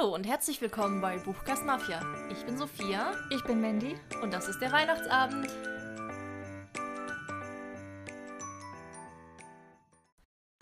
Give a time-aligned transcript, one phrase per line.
[0.00, 2.00] Hallo und herzlich willkommen bei Buchkast Mafia.
[2.30, 3.96] Ich bin Sophia Ich bin Mandy.
[4.22, 5.46] und das ist der Weihnachtsabend.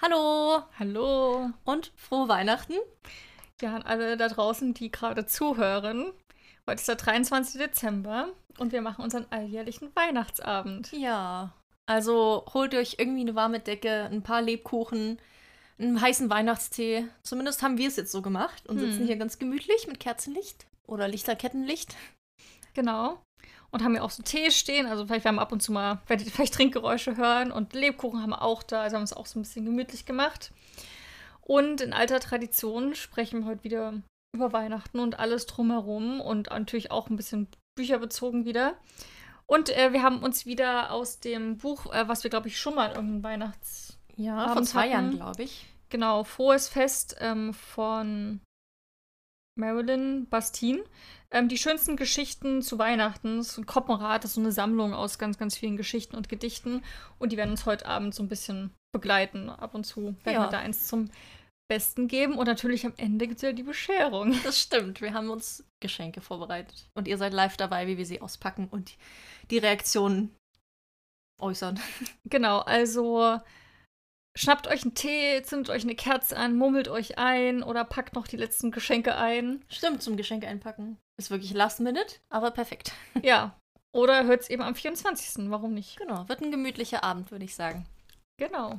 [0.03, 1.51] Hallo Hallo.
[1.64, 2.74] und frohe Weihnachten.
[3.61, 6.12] Ja, an alle da draußen, die gerade zuhören.
[6.66, 7.61] Heute ist der 23.
[7.61, 10.91] Dezember und wir machen unseren alljährlichen Weihnachtsabend.
[10.93, 11.52] Ja,
[11.86, 15.20] also holt euch irgendwie eine warme Decke, ein paar Lebkuchen,
[15.79, 17.06] einen heißen Weihnachtstee.
[17.22, 19.06] Zumindest haben wir es jetzt so gemacht und sitzen Hm.
[19.06, 21.95] hier ganz gemütlich mit Kerzenlicht oder Lichterkettenlicht.
[22.74, 23.20] Genau.
[23.70, 24.86] Und haben hier auch so Tee stehen.
[24.86, 27.52] Also vielleicht werden wir ab und zu mal, werdet ihr vielleicht Trinkgeräusche hören.
[27.52, 28.83] Und Lebkuchen haben wir auch da.
[28.83, 30.52] Also haben wir es auch so ein bisschen gemütlich gemacht.
[31.42, 33.95] Und in alter Tradition sprechen wir heute wieder
[34.34, 36.20] über Weihnachten und alles drumherum.
[36.20, 38.74] Und natürlich auch ein bisschen bücherbezogen wieder.
[39.47, 42.74] Und äh, wir haben uns wieder aus dem Buch, äh, was wir, glaube ich, schon
[42.74, 43.88] mal in irgendeinem Weihnachts...
[44.18, 45.66] Ja, vor zwei Jahren, glaube ich.
[45.90, 48.41] Genau, Frohes Fest ähm, von
[49.58, 50.84] Marilyn Bastine.
[51.30, 53.38] Ähm, die schönsten Geschichten zu Weihnachten.
[53.38, 56.28] Das ist ein Koppenrad, das ist so eine Sammlung aus ganz, ganz vielen Geschichten und
[56.28, 56.83] Gedichten.
[57.19, 59.50] Und die werden uns heute Abend so ein bisschen begleiten.
[59.50, 60.47] Ab und zu werden Ja.
[60.47, 61.10] wir da eins zum
[61.70, 62.38] Besten geben.
[62.38, 64.34] Und natürlich am Ende gibt es ja die Bescherung.
[64.42, 65.00] Das stimmt.
[65.00, 66.88] Wir haben uns Geschenke vorbereitet.
[66.94, 68.97] Und ihr seid live dabei, wie wir sie auspacken und
[69.50, 70.34] die Reaktionen
[71.41, 71.78] äußern.
[72.25, 73.38] Genau, also
[74.39, 78.28] schnappt euch einen Tee, zündet euch eine Kerze an, mummelt euch ein oder packt noch
[78.28, 79.64] die letzten Geschenke ein.
[79.69, 80.97] Stimmt, zum Geschenke einpacken.
[81.19, 82.92] Ist wirklich last minute, aber perfekt.
[83.22, 83.59] Ja.
[83.92, 85.50] Oder hört es eben am 24.
[85.50, 85.97] Warum nicht?
[85.97, 87.86] Genau, wird ein gemütlicher Abend, würde ich sagen.
[88.39, 88.77] Genau.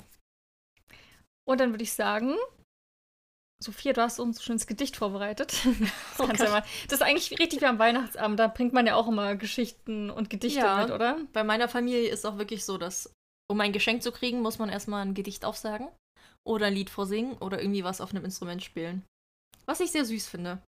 [1.45, 2.35] Und dann würde ich sagen,
[3.61, 5.53] Sophia, du hast uns ein schönes Gedicht vorbereitet.
[6.17, 8.39] Das, ja mal, das ist eigentlich richtig wie am Weihnachtsabend.
[8.39, 10.83] Da bringt man ja auch immer Geschichten und Gedichte Ja.
[10.83, 11.17] mit, oder?
[11.33, 13.11] Bei meiner Familie ist auch wirklich so, dass
[13.50, 15.89] um ein Geschenk zu kriegen, muss man erstmal ein Gedicht aufsagen
[16.47, 19.03] oder ein Lied vorsingen oder irgendwie was auf einem Instrument spielen.
[19.66, 20.61] Was ich sehr süß finde.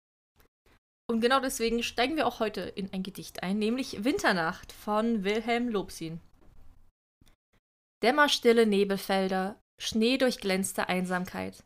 [1.10, 5.68] Und genau deswegen steigen wir auch heute in ein Gedicht ein, nämlich Winternacht von Wilhelm
[5.68, 6.20] Lobsin.
[8.02, 11.64] Dämmerstille Nebelfelder, schneedurchglänzte Einsamkeit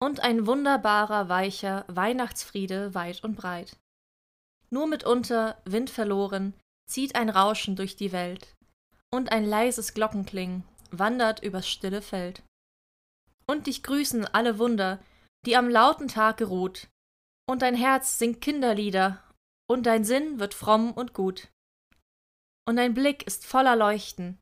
[0.00, 3.76] und ein wunderbarer, weicher Weihnachtsfriede weit und breit.
[4.70, 6.54] Nur mitunter, windverloren,
[6.88, 8.54] zieht ein Rauschen durch die Welt,
[9.12, 12.42] und ein leises Glockenklingen wandert übers stille Feld.
[13.46, 15.02] Und dich grüßen alle Wunder,
[15.46, 16.88] die am lauten Tag geruht,
[17.48, 19.22] und dein Herz singt Kinderlieder,
[19.70, 21.48] und dein Sinn wird fromm und gut.
[22.66, 24.38] Und dein Blick ist voller Leuchten,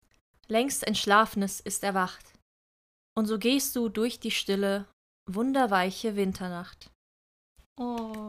[0.48, 2.32] längst Entschlafenes ist erwacht,
[3.16, 4.86] und so gehst du durch die stille,
[5.30, 6.90] wunderweiche Winternacht.
[7.78, 8.28] Oh,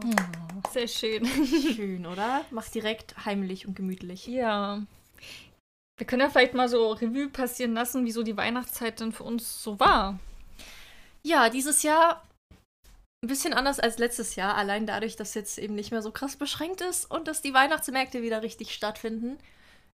[0.70, 1.24] sehr schön.
[1.26, 2.44] Schön, oder?
[2.50, 4.26] Mach direkt heimlich und gemütlich.
[4.26, 4.82] ja.
[5.98, 9.62] Wir können ja vielleicht mal so Revue passieren lassen, wieso die Weihnachtszeit denn für uns
[9.62, 10.18] so war.
[11.22, 12.22] Ja, dieses Jahr
[13.22, 16.36] ein bisschen anders als letztes Jahr, allein dadurch, dass jetzt eben nicht mehr so krass
[16.36, 19.38] beschränkt ist und dass die Weihnachtsmärkte wieder richtig stattfinden.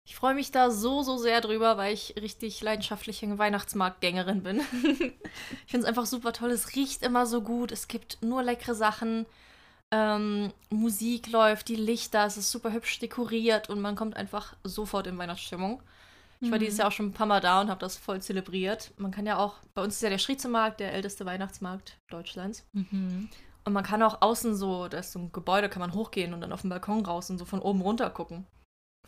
[0.07, 4.61] Ich freue mich da so, so sehr drüber, weil ich richtig leidenschaftliche Weihnachtsmarktgängerin bin.
[4.83, 6.51] ich finde es einfach super toll.
[6.51, 7.73] Es riecht immer so gut.
[7.73, 9.25] Es gibt nur leckere Sachen.
[9.91, 15.07] Ähm, Musik läuft, die Lichter, es ist super hübsch dekoriert und man kommt einfach sofort
[15.07, 15.83] in Weihnachtsstimmung.
[16.45, 16.63] Ich war Mhm.
[16.63, 18.93] dieses Jahr auch schon ein paar Mal da und habe das voll zelebriert.
[18.99, 22.67] Man kann ja auch, bei uns ist ja der Striezelmarkt der älteste Weihnachtsmarkt Deutschlands.
[22.73, 23.29] Mhm.
[23.65, 26.41] Und man kann auch außen so, da ist so ein Gebäude, kann man hochgehen und
[26.43, 28.47] dann auf den Balkon raus und so von oben runter gucken.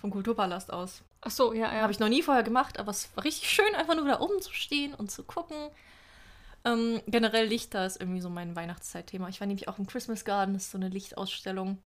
[0.00, 1.02] Vom Kulturpalast aus.
[1.20, 1.82] Ach so, ja, ja.
[1.82, 4.40] Habe ich noch nie vorher gemacht, aber es war richtig schön, einfach nur da oben
[4.40, 5.56] zu stehen und zu gucken.
[6.64, 9.28] Ähm, generell Lichter ist irgendwie so mein Weihnachtszeitthema.
[9.28, 11.78] Ich war nämlich auch im Christmas Garden, das ist so eine Lichtausstellung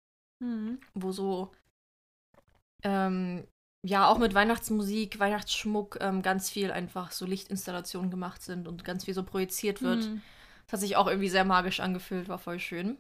[0.41, 0.79] Mhm.
[0.95, 1.51] wo so
[2.85, 3.45] ähm,
[3.87, 9.05] ja auch mit Weihnachtsmusik, Weihnachtsschmuck ähm, ganz viel einfach so Lichtinstallationen gemacht sind und ganz
[9.05, 10.05] viel so projiziert wird.
[10.05, 10.23] Mhm.
[10.67, 12.99] Das hat sich auch irgendwie sehr magisch angefühlt, war voll schön.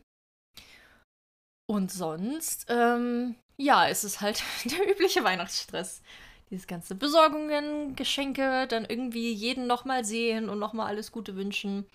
[1.70, 6.02] Und sonst, ähm, ja, es ist halt der übliche Weihnachtsstress.
[6.50, 11.86] Dieses ganze Besorgungen, Geschenke, dann irgendwie jeden nochmal sehen und nochmal alles Gute wünschen.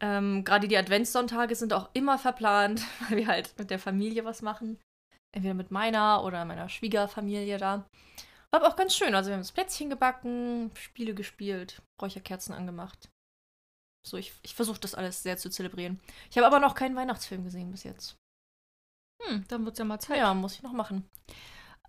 [0.00, 4.42] Ähm, Gerade die Adventssonntage sind auch immer verplant, weil wir halt mit der Familie was
[4.42, 4.78] machen.
[5.32, 7.86] Entweder mit meiner oder meiner Schwiegerfamilie da.
[8.50, 9.14] War aber auch ganz schön.
[9.14, 13.10] Also wir haben das Plätzchen gebacken, Spiele gespielt, Räucherkerzen angemacht.
[14.06, 16.00] So, ich, ich versuche das alles sehr zu zelebrieren.
[16.30, 18.16] Ich habe aber noch keinen Weihnachtsfilm gesehen bis jetzt.
[19.22, 20.18] Hm, dann wird es ja mal Zeit.
[20.18, 21.08] Ja, muss ich noch machen.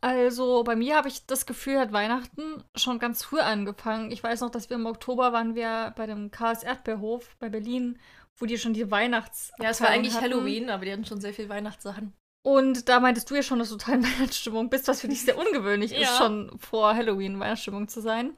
[0.01, 4.11] Also bei mir habe ich das Gefühl, hat Weihnachten schon ganz früh angefangen.
[4.11, 7.99] Ich weiß noch, dass wir im Oktober waren wir bei dem Chaos Erdbeerhof bei Berlin,
[8.37, 10.25] wo die schon die Weihnachts Ja, es war eigentlich hatten.
[10.25, 12.13] Halloween, aber die hatten schon sehr viel Weihnachtssachen.
[12.43, 15.23] Und da meintest du ja schon, dass du total in Weihnachtsstimmung bist, was für dich
[15.23, 16.17] sehr ungewöhnlich ist, Ja.
[16.17, 18.31] schon vor Halloween in Weihnachtsstimmung zu sein.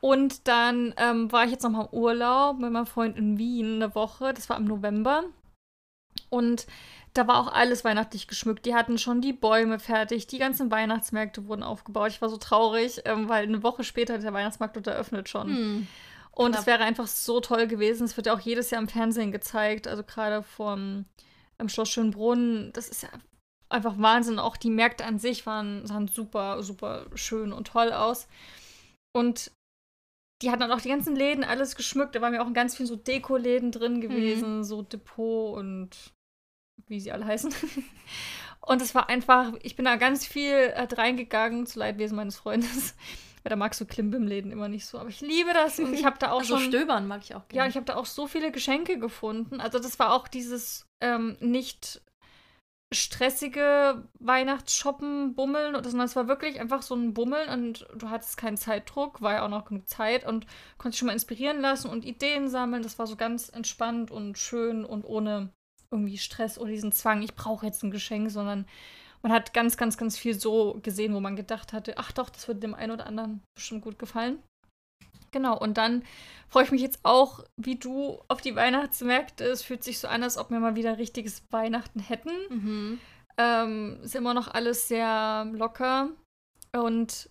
[0.00, 3.76] Und dann ähm, war ich jetzt noch mal im Urlaub mit meinem Freund in Wien
[3.76, 4.32] eine Woche.
[4.34, 5.24] Das war im November.
[6.28, 6.66] Und
[7.14, 8.66] da war auch alles weihnachtlich geschmückt.
[8.66, 12.10] Die hatten schon die Bäume fertig, die ganzen Weihnachtsmärkte wurden aufgebaut.
[12.10, 15.48] Ich war so traurig, ähm, weil eine Woche später hat der Weihnachtsmarkt dort eröffnet schon.
[15.48, 15.86] Hm.
[16.32, 18.04] Und es wäre einfach so toll gewesen.
[18.04, 21.06] Es wird ja auch jedes Jahr im Fernsehen gezeigt, also gerade vom
[21.58, 22.70] im Schloss Schönbrunn.
[22.72, 23.08] Das ist ja
[23.68, 24.38] einfach Wahnsinn.
[24.38, 28.28] Auch die Märkte an sich waren, sahen super, super schön und toll aus.
[29.14, 29.50] Und
[30.42, 32.14] die hatten dann auch die ganzen Läden alles geschmückt.
[32.14, 36.12] Da waren ja auch ganz viel so Deko-Läden drin gewesen, so Depot und
[36.86, 37.54] wie sie alle heißen.
[38.60, 42.96] Und es war einfach, ich bin da ganz viel äh, reingegangen, zu Leidwesen meines Freundes.
[43.46, 44.98] Weil da magst du Klimbim-Läden immer nicht so.
[44.98, 46.66] Aber ich liebe das und ich habe da auch Also schon.
[46.66, 47.68] stöbern mag ich auch Ja, gerne.
[47.70, 49.60] ich habe da auch so viele Geschenke gefunden.
[49.60, 52.02] Also das war auch dieses ähm, nicht
[52.92, 58.10] stressige Weihnachtsshoppen, Bummeln, und das, sondern es war wirklich einfach so ein Bummeln und du
[58.10, 60.44] hattest keinen Zeitdruck, war ja auch noch genug Zeit und
[60.76, 62.82] konntest dich schon mal inspirieren lassen und Ideen sammeln.
[62.82, 65.50] Das war so ganz entspannt und schön und ohne
[65.92, 68.66] irgendwie Stress oder diesen Zwang, ich brauche jetzt ein Geschenk, sondern
[69.26, 72.46] man hat ganz, ganz, ganz viel so gesehen, wo man gedacht hatte, ach doch, das
[72.46, 74.38] wird dem einen oder anderen bestimmt gut gefallen.
[75.32, 76.04] Genau, und dann
[76.48, 79.44] freue ich mich jetzt auch, wie du, auf die Weihnachtsmärkte.
[79.44, 82.30] Es fühlt sich so an, als ob wir mal wieder richtiges Weihnachten hätten.
[82.50, 83.00] Mhm.
[83.36, 86.10] Ähm, ist immer noch alles sehr locker.
[86.72, 87.28] Und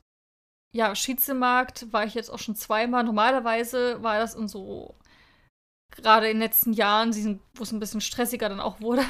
[0.75, 3.05] ja, Schiedsmarkt war ich jetzt auch schon zweimal.
[3.05, 4.95] Normalerweise war das in so,
[5.91, 9.01] gerade in den letzten Jahren, wo es ein bisschen stressiger dann auch wurde,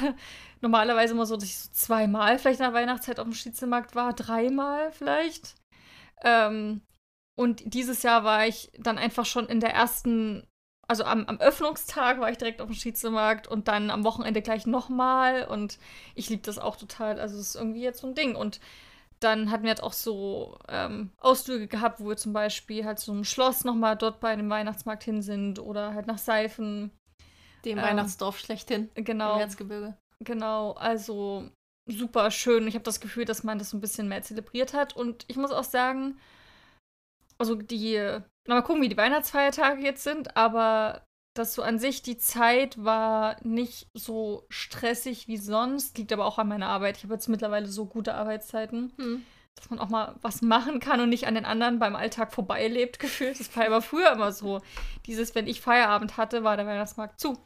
[0.60, 4.12] normalerweise immer so, dass ich so zweimal vielleicht in der Weihnachtszeit auf dem Schiedsmarkt war,
[4.12, 5.54] dreimal vielleicht.
[6.22, 6.82] Ähm,
[7.38, 10.46] und dieses Jahr war ich dann einfach schon in der ersten,
[10.88, 14.66] also am, am Öffnungstag war ich direkt auf dem Schiedsmarkt und dann am Wochenende gleich
[14.66, 15.44] nochmal.
[15.46, 15.78] Und
[16.14, 17.20] ich liebe das auch total.
[17.20, 18.34] Also es ist irgendwie jetzt so ein Ding.
[18.36, 18.60] Und
[19.20, 23.12] dann hatten wir jetzt auch so ähm, Ausflüge gehabt, wo wir zum Beispiel halt so
[23.12, 26.90] ein Schloss nochmal dort bei dem Weihnachtsmarkt hin sind oder halt nach Seifen.
[27.64, 29.34] Dem Ähm, Weihnachtsdorf schlechthin Genau.
[29.34, 29.96] im Erzgebirge.
[30.24, 31.50] Genau, also
[31.88, 32.66] super schön.
[32.66, 34.96] Ich habe das Gefühl, dass man das so ein bisschen mehr zelebriert hat.
[34.96, 36.18] Und ich muss auch sagen,
[37.38, 37.98] also die,
[38.48, 41.04] na, mal gucken, wie die Weihnachtsfeiertage jetzt sind, aber
[41.36, 45.98] dass so an sich die Zeit war nicht so stressig wie sonst.
[45.98, 46.96] Liegt aber auch an meiner Arbeit.
[46.96, 49.22] Ich habe jetzt mittlerweile so gute Arbeitszeiten, Hm.
[49.54, 52.98] dass man auch mal was machen kann und nicht an den anderen beim Alltag vorbeilebt,
[53.00, 53.38] gefühlt.
[53.38, 54.62] Das war aber früher immer so.
[55.04, 57.36] Dieses, wenn ich Feierabend hatte, war der Weihnachtsmarkt zu.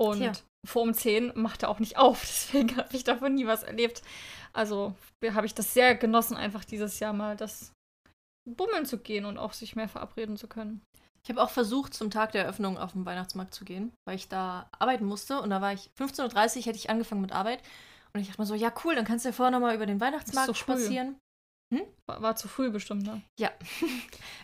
[0.00, 0.32] Und Tja.
[0.66, 2.20] Vor um 10 macht er auch nicht auf.
[2.22, 4.02] Deswegen habe ich davon nie was erlebt.
[4.52, 4.94] Also
[5.24, 7.72] habe ich das sehr genossen, einfach dieses Jahr mal das
[8.48, 10.82] Bummeln zu gehen und auch sich mehr verabreden zu können.
[11.22, 14.28] Ich habe auch versucht, zum Tag der Eröffnung auf den Weihnachtsmarkt zu gehen, weil ich
[14.28, 15.40] da arbeiten musste.
[15.42, 16.24] Und da war ich 15.30
[16.58, 17.62] Uhr, hätte ich angefangen mit Arbeit.
[18.14, 20.00] Und ich dachte mir so, ja cool, dann kannst du ja vorher nochmal über den
[20.00, 21.16] Weihnachtsmarkt so spazieren.
[22.06, 23.22] War, war zu früh bestimmt, ne?
[23.38, 23.50] Ja.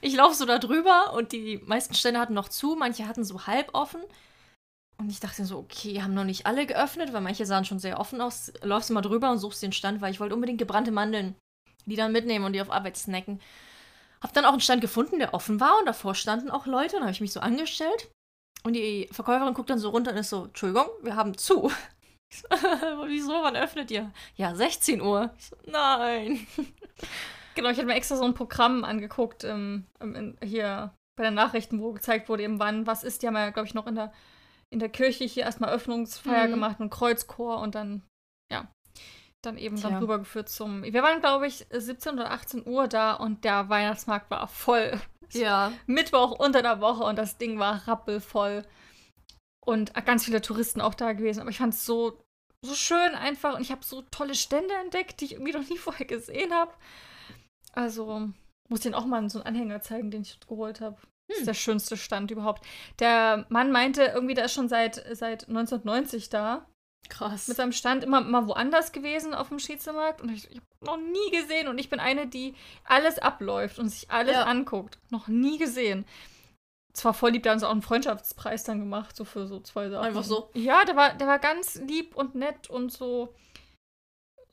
[0.02, 3.46] Ich laufe so da drüber und die meisten Stände hatten noch zu, manche hatten so
[3.46, 4.02] halb offen.
[4.96, 7.98] Und ich dachte so, okay, haben noch nicht alle geöffnet, weil manche sahen schon sehr
[7.98, 8.52] offen aus.
[8.62, 11.34] Läufst du mal drüber und suchst den Stand, weil ich wollte unbedingt gebrannte Mandeln,
[11.86, 13.40] die dann mitnehmen und die auf Arbeit snacken.
[14.20, 17.02] Hab dann auch einen Stand gefunden, der offen war und davor standen auch Leute und
[17.02, 18.10] habe ich mich so angestellt.
[18.62, 21.70] Und die Verkäuferin guckt dann so runter und ist so, Entschuldigung, wir haben zu.
[22.32, 22.48] So,
[23.06, 24.10] Wieso, wann öffnet ihr?
[24.34, 25.32] Ja, 16 Uhr.
[25.38, 26.44] Ich so, nein.
[27.54, 31.34] Genau, ich hatte mir extra so ein Programm angeguckt, ähm, ähm, in, hier bei den
[31.34, 33.22] Nachrichten, wo gezeigt wurde, eben wann, was ist.
[33.22, 34.12] Die haben ja, glaube ich, noch in der,
[34.74, 36.50] in der Kirche hier erstmal Öffnungsfeier Mhm.
[36.50, 38.02] gemacht und Kreuzchor und dann,
[38.52, 38.68] ja,
[39.42, 39.98] dann eben dann Tja.
[40.00, 40.82] rübergeführt zum.
[40.82, 45.00] Wir waren, glaube ich, 17 oder 18 Uhr da und der Weihnachtsmarkt war voll.
[45.32, 45.72] Ja.
[45.86, 48.62] Mittwoch unter der Woche und das Ding war rappelvoll.
[49.66, 51.40] Und ganz viele Touristen auch da gewesen.
[51.40, 52.22] Aber ich fand es so,
[52.64, 53.54] so schön einfach.
[53.56, 56.72] Und ich habe so tolle Stände entdeckt, die ich irgendwie noch nie vorher gesehen habe.
[57.72, 58.28] Also
[58.68, 60.98] muss ich den auch mal so einen Anhänger zeigen, den ich geholt habe.
[61.28, 61.40] Das Hm.
[61.42, 62.64] ist der schönste Stand überhaupt.
[62.98, 66.66] Der Mann meinte, irgendwie, der ist schon seit, seit 1990 da.
[67.08, 67.48] Krass.
[67.48, 70.20] Mit seinem Stand immer mal woanders gewesen auf dem Schiedsmarkt.
[70.22, 71.68] Und ich, ich habe noch nie gesehen.
[71.68, 72.54] Und ich bin eine, die
[72.84, 74.44] alles abläuft und sich alles Ja.
[74.44, 74.98] anguckt.
[75.10, 76.06] Noch nie gesehen.
[76.94, 79.90] Zwar voll lieb, da haben sie auch einen Freundschaftspreis dann gemacht, so für so zwei
[79.90, 80.04] Sachen.
[80.06, 80.48] Einfach so?
[80.54, 83.34] Ja, der war, der war ganz lieb und nett und so,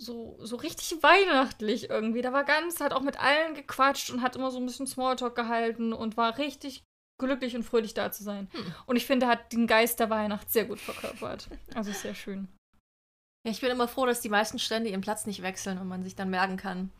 [0.01, 2.22] so, so richtig weihnachtlich irgendwie.
[2.22, 5.36] Der war ganz, hat auch mit allen gequatscht und hat immer so ein bisschen Smalltalk
[5.36, 6.84] gehalten und war richtig
[7.20, 8.50] glücklich und fröhlich da zu sein.
[8.51, 8.74] Hm.
[8.88, 11.48] Und ich finde, er hat den Geist der Weihnacht sehr gut verkörpert.
[11.75, 12.48] Also sehr schön.
[13.46, 16.03] Ja, ich bin immer froh, dass die meisten Stände ihren Platz nicht wechseln und man
[16.03, 16.91] sich dann merken kann,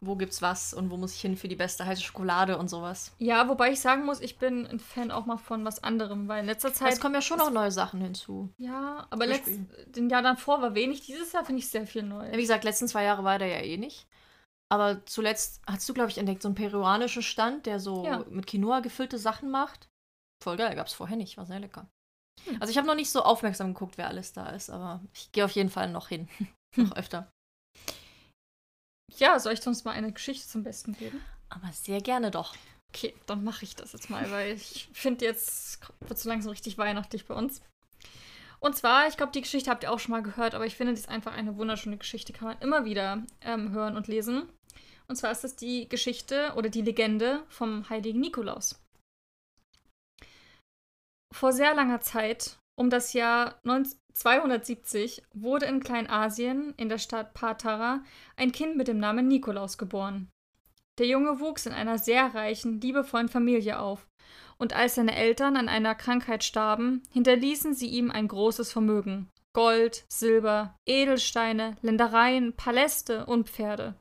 [0.00, 3.12] wo gibt's was und wo muss ich hin für die beste heiße Schokolade und sowas.
[3.18, 6.40] Ja, wobei ich sagen muss, ich bin ein Fan auch mal von was anderem, weil
[6.40, 6.92] in letzter Zeit.
[6.92, 8.52] es kommen ja schon noch neue Sachen hinzu.
[8.58, 9.50] ja, aber letzt,
[9.96, 11.00] den Jahr davor war wenig.
[11.02, 12.32] Dieses Jahr finde ich sehr viel Ja, neu.
[12.32, 14.06] wie gesagt, letzten zwei Jahre war der ja eh nicht.
[14.70, 18.24] Aber zuletzt hast du, glaube ich, entdeckt so einen peruanischen Stand, der so Ja.
[18.28, 19.88] mit Quinoa gefüllte Sachen macht.
[20.44, 21.88] Voll geil, gab's vorher nicht, war sehr lecker.
[22.44, 22.58] Hm.
[22.60, 25.44] Also ich habe noch nicht so aufmerksam geguckt, wer alles da ist, aber ich gehe
[25.44, 26.28] auf jeden Fall noch hin.
[26.76, 27.32] noch öfter.
[29.16, 31.20] Ja, soll ich sonst mal eine Geschichte zum Besten geben?
[31.48, 32.54] Aber sehr gerne doch.
[32.90, 36.50] Okay, dann mache ich das jetzt mal, weil ich finde, jetzt wird es so langsam
[36.50, 37.60] richtig weihnachtlich bei uns.
[38.60, 40.92] Und zwar, ich glaube, die Geschichte habt ihr auch schon mal gehört, aber ich finde,
[40.92, 44.48] die ist einfach eine wunderschöne Geschichte, kann man immer wieder ähm, hören und lesen.
[45.06, 48.82] Und zwar ist das die Geschichte oder die Legende vom heiligen Nikolaus.
[51.32, 53.60] Vor sehr langer Zeit, um das Jahr
[54.18, 58.02] 270, wurde in Kleinasien in der Stadt Patara
[58.36, 60.28] ein Kind mit dem Namen Nikolaus geboren.
[60.98, 64.08] Der Junge wuchs in einer sehr reichen, liebevollen Familie auf,
[64.58, 70.04] und als seine Eltern an einer Krankheit starben, hinterließen sie ihm ein großes Vermögen Gold,
[70.08, 73.94] Silber, Edelsteine, Ländereien, Paläste und Pferde.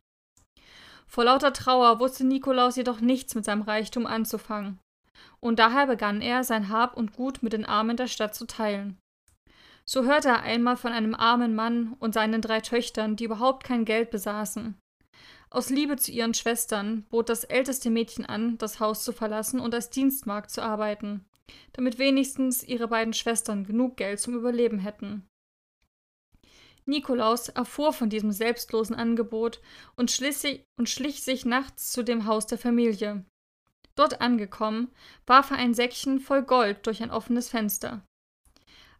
[1.07, 4.79] Vor lauter Trauer wusste Nikolaus jedoch nichts mit seinem Reichtum anzufangen,
[5.39, 8.97] und daher begann er, sein Hab und Gut mit den Armen der Stadt zu teilen.
[9.89, 13.85] So hörte er einmal von einem armen Mann und seinen drei Töchtern, die überhaupt kein
[13.85, 14.77] Geld besaßen.
[15.49, 19.73] Aus Liebe zu ihren Schwestern bot das älteste Mädchen an, das Haus zu verlassen und
[19.73, 21.25] als Dienstmagd zu arbeiten,
[21.71, 25.25] damit wenigstens ihre beiden Schwestern genug Geld zum Überleben hätten.
[26.85, 29.61] Nikolaus erfuhr von diesem selbstlosen Angebot
[29.95, 33.25] und schlich, sich, und schlich sich nachts zu dem Haus der Familie.
[33.95, 34.91] Dort angekommen,
[35.25, 38.03] warf er ein Säckchen voll Gold durch ein offenes Fenster.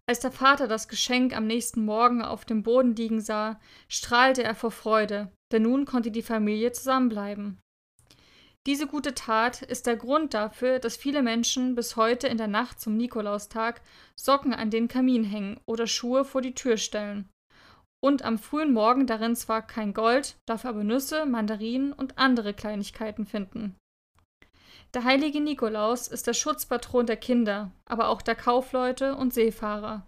[0.10, 3.60] Als der Vater das Geschenk am nächsten Morgen auf dem Boden liegen sah,
[3.90, 7.60] strahlte er vor Freude, denn nun konnte die Familie zusammenbleiben.
[8.66, 12.80] Diese gute Tat ist der Grund dafür, dass viele Menschen bis heute in der Nacht
[12.80, 13.82] zum Nikolaustag
[14.18, 17.30] Socken an den Kamin hängen oder Schuhe vor die Tür stellen.
[18.02, 23.26] Und am frühen Morgen darin zwar kein Gold, dafür aber Nüsse, Mandarinen und andere Kleinigkeiten
[23.26, 23.76] finden.
[24.94, 30.08] Der heilige Nikolaus ist der Schutzpatron der Kinder, aber auch der Kaufleute und Seefahrer.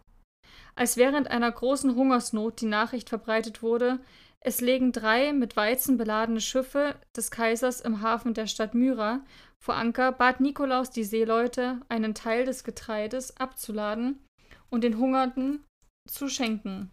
[0.76, 4.00] Als während einer großen Hungersnot die Nachricht verbreitet wurde,
[4.42, 9.20] es legen drei mit Weizen beladene Schiffe des Kaisers im Hafen der Stadt Myra
[9.62, 14.24] vor Anker, bat Nikolaus die Seeleute, einen Teil des Getreides abzuladen
[14.70, 15.66] und den Hungernden
[16.08, 16.92] zu schenken.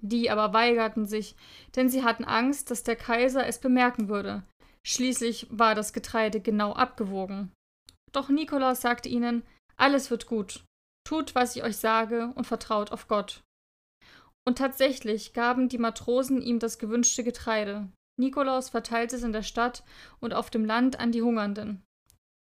[0.00, 1.34] Die aber weigerten sich,
[1.74, 4.44] denn sie hatten Angst, dass der Kaiser es bemerken würde.
[4.86, 7.52] Schließlich war das Getreide genau abgewogen.
[8.12, 9.42] Doch Nikolaus sagte ihnen,
[9.76, 10.64] alles wird gut.
[11.04, 13.42] Tut, was ich euch sage, und vertraut auf Gott.
[14.46, 17.88] Und tatsächlich gaben die Matrosen ihm das gewünschte Getreide.
[18.18, 19.82] Nikolaus verteilte es in der Stadt
[20.20, 21.82] und auf dem Land an die Hungernden.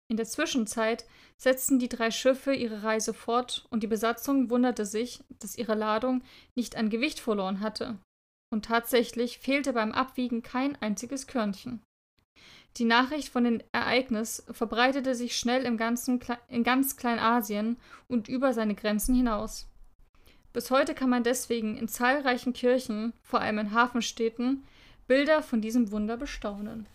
[0.10, 1.06] In der Zwischenzeit
[1.38, 6.22] setzten die drei Schiffe ihre Reise fort und die Besatzung wunderte sich, dass ihre Ladung
[6.56, 7.98] nicht an Gewicht verloren hatte.
[8.52, 11.82] Und tatsächlich fehlte beim Abwiegen kein einziges Körnchen.
[12.78, 18.54] Die Nachricht von dem Ereignis verbreitete sich schnell im ganzen, in ganz Kleinasien und über
[18.54, 19.68] seine Grenzen hinaus.
[20.54, 24.64] Bis heute kann man deswegen in zahlreichen Kirchen, vor allem in Hafenstädten,
[25.08, 26.88] Bilder von diesem Wunder bestaunen.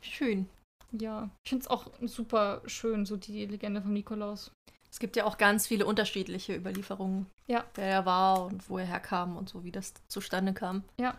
[0.00, 0.48] Schön.
[0.92, 4.50] Ja, ich finde es auch super schön, so die Legende vom Nikolaus.
[4.90, 7.64] Es gibt ja auch ganz viele unterschiedliche Überlieferungen, ja.
[7.74, 10.82] wer er war und wo er herkam und so, wie das zustande kam.
[10.98, 11.16] Ja.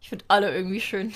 [0.00, 1.12] Ich finde alle irgendwie schön.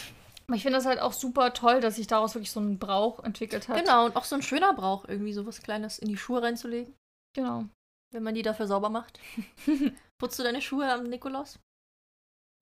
[0.53, 3.25] Aber ich finde das halt auch super toll, dass sich daraus wirklich so ein Brauch
[3.25, 3.79] entwickelt hat.
[3.79, 6.95] Genau, und auch so ein schöner Brauch, irgendwie so was Kleines in die Schuhe reinzulegen.
[7.35, 7.65] Genau
[8.13, 9.19] wenn man die dafür sauber macht.
[10.19, 11.59] Putzt du deine Schuhe am Nikolaus?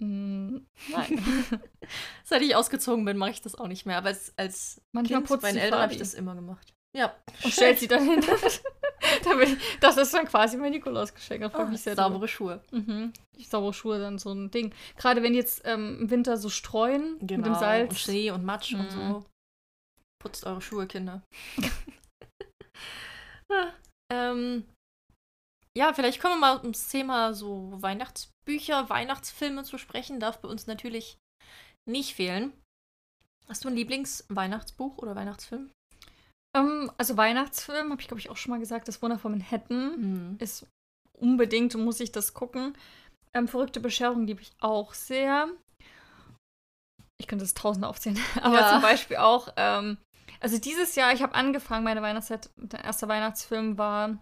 [0.03, 1.25] Mm, nein.
[2.25, 3.99] Seit ich ausgezogen bin, mache ich das auch nicht mehr.
[3.99, 6.73] Aber als, als Manchmal Kind bei den Eltern habe ich das immer gemacht.
[6.97, 7.15] Ja.
[7.45, 8.25] Und stellt sie dann hin.
[9.81, 11.53] das ist dann quasi mein Nikolausgeschenk.
[11.53, 12.63] Da oh, sehr saubere Schuhe.
[12.71, 13.13] Mhm.
[13.39, 14.75] Saubere Schuhe dann so ein Ding.
[14.97, 17.21] Gerade wenn jetzt ähm, im Winter so streuen genau.
[17.21, 17.91] mit dem genau, Salz.
[17.91, 18.81] Und Schnee und Matsch mhm.
[18.81, 19.25] und so.
[20.23, 21.23] Putzt eure Schuhe, Kinder.
[23.53, 23.73] ah,
[24.13, 24.65] ähm,
[25.77, 30.21] ja, vielleicht kommen wir mal ums Thema so Weihnachtsbücher, Weihnachtsfilme zu sprechen.
[30.21, 31.17] Darf bei uns natürlich
[31.89, 32.53] nicht fehlen.
[33.49, 35.71] Hast du ein Lieblingsweihnachtsbuch oder Weihnachtsfilm?
[36.57, 40.33] Ähm, also Weihnachtsfilm, habe ich glaube ich auch schon mal gesagt, das Wunder von Manhattan
[40.33, 40.37] mhm.
[40.39, 40.67] ist
[41.13, 42.77] unbedingt, muss ich das gucken.
[43.35, 45.49] Ähm, Verrückte Bescherung liebe ich auch sehr.
[47.21, 48.71] Ich könnte es tausend aufzählen, aber ja.
[48.71, 49.99] zum Beispiel auch, ähm,
[50.41, 54.19] also dieses Jahr, ich habe angefangen, meine Weihnachtszeit, der erste Weihnachtsfilm war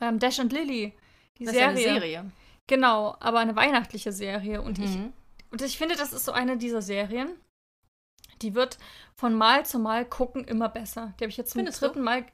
[0.00, 0.94] ähm, Dash and Lily.
[1.38, 1.80] Die das Serie.
[1.80, 2.30] Ist eine Serie.
[2.68, 4.60] Genau, aber eine weihnachtliche Serie.
[4.60, 4.84] Und, mhm.
[4.84, 7.30] ich, und ich finde, das ist so eine dieser Serien,
[8.42, 8.78] die wird
[9.14, 11.14] von Mal zu Mal gucken immer besser.
[11.18, 12.04] Die habe ich jetzt zum Findest dritten du?
[12.04, 12.26] Mal,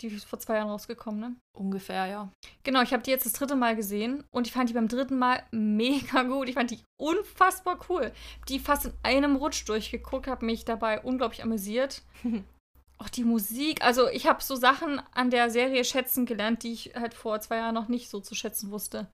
[0.00, 1.36] die ist vor zwei Jahren rausgekommen, ne?
[1.52, 2.30] Ungefähr, ja.
[2.62, 5.18] Genau, ich habe die jetzt das dritte Mal gesehen und ich fand die beim dritten
[5.18, 6.48] Mal mega gut.
[6.48, 8.12] Ich fand die unfassbar cool.
[8.48, 12.02] Die fast in einem Rutsch durchgeguckt, habe mich dabei unglaublich amüsiert.
[13.00, 13.82] auch die Musik.
[13.82, 17.56] Also ich habe so Sachen an der Serie schätzen gelernt, die ich halt vor zwei
[17.56, 19.08] Jahren noch nicht so zu schätzen wusste.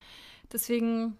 [0.52, 1.19] Deswegen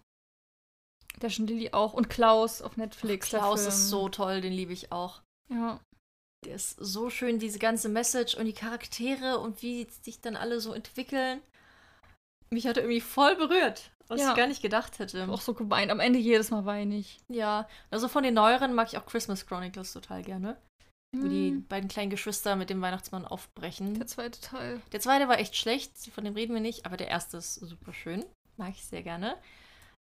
[1.21, 3.27] der schon Lilly auch und Klaus auf Netflix.
[3.33, 5.21] Ach, Klaus ist so toll, den liebe ich auch.
[5.51, 5.79] Ja.
[6.45, 10.59] Der ist so schön, diese ganze Message und die Charaktere und wie sich dann alle
[10.59, 11.41] so entwickeln.
[12.49, 14.29] Mich hat er irgendwie voll berührt, was Ja.
[14.31, 15.27] ich gar nicht gedacht hätte.
[15.29, 15.91] Auch so geweint.
[15.91, 17.19] Am Ende jedes Mal weine ich.
[17.27, 20.57] Ja, also von den neueren mag ich auch Christmas Chronicles total gerne.
[21.15, 23.95] Wo die Hm, beiden kleinen Geschwister mit dem Weihnachtsmann aufbrechen.
[23.95, 24.81] Der zweite Teil.
[24.91, 27.93] Der zweite war echt schlecht, von dem reden wir nicht, aber der erste ist super
[27.93, 28.25] schön.
[28.57, 29.37] Mag ich sehr gerne.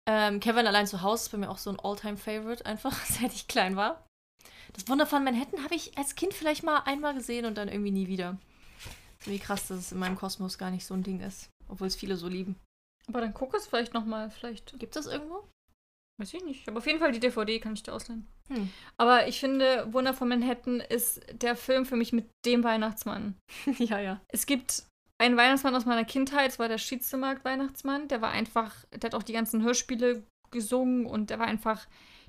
[0.08, 3.48] Ähm, Kevin allein zu Hause ist bei mir auch so ein All-Time-Favorite, einfach, seit ich
[3.48, 4.04] klein war.
[4.72, 7.90] Das Wunder von Manhattan habe ich als Kind vielleicht mal einmal gesehen und dann irgendwie
[7.90, 8.38] nie wieder.
[9.24, 11.50] Wie krass, dass es in meinem Kosmos gar nicht so ein Ding ist.
[11.68, 12.56] Obwohl es viele so lieben.
[13.06, 14.30] Aber dann guck es vielleicht nochmal.
[14.30, 14.78] Vielleicht.
[14.78, 15.46] Gibt es das irgendwo?
[16.18, 16.68] Weiß ich nicht.
[16.68, 18.26] Aber auf jeden Fall die DVD kann ich dir ausleihen.
[18.48, 18.70] Hm.
[18.96, 23.36] Aber ich finde, Wunder von Manhattan ist der Film für mich mit dem Weihnachtsmann.
[23.78, 24.20] ja, ja.
[24.28, 24.84] Es gibt
[25.22, 28.08] einen Weihnachtsmann aus meiner Kindheit, das war der Schiedsemarkt-Weihnachtsmann.
[28.08, 31.86] Der war einfach, der hat auch die ganzen Hörspiele gesungen und der war einfach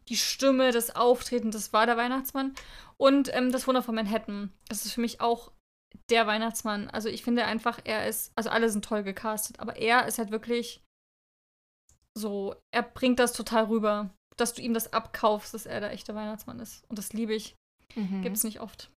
[0.10, 2.54] die Stimme, das Auftreten, das war der Weihnachtsmann.
[2.98, 5.52] Und ähm, das Wunder von Manhattan, das ist für mich auch
[6.10, 6.90] der Weihnachtsmann.
[6.90, 10.32] Also ich finde einfach, er ist, also alle sind toll gecastet, aber er ist halt
[10.32, 10.82] wirklich
[12.18, 16.16] so, er bringt das total rüber, dass du ihm das abkaufst, dass er der echte
[16.16, 16.84] Weihnachtsmann ist.
[16.90, 17.56] Und das liebe ich.
[17.96, 18.22] Mhm.
[18.22, 18.92] Gibt es nicht oft.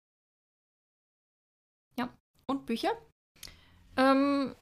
[2.48, 2.92] Und Bücher?
[3.98, 4.56] Ähm,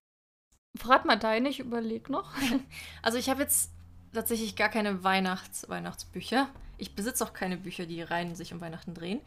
[0.78, 2.34] verrat mal deine, ich überleg noch.
[3.02, 3.72] Also ich habe jetzt
[4.14, 6.50] tatsächlich gar keine Weihnachts Weihnachtsbücher.
[6.78, 9.22] Ich besitze auch keine Bücher, die rein sich um Weihnachten drehen.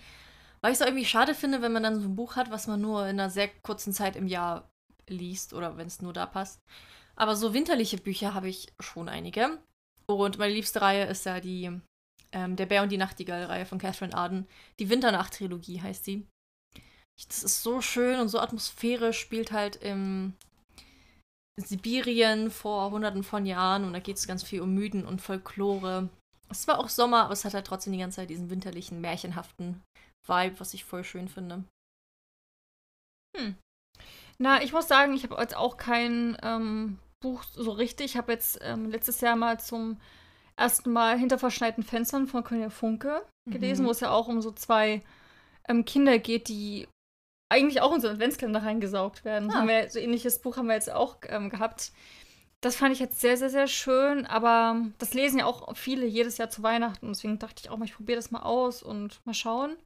[0.61, 2.81] Weil ich es irgendwie schade finde, wenn man dann so ein Buch hat, was man
[2.81, 4.71] nur in einer sehr kurzen Zeit im Jahr
[5.09, 6.61] liest oder wenn es nur da passt.
[7.17, 9.59] Aber so winterliche Bücher habe ich schon einige.
[10.07, 11.71] Und meine liebste Reihe ist ja die
[12.33, 14.47] ähm, Der Bär und die Nachtigall-Reihe von Catherine Arden.
[14.79, 16.27] Die Winternacht-Trilogie heißt sie.
[17.29, 20.35] Das ist so schön und so atmosphärisch, spielt halt im
[21.61, 26.09] Sibirien vor hunderten von Jahren und da geht es ganz viel um Mythen und Folklore.
[26.51, 29.83] Es war auch Sommer, aber es hat halt trotzdem die ganze Zeit diesen winterlichen, märchenhaften
[30.27, 31.65] Vibe, was ich voll schön finde.
[34.39, 38.07] Na, ich muss sagen, ich habe jetzt auch kein ähm, Buch so richtig.
[38.07, 40.01] Ich habe jetzt ähm, letztes Jahr mal zum
[40.57, 43.89] ersten Mal hinter verschneiten Fenstern von Cornelia Funke gelesen, Mhm.
[43.89, 45.03] wo es ja auch um so zwei
[45.69, 46.89] ähm, Kinder geht, die
[47.55, 49.51] eigentlich auch in so einen Adventskalender reingesaugt werden.
[49.51, 49.55] Ah.
[49.55, 51.93] Haben wir, so ähnliches Buch haben wir jetzt auch ähm, gehabt.
[52.61, 56.39] Das fand ich jetzt sehr, sehr, sehr schön, aber das lesen ja auch viele jedes
[56.39, 57.09] Jahr zu Weihnachten.
[57.09, 59.77] Deswegen dachte ich auch mal, ich probiere das mal aus und mal schauen.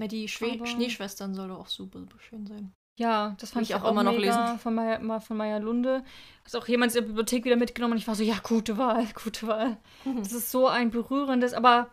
[0.00, 2.72] Na, die Schwe Aber- Schneeschwestern soll doch auch super, super schön sein.
[2.98, 4.58] Ja, das fand ich ich, auch auch, immer noch lesen.
[4.58, 6.04] Von Maya, von Maya Lunde.
[6.44, 9.06] Hat auch jemand in der Bibliothek wieder mitgenommen und ich war so, ja, gute Wahl,
[9.22, 9.78] gute Wahl.
[10.18, 11.90] Das ist so ein berührendes, aber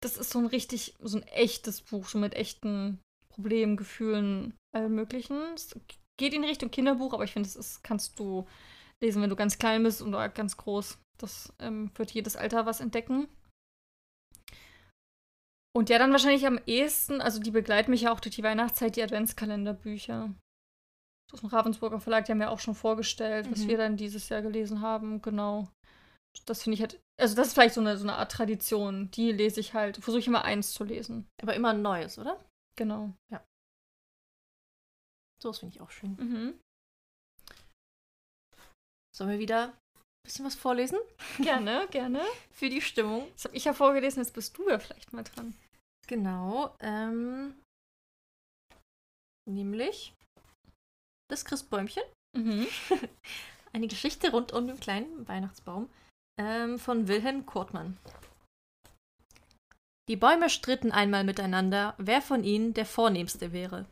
[0.00, 2.98] das ist so ein richtig, so ein echtes Buch, so mit echten
[3.38, 5.38] Problemen, Gefühlen, allem möglichen.
[5.54, 5.78] Es
[6.18, 8.46] geht in Richtung Kinderbuch, aber ich finde, das ist, kannst du
[9.00, 10.98] lesen, wenn du ganz klein bist oder ganz groß.
[11.20, 13.28] Das ähm, wird jedes Alter was entdecken.
[15.76, 18.96] Und ja, dann wahrscheinlich am ehesten, also die begleiten mich ja auch durch die Weihnachtszeit,
[18.96, 20.34] die Adventskalenderbücher.
[21.32, 23.68] Aus dem Ravensburger Verlag, die haben wir auch schon vorgestellt, was Mhm.
[23.68, 25.68] wir dann dieses Jahr gelesen haben, genau.
[26.46, 29.10] Das finde ich halt, also das ist vielleicht so eine, so eine Art Tradition.
[29.12, 31.28] Die lese ich halt, versuche ich immer eins zu lesen.
[31.42, 32.42] Aber immer ein neues, oder?
[32.78, 33.12] Genau.
[35.42, 36.14] So, das finde ich auch schön.
[36.16, 36.60] Mhm.
[39.12, 40.98] Sollen wir wieder ein bisschen was vorlesen?
[41.38, 42.22] Gerne, gerne.
[42.52, 43.28] Für die Stimmung.
[43.32, 45.56] Das habe ich ja vorgelesen, jetzt bist du ja vielleicht mal dran.
[46.06, 46.76] Genau.
[46.78, 47.60] Ähm,
[49.48, 50.14] nämlich
[51.28, 52.04] das Christbäumchen.
[52.36, 52.68] Mhm.
[53.72, 55.90] Eine Geschichte rund um den kleinen Weihnachtsbaum
[56.40, 57.98] ähm, von Wilhelm Kortmann.
[60.08, 63.86] Die Bäume stritten einmal miteinander, wer von ihnen der Vornehmste wäre.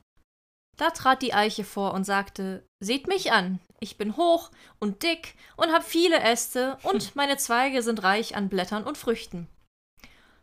[0.78, 5.34] Da trat die Eiche vor und sagte: Seht mich an, ich bin hoch und dick
[5.56, 9.48] und hab viele Äste und meine Zweige sind reich an Blättern und Früchten.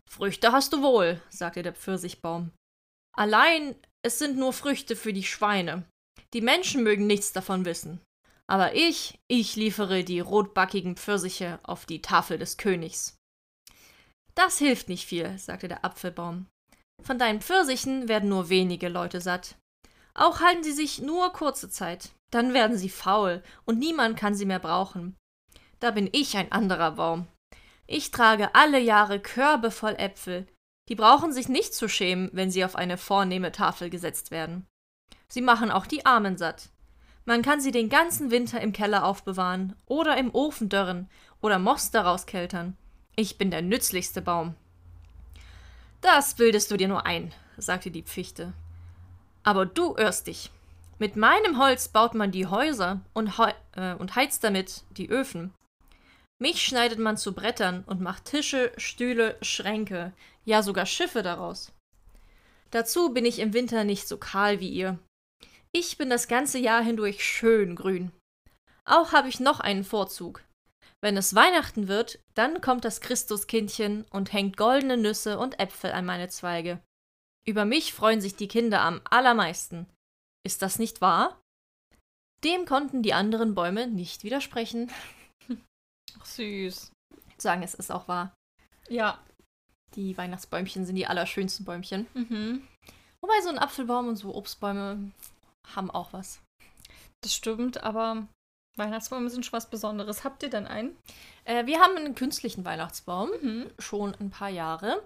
[0.10, 2.52] Früchte hast du wohl, sagte der Pfirsichbaum.
[3.16, 5.86] Allein es sind nur Früchte für die Schweine.
[6.34, 8.00] Die Menschen mögen nichts davon wissen.
[8.48, 13.16] Aber ich, ich liefere die rotbackigen Pfirsiche auf die Tafel des Königs.
[14.36, 16.48] Das hilft nicht viel, sagte der Apfelbaum.
[17.02, 19.56] Von deinen Pfirsichen werden nur wenige Leute satt.
[20.14, 22.12] Auch halten sie sich nur kurze Zeit.
[22.32, 25.16] Dann werden sie faul und niemand kann sie mehr brauchen.
[25.80, 27.28] Da bin ich ein anderer Baum.
[27.88, 30.48] Ich trage alle Jahre Körbe voll Äpfel.
[30.90, 34.66] Die brauchen sich nicht zu schämen, wenn sie auf eine vornehme Tafel gesetzt werden.
[35.28, 36.70] Sie machen auch die Armen satt.
[37.26, 41.10] Man kann sie den ganzen Winter im Keller aufbewahren oder im Ofen dörren
[41.42, 42.78] oder Moss daraus keltern.
[43.16, 44.56] Ich bin der nützlichste Baum.
[46.02, 48.54] Das bildest du dir nur ein, sagte die Pfichte.
[49.44, 50.50] Aber du irrst dich.
[50.98, 55.54] Mit meinem Holz baut man die Häuser und, heu äh, und heizt damit die Öfen.
[56.40, 60.12] Mich schneidet man zu Brettern und macht Tische, Stühle, Schränke,
[60.44, 61.72] ja sogar Schiffe daraus.
[62.72, 64.98] Dazu bin ich im Winter nicht so kahl wie ihr.
[65.72, 68.12] Ich bin das ganze Jahr hindurch schön grün.
[68.86, 70.42] Auch habe ich noch einen Vorzug.
[71.04, 76.06] Wenn es Weihnachten wird, dann kommt das Christuskindchen und hängt goldene Nüsse und Äpfel an
[76.06, 76.82] meine Zweige.
[77.46, 79.86] Über mich freuen sich die Kinder am allermeisten.
[80.46, 81.42] Ist das nicht wahr?
[82.46, 84.90] Dem konnten die anderen Bäume nicht widersprechen.
[86.22, 86.94] Ach, süß.
[87.38, 88.34] Sagen, es ist auch wahr.
[88.88, 89.20] Ja.
[89.96, 92.08] Die Weihnachtsbäumchen sind die allerschönsten Bäumchen.
[92.14, 92.66] Mhm.
[93.20, 95.12] Wobei so ein Apfelbaum und so Obstbäume
[95.68, 96.40] haben auch was.
[97.20, 98.26] Das stimmt, aber
[98.76, 100.24] Weihnachtsbäume sind schon was Besonderes.
[100.24, 100.96] Habt ihr denn einen?
[101.46, 103.30] Äh, wir haben einen künstlichen Weihnachtsbaum.
[103.42, 103.66] Mhm.
[103.80, 105.04] Schon ein paar Jahre.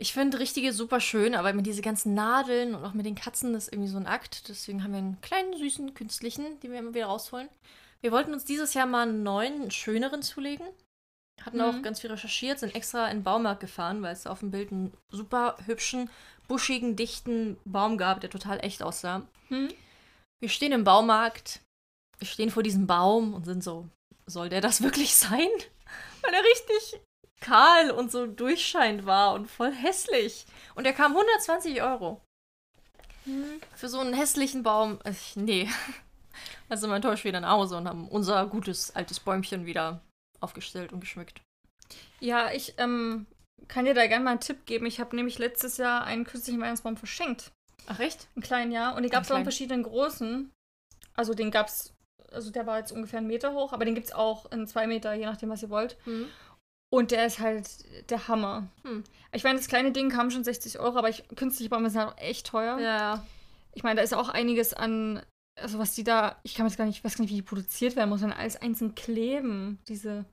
[0.00, 3.52] Ich finde richtige super schön, aber mit diese ganzen Nadeln und auch mit den Katzen,
[3.52, 4.48] das ist irgendwie so ein Akt.
[4.48, 7.48] Deswegen haben wir einen kleinen, süßen, künstlichen, den wir immer wieder rausholen.
[8.00, 10.66] Wir wollten uns dieses Jahr mal einen neuen, schöneren zulegen.
[11.42, 11.82] Hatten auch Mhm.
[11.82, 14.92] ganz viel recherchiert, sind extra in den Baumarkt gefahren, weil es auf dem Bild einen
[15.10, 16.10] super hübschen,
[16.46, 19.22] buschigen, dichten Baum gab, der total echt aussah.
[19.48, 19.68] Hm?
[20.40, 21.60] Wir stehen im Baumarkt,
[22.22, 23.88] stehen vor diesem Baum und sind so,
[24.26, 25.48] soll der das wirklich sein?
[26.22, 27.00] Weil er richtig
[27.40, 30.46] kahl und so durchscheinend war und voll hässlich.
[30.74, 32.20] Und er kam 120 Euro.
[33.24, 33.60] Hm.
[33.74, 35.68] Für so einen hässlichen Baum, äh, nee.
[36.70, 40.02] Also sind wir enttäuscht wieder nach Hause und haben unser gutes altes Bäumchen wieder
[40.38, 41.40] aufgestellt und geschmückt.
[42.20, 43.26] Ja, ich ähm,
[43.68, 44.86] kann dir da gerne mal einen Tipp geben.
[44.86, 47.52] Ich habe nämlich letztes Jahr einen künstlichen Weihnachtsbaum verschenkt.
[47.86, 48.28] Ach echt?
[48.36, 48.94] Einen kleinen Jahr.
[48.96, 50.50] Und den gab es auch in verschiedenen Großen.
[51.14, 51.94] Also den gab es,
[52.32, 54.86] also der war jetzt ungefähr einen Meter hoch, aber den gibt es auch in zwei
[54.86, 55.96] Meter, je nachdem, was ihr wollt.
[56.04, 56.26] Hm.
[56.90, 57.68] Und der ist halt
[58.10, 58.68] der Hammer.
[58.82, 59.04] Hm.
[59.32, 62.12] Ich meine, das kleine Ding kam schon 60 Euro, aber ich, künstliche Bäume sind halt
[62.12, 62.78] auch echt teuer.
[62.78, 63.26] Ja.
[63.74, 65.22] Ich meine, da ist auch einiges an,
[65.60, 67.42] also was die da, ich kann jetzt gar nicht, ich weiß gar nicht, wie die
[67.42, 70.24] produziert werden muss, sondern alles einzeln kleben, diese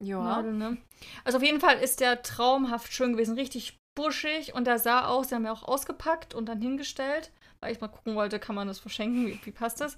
[0.00, 0.22] Ja.
[0.22, 0.76] Nadel, ne?
[1.24, 5.28] Also auf jeden Fall ist der traumhaft schön gewesen, richtig buschig und der sah aus,
[5.28, 8.68] den haben wir auch ausgepackt und dann hingestellt, weil ich mal gucken wollte, kann man
[8.68, 9.96] das verschenken, wie, wie passt das?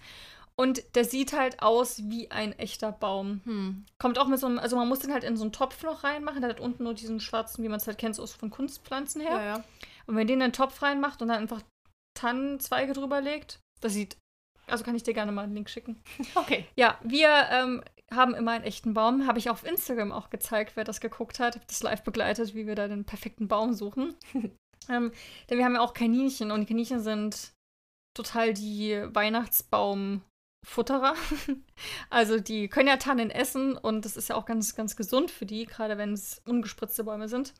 [0.60, 3.42] Und der sieht halt aus wie ein echter Baum.
[3.44, 3.86] Hm.
[3.98, 6.02] Kommt auch mit so einem, also man muss den halt in so einen Topf noch
[6.02, 8.50] reinmachen, der hat unten nur diesen schwarzen, wie man es halt kennt, so aus von
[8.50, 9.36] Kunstpflanzen her.
[9.36, 9.64] Ja, ja.
[10.06, 11.62] Und wenn den in den Topf reinmacht und dann einfach
[12.14, 14.16] Tannenzweige drüber legt, das sieht,
[14.66, 16.02] also kann ich dir gerne mal einen Link schicken.
[16.34, 16.66] Okay.
[16.74, 19.28] Ja, wir ähm, haben immer einen echten Baum.
[19.28, 21.54] Habe ich auf Instagram auch gezeigt, wer das geguckt hat.
[21.54, 24.16] Habe das live begleitet, wie wir da den perfekten Baum suchen.
[24.88, 25.12] ähm,
[25.48, 27.52] denn wir haben ja auch Kaninchen und die Kaninchen sind
[28.16, 29.06] total die
[30.68, 31.14] Weihnachtsbaumfutterer.
[32.10, 35.46] also die können ja Tannen essen und das ist ja auch ganz, ganz gesund für
[35.46, 37.54] die, gerade wenn es ungespritzte Bäume sind.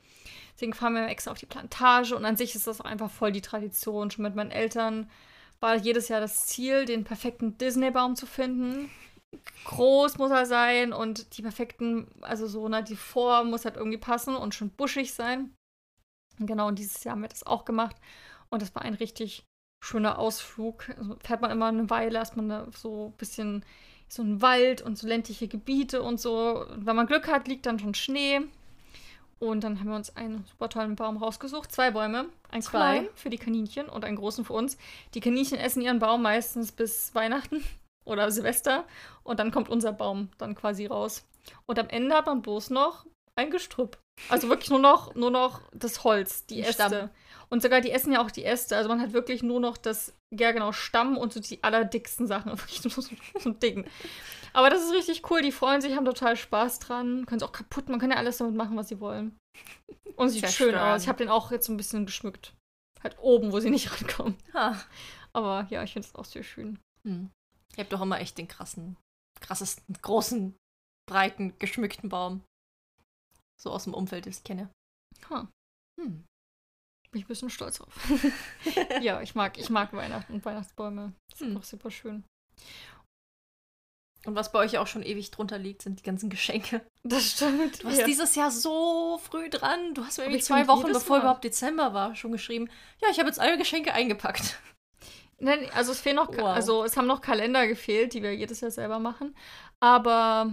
[0.54, 3.32] Deswegen fahren wir extra auf die Plantage und an sich ist das auch einfach voll
[3.32, 4.10] die Tradition.
[4.10, 5.10] Schon mit meinen Eltern
[5.60, 8.90] war jedes Jahr das Ziel, den perfekten Disney-Baum zu finden.
[9.64, 13.98] Groß muss er sein und die perfekten, also so, ne, die Form muss halt irgendwie
[13.98, 15.54] passen und schon buschig sein.
[16.38, 17.96] Genau, und dieses Jahr haben wir das auch gemacht.
[18.48, 19.44] Und das war ein richtig
[19.80, 20.88] schöner Ausflug.
[20.96, 23.64] Also fährt man immer eine Weile, erstmal da so ein bisschen
[24.08, 26.64] so ein Wald und so ländliche Gebiete und so.
[26.66, 28.40] Und wenn man Glück hat, liegt dann schon Schnee.
[29.38, 31.70] Und dann haben wir uns einen super tollen Baum rausgesucht.
[31.70, 32.26] Zwei Bäume.
[32.50, 32.70] Einen Zwei?
[32.70, 34.76] kleinen für die Kaninchen und einen großen für uns.
[35.14, 37.62] Die Kaninchen essen ihren Baum meistens bis Weihnachten
[38.04, 38.84] oder Silvester.
[39.22, 41.24] Und dann kommt unser Baum dann quasi raus.
[41.66, 43.98] Und am Ende hat man bloß noch ein Gestrüpp.
[44.28, 46.72] Also wirklich nur noch, nur noch das Holz, die Äste.
[46.72, 47.10] Stamm.
[47.50, 48.76] Und sogar die essen ja auch die Äste.
[48.76, 52.52] Also man hat wirklich nur noch das, ja genau, Stamm und so die allerdicksten Sachen.
[52.58, 52.92] Wirklich nur
[53.40, 53.86] so, Ding.
[54.52, 55.40] Aber das ist richtig cool.
[55.40, 57.24] Die freuen sich, haben total Spaß dran.
[57.26, 57.88] Können es auch kaputt.
[57.88, 59.36] Man kann ja alles damit machen, was sie wollen.
[60.16, 61.02] Und sieht schön aus.
[61.02, 62.54] Ich habe den auch jetzt so ein bisschen geschmückt.
[63.02, 64.36] Halt oben, wo sie nicht rankommen.
[64.52, 64.78] Ha.
[65.32, 66.78] Aber ja, ich finde es auch sehr schön.
[67.06, 67.30] Hm.
[67.76, 68.96] Ihr habt doch immer echt den krassen,
[69.40, 70.56] krassesten, großen,
[71.08, 72.42] breiten, geschmückten Baum.
[73.60, 74.68] So aus dem Umfeld, das ich kenne.
[75.30, 75.48] Ha,
[75.98, 76.24] Hm.
[77.18, 77.92] Bin ich ein bisschen stolz drauf.
[79.00, 81.12] ja, ich mag, ich mag Weihnachten und Weihnachtsbäume.
[81.30, 81.56] Das ist Hm.
[81.56, 82.24] einfach super schön.
[84.26, 86.84] Und was bei euch auch schon ewig drunter liegt, sind die ganzen Geschenke.
[87.04, 87.82] Das stimmt.
[87.82, 89.94] Du hast dieses Jahr so früh dran.
[89.94, 91.22] Du hast mir irgendwie zwei Wochen, bevor Mal.
[91.22, 92.68] überhaupt Dezember war, schon geschrieben.
[93.00, 94.58] Ja, ich habe jetzt alle Geschenke eingepackt.
[95.38, 96.46] Nein, also es fehlen noch, Wow.
[96.48, 99.36] also es haben noch Kalender gefehlt, die wir jedes Jahr selber machen.
[99.78, 100.52] Aber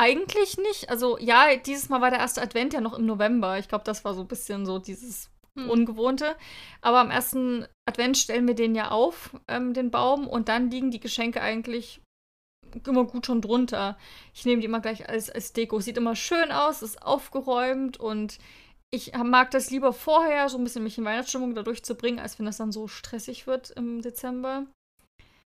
[0.00, 0.88] eigentlich nicht.
[0.88, 3.58] Also ja, dieses Mal war der erste Advent ja noch im November.
[3.58, 5.68] Ich glaube, das war so ein bisschen so dieses Hm.
[5.68, 6.36] Ungewohnte.
[6.80, 10.90] Aber am ersten Advent stellen wir den ja auf, ähm, den Baum, und dann liegen
[10.90, 12.00] die Geschenke eigentlich
[12.86, 13.98] immer gut schon drunter.
[14.32, 15.80] Ich nehme die immer gleich als, als Deko.
[15.80, 18.38] Sieht immer schön aus, ist aufgeräumt und
[18.94, 22.46] ich mag das lieber vorher, so ein bisschen mich in Weihnachtsstimmung da durchzubringen, als wenn
[22.46, 24.66] das dann so stressig wird im Dezember.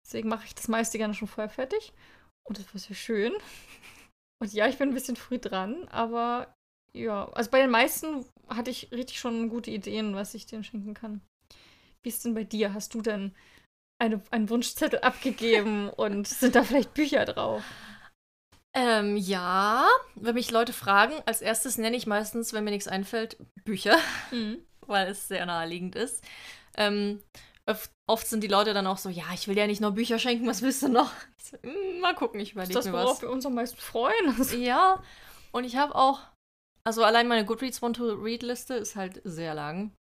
[0.04, 1.92] Deswegen mache ich das meiste gerne schon vorher fertig.
[2.48, 3.32] Und das war sehr schön.
[4.40, 6.54] Und ja, ich bin ein bisschen früh dran, aber
[6.96, 10.94] ja, also bei den meisten hatte ich richtig schon gute Ideen, was ich denen schenken
[10.94, 11.20] kann.
[12.02, 12.74] Wie ist denn bei dir?
[12.74, 13.34] Hast du denn
[13.98, 17.62] eine, einen Wunschzettel abgegeben und sind da vielleicht Bücher drauf?
[18.74, 23.38] Ähm, ja, wenn mich Leute fragen, als erstes nenne ich meistens, wenn mir nichts einfällt,
[23.64, 23.96] Bücher,
[24.30, 24.58] mhm.
[24.86, 26.22] weil es sehr naheliegend ist.
[26.76, 27.22] Ähm,
[28.06, 30.46] oft, sind die Leute dann auch so, ja, ich will ja nicht nur Bücher schenken,
[30.46, 31.10] was willst du noch?
[31.42, 32.84] So, mm, mal gucken, ich überlege mir was.
[32.84, 34.36] Das, worauf wir uns am meisten freuen.
[34.60, 35.02] ja,
[35.52, 36.20] und ich habe auch,
[36.86, 39.92] also allein meine Goodreads Want-to-Read-Liste ist halt sehr lang.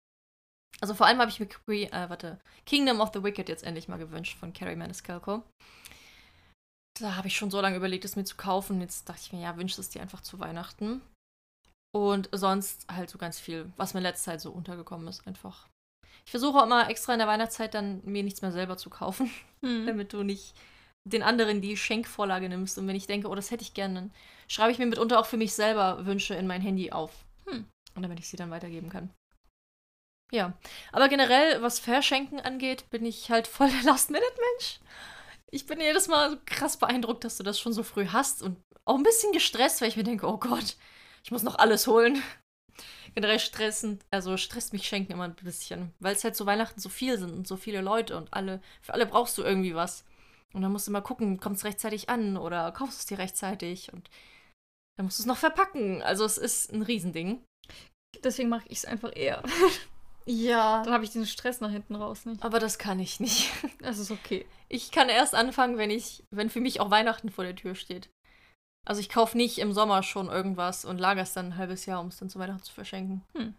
[0.82, 3.98] Also vor allem habe ich mir, äh, warte, Kingdom of the Wicked jetzt endlich mal
[3.98, 5.43] gewünscht von Carrie Maniscalco
[7.00, 8.82] da habe ich schon so lange überlegt, es mir zu kaufen.
[8.82, 11.02] Jetzt dachte ich mir, ja, wünsche es dir einfach zu Weihnachten.
[11.93, 15.67] Und sonst halt so ganz viel, was mir letzte Zeit so untergekommen ist, einfach.
[16.26, 19.30] Ich versuche auch immer extra in der Weihnachtszeit dann mir nichts mehr selber zu kaufen,
[19.62, 19.86] hm.
[19.86, 20.54] damit du nicht
[21.06, 22.78] den anderen die Schenkvorlage nimmst.
[22.78, 24.13] Und wenn ich denke, oh, das hätte ich gerne, dann
[24.48, 27.12] schreibe ich mir mitunter auch für mich selber Wünsche in mein Handy auf.
[27.46, 27.65] Hm.
[27.96, 29.10] Und damit ich sie dann weitergeben kann.
[30.32, 30.54] Ja.
[30.91, 34.80] Aber generell, was Verschenken angeht, bin ich halt voll der Last-Minute-Mensch
[35.56, 38.58] ich bin jedes Mal so krass beeindruckt, dass du das schon so früh hast und
[38.84, 40.76] auch ein bisschen gestresst, weil ich mir denke, oh Gott,
[41.24, 42.22] ich muss noch alles holen.
[43.13, 46.89] Generell stressend, also stresst mich Schenken immer ein bisschen, weil es halt zu Weihnachten so
[46.89, 50.04] viel sind und so viele Leute und alle, für alle brauchst du irgendwie was.
[50.56, 53.20] Und dann musst du mal gucken, kommt es rechtzeitig an oder kaufst du es dir
[53.20, 54.10] rechtzeitig und
[54.98, 56.02] dann musst du es noch verpacken.
[56.02, 57.44] Also es ist ein Riesending.
[58.24, 59.44] Deswegen mache ich es einfach eher.
[60.28, 60.82] Ja.
[60.82, 62.44] Dann habe ich den Stress nach hinten raus nicht.
[62.44, 63.52] Aber das kann ich nicht.
[63.80, 64.48] Das ist okay.
[64.70, 68.10] Ich kann erst anfangen, wenn ich, wenn für mich auch Weihnachten vor der Tür steht.
[68.88, 72.02] Also ich kaufe nicht im Sommer schon irgendwas und lagere es dann ein halbes Jahr,
[72.02, 73.24] um es dann zu Weihnachten zu verschenken.
[73.38, 73.54] Hm.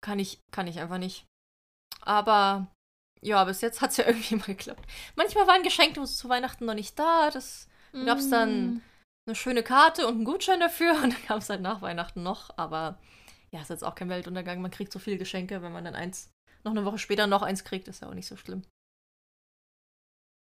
[0.00, 1.26] Kann ich, kann ich einfach nicht.
[2.00, 2.66] Aber
[3.24, 4.84] ja, bis jetzt hat es ja irgendwie mal geklappt.
[5.16, 7.30] Manchmal waren Geschenke zu Weihnachten noch nicht da.
[7.30, 8.06] Das mm.
[8.06, 8.82] gab es dann
[9.26, 12.56] eine schöne Karte und einen Gutschein dafür und dann kam es halt nach Weihnachten noch.
[12.56, 12.98] Aber
[13.50, 14.60] ja, ist jetzt auch kein Weltuntergang.
[14.60, 16.30] Man kriegt so viele Geschenke, wenn man dann eins,
[16.62, 18.62] noch eine Woche später noch eins kriegt, ist ja auch nicht so schlimm.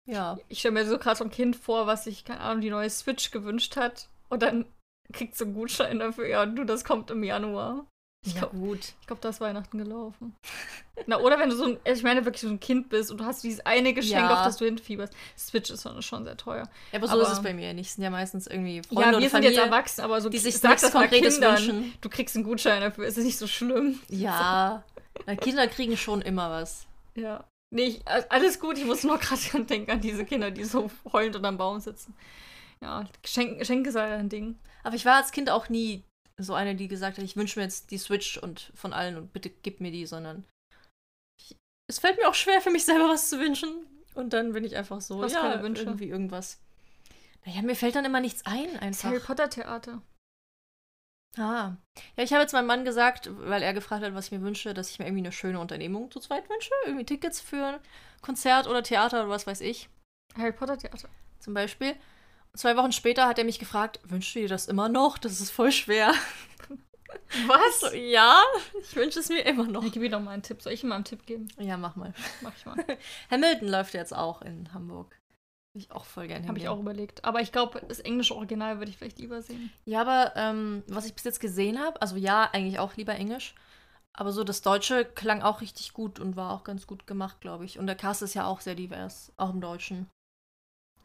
[0.09, 0.39] Ja.
[0.49, 2.91] Ich stelle mir so gerade so ein Kind vor, was sich, keine Ahnung, die neue
[2.91, 4.67] Switch gewünscht hat und dann
[5.13, 6.27] kriegt so einen Gutschein dafür.
[6.27, 7.87] Ja, du, das kommt im Januar.
[8.27, 8.95] Ich ja, glaub, gut.
[9.01, 10.35] Ich glaube, da ist Weihnachten gelaufen.
[11.07, 13.25] Na, oder wenn du so ein, ich meine, wirklich so ein Kind bist und du
[13.25, 14.39] hast dieses eine Geschenk, ja.
[14.39, 15.13] auf das du hinfieberst.
[15.39, 16.69] Switch ist schon sehr teuer.
[16.91, 17.93] Ja, aber so aber, ist es bei mir nicht.
[17.93, 20.83] Sind ja meistens irgendwie Freunde ja, wir sind jetzt erwachsen, aber so die sich sagt
[20.83, 21.93] das konkretes Kindern, wünschen.
[22.01, 24.01] Du kriegst einen Gutschein dafür, ist es nicht so schlimm.
[24.09, 24.83] Ja,
[25.27, 25.37] so.
[25.37, 26.87] Kinder kriegen schon immer was.
[27.15, 27.45] Ja.
[27.71, 31.37] Nee, ich, alles gut, ich muss nur gerade denken an diese Kinder, die so heulend
[31.37, 32.15] unterm Baum sitzen.
[32.81, 34.59] Ja, Geschenke, Geschenke sei ein Ding.
[34.83, 36.05] Aber ich war als Kind auch nie
[36.39, 39.33] so eine, die gesagt hat, ich wünsche mir jetzt die Switch und von allen und
[39.33, 40.45] bitte gib mir die, sondern
[41.41, 41.57] ich,
[41.89, 43.87] es fällt mir auch schwer für mich selber was zu wünschen.
[44.15, 45.83] Und dann bin ich einfach so, Was ja, keine Wünsche?
[45.83, 46.59] irgendwie irgendwas.
[47.45, 49.11] Naja, mir fällt dann immer nichts ein einfach.
[49.11, 50.03] Harry Potter Theater.
[51.37, 51.77] Ah.
[52.17, 54.73] Ja, ich habe jetzt meinem Mann gesagt, weil er gefragt hat, was ich mir wünsche,
[54.73, 56.71] dass ich mir irgendwie eine schöne Unternehmung zu zweit wünsche.
[56.87, 57.81] Irgendwie Tickets für ein
[58.23, 59.91] Konzert oder Theater oder was weiß ich.
[60.37, 61.09] Harry Potter Theater.
[61.41, 61.95] Zum Beispiel.
[62.57, 65.19] Zwei Wochen später hat er mich gefragt, wünschst du dir das immer noch?
[65.19, 66.13] Das ist voll schwer.
[67.47, 67.81] Was?
[67.81, 68.41] So, ja,
[68.81, 69.83] ich wünsche es mir immer noch.
[69.83, 70.63] Ja, gib mir doch mal einen Tipp.
[70.63, 71.49] Soll ich ihm mal einen Tipp geben?
[71.59, 72.15] Ja, mach mal.
[72.41, 72.77] Mach ich mal.
[73.31, 75.21] Hamilton läuft jetzt auch in Hamburg.
[75.75, 77.25] Ich auch voll gerne Habe ich auch überlegt.
[77.25, 79.71] Aber ich glaube, das englische Original würde ich vielleicht lieber sehen.
[79.85, 83.55] Ja, aber ähm, was ich bis jetzt gesehen habe, also ja, eigentlich auch lieber Englisch.
[84.15, 87.67] Aber so das Deutsche klang auch richtig gut und war auch ganz gut gemacht, glaube
[87.67, 87.79] ich.
[87.79, 90.09] Und der Cast ist ja auch sehr divers, auch im Deutschen.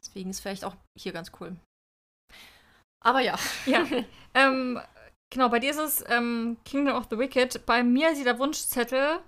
[0.03, 1.55] Deswegen ist vielleicht auch hier ganz cool.
[3.03, 3.37] Aber ja.
[3.65, 3.85] Ja.
[4.33, 4.79] ähm,
[5.29, 7.65] genau, bei dir ist es ähm, Kingdom of the Wicked.
[7.65, 9.19] Bei mir sieht der Wunschzettel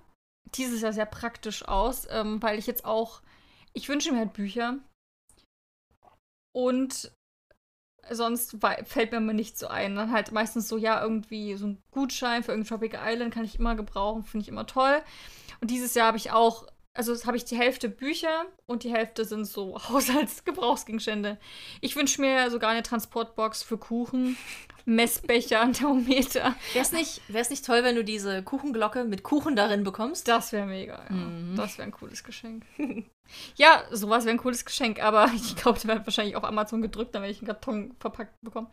[0.55, 3.21] dieses Jahr sehr praktisch aus, ähm, weil ich jetzt auch.
[3.73, 4.77] Ich wünsche mir halt Bücher.
[6.55, 7.11] Und
[8.09, 9.95] sonst fällt mir mal nicht so ein.
[9.95, 13.57] Dann halt meistens so, ja, irgendwie so ein Gutschein für irgendein Tropical Island kann ich
[13.57, 15.01] immer gebrauchen, finde ich immer toll.
[15.61, 19.25] Und dieses Jahr habe ich auch also habe ich die Hälfte Bücher und die Hälfte
[19.25, 21.39] sind so Haushaltsgebrauchsgegenstände.
[21.81, 24.37] Ich wünsche mir sogar eine Transportbox für Kuchen,
[24.85, 26.55] Messbecher, Thermometer.
[26.73, 30.27] Wäre es nicht, nicht toll, wenn du diese Kuchenglocke mit Kuchen darin bekommst?
[30.27, 31.15] Das wäre mega, ja.
[31.15, 31.55] Mhm.
[31.55, 32.63] Das wäre ein cooles Geschenk.
[33.55, 37.15] ja, sowas wäre ein cooles Geschenk, aber ich glaube, der wird wahrscheinlich auf Amazon gedrückt,
[37.15, 38.67] dann werde ich einen Karton verpackt bekommen.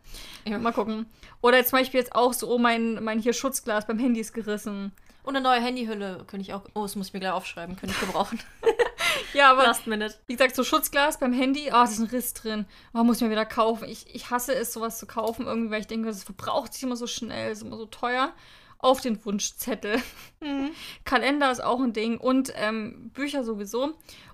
[0.45, 0.59] Ja.
[0.59, 1.07] Mal gucken.
[1.41, 4.33] Oder jetzt zum Beispiel jetzt auch so, oh, mein, mein hier Schutzglas beim Handy ist
[4.33, 4.91] gerissen.
[5.23, 6.63] Und eine neue Handyhülle könnte ich auch.
[6.73, 8.39] Oh, das muss ich mir gleich aufschreiben, könnte ich gebrauchen.
[9.33, 9.63] ja, aber.
[9.63, 10.15] Last minute.
[10.27, 12.65] Wie gesagt, so Schutzglas beim Handy, oh, da ist ein Riss drin.
[12.93, 13.87] Oh, muss ich mir wieder kaufen.
[13.87, 16.95] Ich, ich hasse es, sowas zu kaufen, irgendwie, weil ich denke, das verbraucht sich immer
[16.95, 18.33] so schnell, ist immer so teuer.
[18.79, 20.01] auf den Wunschzettel.
[20.39, 20.71] Mhm.
[21.05, 23.93] Kalender ist auch ein Ding und ähm, Bücher sowieso.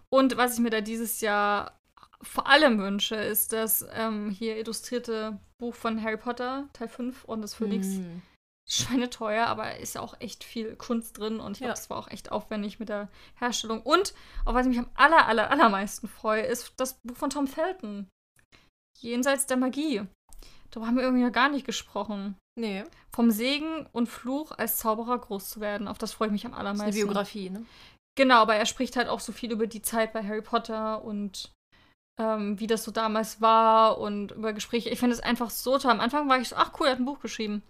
[0.09, 1.77] Und was ich mir da dieses Jahr
[2.21, 7.41] vor allem wünsche, ist das ähm, hier illustrierte Buch von Harry Potter, Teil 5, und
[7.41, 7.87] des Phönix.
[7.87, 8.21] Mhm.
[8.69, 11.75] Schweineteuer, aber ist ja auch echt viel Kunst drin und ich glaube, Ja.
[11.75, 13.81] das war auch echt aufwendig mit der Herstellung.
[13.81, 14.13] Und,
[14.45, 18.07] auf was ich mich am aller, aller, allermeisten freue, ist das Buch von Tom Felton.
[18.99, 20.03] Jenseits der Magie.
[20.71, 22.35] Darüber haben wir irgendwie noch gar nicht gesprochen.
[22.59, 22.83] Nee,
[23.15, 25.87] Vom Segen und Fluch als Zauberer groß zu werden.
[25.87, 26.95] Auf das freue ich mich am das ist allermeisten.
[26.97, 27.65] eine Biografie, ne?
[28.17, 31.51] Genau, aber er spricht halt auch so viel über die Zeit bei Harry Potter und
[32.19, 34.89] ähm, wie das so damals war und über Gespräche.
[34.89, 35.91] Ich finde es einfach so toll.
[35.91, 37.61] Am Anfang war ich so, ach cool, er hat ein Buch geschrieben.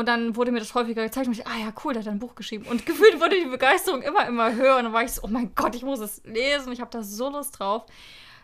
[0.00, 2.18] Und dann wurde mir das häufiger gezeigt und ich, ah ja, cool, der hat ein
[2.18, 2.64] Buch geschrieben.
[2.66, 4.78] Und gefühlt wurde die Begeisterung immer, immer höher.
[4.78, 6.72] Und dann war ich so, oh mein Gott, ich muss es lesen.
[6.72, 7.84] Ich habe da so Lust drauf.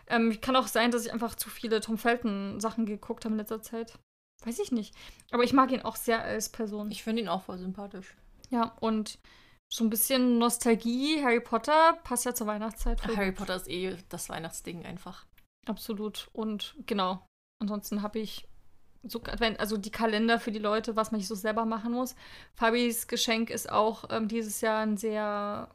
[0.05, 3.39] Ähm, kann auch sein, dass ich einfach zu viele Tom Felton Sachen geguckt habe in
[3.39, 3.97] letzter Zeit.
[4.45, 4.93] Weiß ich nicht.
[5.31, 6.91] Aber ich mag ihn auch sehr als Person.
[6.91, 8.15] Ich finde ihn auch voll sympathisch.
[8.51, 9.17] Ja, und
[9.67, 11.23] so ein bisschen Nostalgie.
[11.23, 13.01] Harry Potter passt ja zur Weihnachtszeit.
[13.01, 13.31] voll Harry.
[13.31, 15.25] Potter ist eh das Weihnachtsding einfach.
[15.65, 16.29] Absolut.
[16.33, 17.25] Und genau.
[17.59, 18.47] Ansonsten habe ich
[19.03, 22.15] so, wenn, also die Kalender für die Leute, was man nicht so selber machen muss.
[22.53, 25.69] Fabis Geschenk ist auch ähm, dieses Jahr ein sehr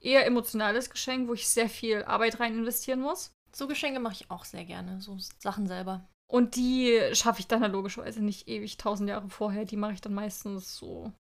[0.00, 3.32] eher emotionales Geschenk, wo ich sehr viel Arbeit rein investieren muss.
[3.54, 5.00] So Geschenke mache ich auch sehr gerne.
[5.00, 6.06] So Sachen selber.
[6.28, 9.64] Und die schaffe ich dann logischerweise nicht ewig tausend Jahre vorher.
[9.64, 11.12] Die mache ich dann meistens so.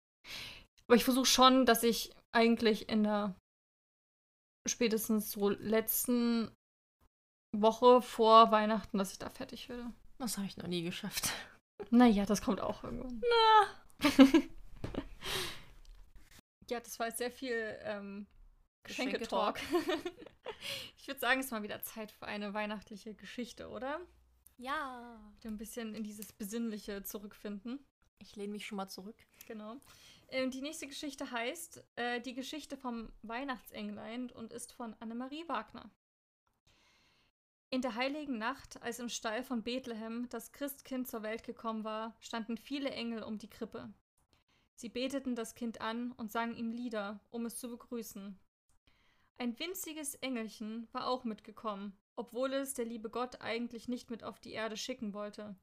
[0.87, 3.35] Aber ich versuche schon, dass ich eigentlich in der
[4.67, 6.51] spätestens so letzten
[7.51, 9.91] Woche vor Weihnachten, dass ich da fertig werde.
[10.25, 11.31] Das habe ich noch nie geschafft.
[11.91, 13.21] Naja, das kommt auch irgendwann.
[16.67, 18.25] ja, das war jetzt sehr viel ähm,
[18.81, 19.61] Geschenketalk.
[20.97, 24.01] ich würde sagen, es ist mal wieder Zeit für eine weihnachtliche Geschichte, oder?
[24.57, 25.21] Ja.
[25.35, 27.85] Wieder ein bisschen in dieses Besinnliche zurückfinden.
[28.17, 29.27] Ich lehne mich schon mal zurück.
[29.45, 29.75] Genau.
[30.29, 35.91] Ähm, die nächste Geschichte heißt äh, Die Geschichte vom Weihnachtsenglein und ist von Annemarie Wagner.
[37.69, 42.15] In der heiligen Nacht, als im Stall von Bethlehem das Christkind zur Welt gekommen war,
[42.19, 43.93] standen viele Engel um die Krippe.
[44.75, 48.37] Sie beteten das Kind an und sangen ihm Lieder, um es zu begrüßen.
[49.37, 54.39] Ein winziges Engelchen war auch mitgekommen, obwohl es der liebe Gott eigentlich nicht mit auf
[54.39, 55.55] die Erde schicken wollte.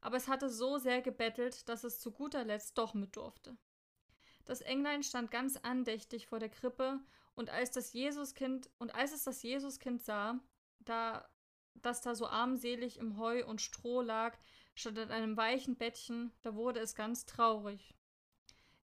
[0.00, 3.56] Aber es hatte so sehr gebettelt, dass es zu guter Letzt doch mit durfte.
[4.44, 7.00] Das Englein stand ganz andächtig vor der Krippe,
[7.34, 10.38] und als das Jesuskind und als es das Jesuskind sah,
[10.84, 11.28] da
[11.74, 14.36] das da so armselig im Heu und Stroh lag,
[14.74, 17.94] statt an einem weichen Bettchen, da wurde es ganz traurig.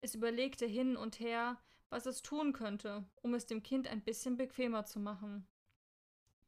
[0.02, 4.38] Es überlegte hin und her, was es tun könnte, um es dem Kind ein bisschen
[4.38, 5.48] bequemer zu machen.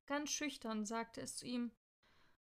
[0.05, 1.71] Ganz schüchtern sagte es zu ihm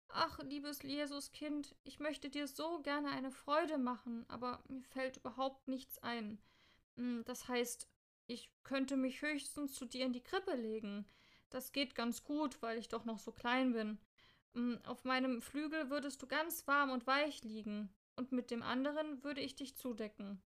[0.07, 5.67] Ach, liebes Jesuskind, ich möchte dir so gerne eine Freude machen, aber mir fällt überhaupt
[5.67, 6.39] nichts ein.
[6.95, 7.89] Hm, Das heißt,
[8.27, 11.05] ich könnte mich höchstens zu dir in die Krippe legen.
[11.55, 13.97] Das geht ganz gut, weil ich doch noch so klein bin.
[14.55, 17.87] Hm, Auf meinem Flügel würdest du ganz warm und weich liegen,
[18.17, 20.41] und mit dem anderen würde ich dich zudecken.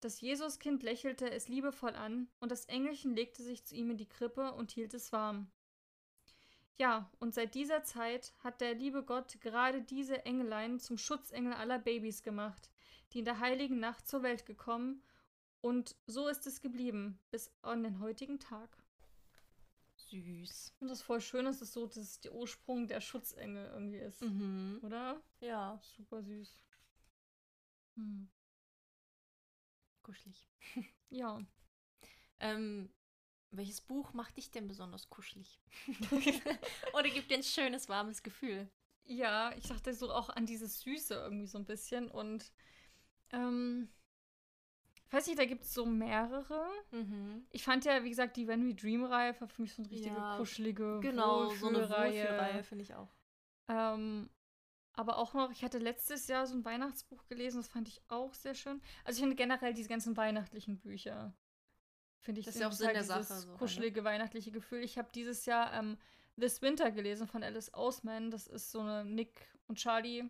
[0.00, 4.08] Das Jesuskind lächelte es liebevoll an, und das Engelchen legte sich zu ihm in die
[4.08, 5.50] Krippe und hielt es warm.
[6.78, 11.80] Ja, und seit dieser Zeit hat der liebe Gott gerade diese Engelein zum Schutzengel aller
[11.80, 12.70] Babys gemacht,
[13.12, 15.02] die in der heiligen Nacht zur Welt gekommen,
[15.62, 18.83] und so ist es geblieben, bis an den heutigen Tag.
[20.22, 20.74] Süß.
[20.80, 23.98] Und das ist voll schön, dass es so dass es der Ursprung der Schutzengel irgendwie
[23.98, 24.80] ist, Mhm.
[24.82, 25.20] oder?
[25.40, 26.56] Ja, Super süß.
[27.96, 28.24] Hm.
[30.02, 30.46] kuschelig.
[31.10, 31.40] Ja.
[32.40, 32.90] Ähm,
[33.52, 35.60] welches Buch macht dich denn besonders kuschelig?
[36.92, 38.68] Oder gibt dir ein schönes, warmes Gefühl?
[39.06, 42.52] Ja, ich dachte so auch an dieses Süße irgendwie so ein bisschen und
[43.32, 43.88] ähm,
[45.06, 46.66] ich weiß nicht, da gibt es so mehrere.
[46.90, 47.46] Mhm.
[47.50, 50.14] Ich fand ja, wie gesagt, die When We Dream-Reihe war für mich so eine richtige
[50.14, 52.22] Ja, kuschelige Genau, so eine Wohlfühlreihe.
[52.24, 53.14] Wohlfühlreihe finde ich auch.
[53.68, 54.30] Ähm,
[54.94, 58.32] aber auch noch, ich hatte letztes Jahr so ein Weihnachtsbuch gelesen, das fand ich auch
[58.34, 58.80] sehr schön.
[59.04, 61.34] Also ich finde generell diese ganzen weihnachtlichen Bücher.
[62.20, 63.56] Finde ich Das ist ja auch Sinn total der Sache so, ne?
[63.58, 64.82] kuschelige weihnachtliche Gefühl.
[64.82, 65.98] Ich habe dieses Jahr ähm,
[66.38, 68.30] This Winter gelesen von Alice Oseman.
[68.30, 70.24] Das ist so eine Nick und Charlie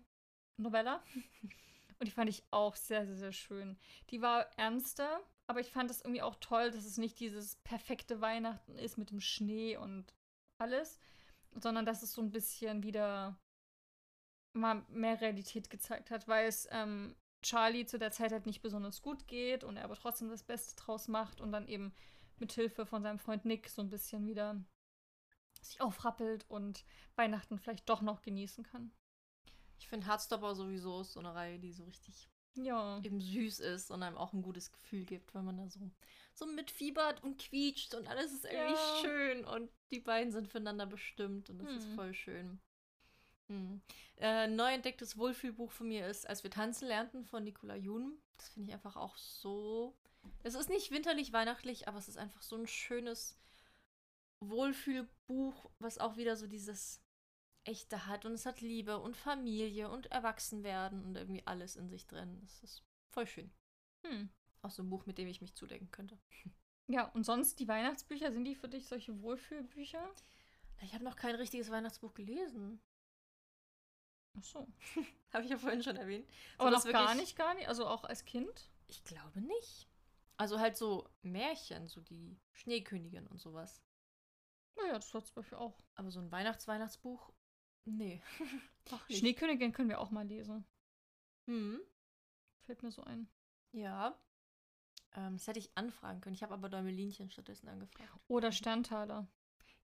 [0.57, 1.03] Novella.
[1.99, 3.79] und die fand ich auch sehr, sehr, sehr schön.
[4.11, 8.21] Die war ernster, aber ich fand das irgendwie auch toll, dass es nicht dieses perfekte
[8.21, 10.15] Weihnachten ist mit dem Schnee und
[10.59, 10.99] alles,
[11.53, 13.39] sondern dass es so ein bisschen wieder
[14.53, 19.03] mal mehr Realität gezeigt hat, weil es ähm, Charlie zu der Zeit halt nicht besonders
[19.03, 21.93] gut geht und er aber trotzdem das Beste draus macht und dann eben
[22.39, 24.65] mit Hilfe von seinem Freund Nick so ein bisschen wieder
[25.61, 26.85] sich aufrappelt und
[27.17, 28.93] Weihnachten vielleicht doch noch genießen kann.
[29.85, 33.03] Ich finde Heartstopper sowieso ist so eine Reihe, die so richtig Ja.
[33.05, 35.79] eben süß ist und einem auch ein gutes Gefühl gibt, wenn man da so,
[36.33, 38.99] so mitfiebert und quietscht und alles ist irgendwie Ja.
[39.03, 41.95] schön und die beiden sind füreinander bestimmt und das ist Hm.
[41.97, 42.61] voll schön.
[43.49, 43.83] Hm.
[44.17, 48.19] Äh, neu entdecktes Wohlfühlbuch von mir ist Als wir tanzen lernten von Nicola Jun.
[48.39, 49.95] Das finde ich einfach auch so.
[50.45, 53.39] Es ist nicht winterlich weihnachtlich, aber es ist einfach so ein schönes
[54.41, 57.04] Wohlfühlbuch, was auch wieder so dieses
[57.65, 58.25] Echte hat.
[58.25, 62.41] Und es hat Liebe und Familie und Erwachsenwerden und irgendwie alles in sich drin.
[62.43, 63.51] Das ist voll schön.
[64.07, 64.31] Hm.
[64.63, 66.19] Auch so ein Buch, mit dem ich mich zudecken könnte.
[66.87, 70.15] Ja, und sonst die Weihnachtsbücher, sind die für dich solche Wohlfühlbücher?
[70.83, 72.81] Ich habe noch kein richtiges Weihnachtsbuch gelesen.
[74.39, 74.69] Ach so.
[75.33, 76.29] Habe ich ja vorhin schon erwähnt.
[76.59, 77.69] Aber noch gar wirklich- nicht, gar nicht?
[77.69, 78.71] Also auch als Kind?
[78.89, 79.89] Ich glaube nicht.
[80.37, 83.81] Also halt so Märchen, so die Schneekönigin und sowas.
[84.77, 85.79] Naja, das hat zum Beispiel auch.
[85.95, 87.33] Aber so ein Weihnachts-Weihnachtsbuch,
[87.85, 88.21] nee.
[89.11, 90.65] Schneekönigin können wir auch mal lesen.
[91.47, 91.81] Hm.
[92.63, 93.29] Fällt mir so ein.
[93.73, 94.19] Ja.
[95.15, 96.35] Ähm, das hätte ich anfragen können.
[96.35, 98.11] Ich habe aber Däumelinchen stattdessen angefragt.
[98.29, 99.29] Oder Sterntaler.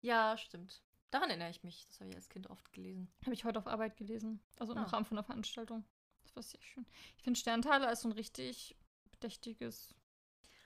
[0.01, 0.82] Ja, stimmt.
[1.11, 1.86] Daran erinnere ich mich.
[1.88, 3.12] Das habe ich als Kind oft gelesen.
[3.24, 4.42] Habe ich heute auf Arbeit gelesen.
[4.59, 4.84] Also im Ah.
[4.84, 5.84] Rahmen von einer Veranstaltung.
[6.22, 6.86] Das war sehr schön.
[7.16, 8.76] Ich finde Sterntaler ist so ein richtig
[9.11, 9.94] bedächtiges.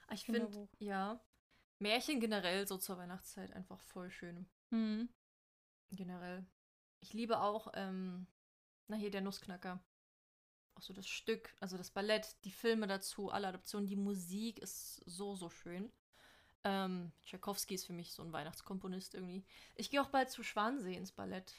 [0.07, 1.21] Aber ich finde, ja,
[1.79, 4.47] Märchen generell so zur Weihnachtszeit einfach voll schön.
[4.71, 5.09] Hm.
[5.91, 6.47] Generell.
[7.05, 8.27] Ich liebe auch, ähm,
[8.89, 9.79] na hier, der Nussknacker.
[10.75, 15.03] Auch so das Stück, also das Ballett, die Filme dazu, alle Adaptionen, die Musik ist
[15.05, 15.93] so, so schön.
[16.65, 19.45] Ähm, Tchaikovsky ist für mich so ein Weihnachtskomponist irgendwie.
[19.75, 21.53] Ich gehe auch bald zu Schwansee ins Ballett.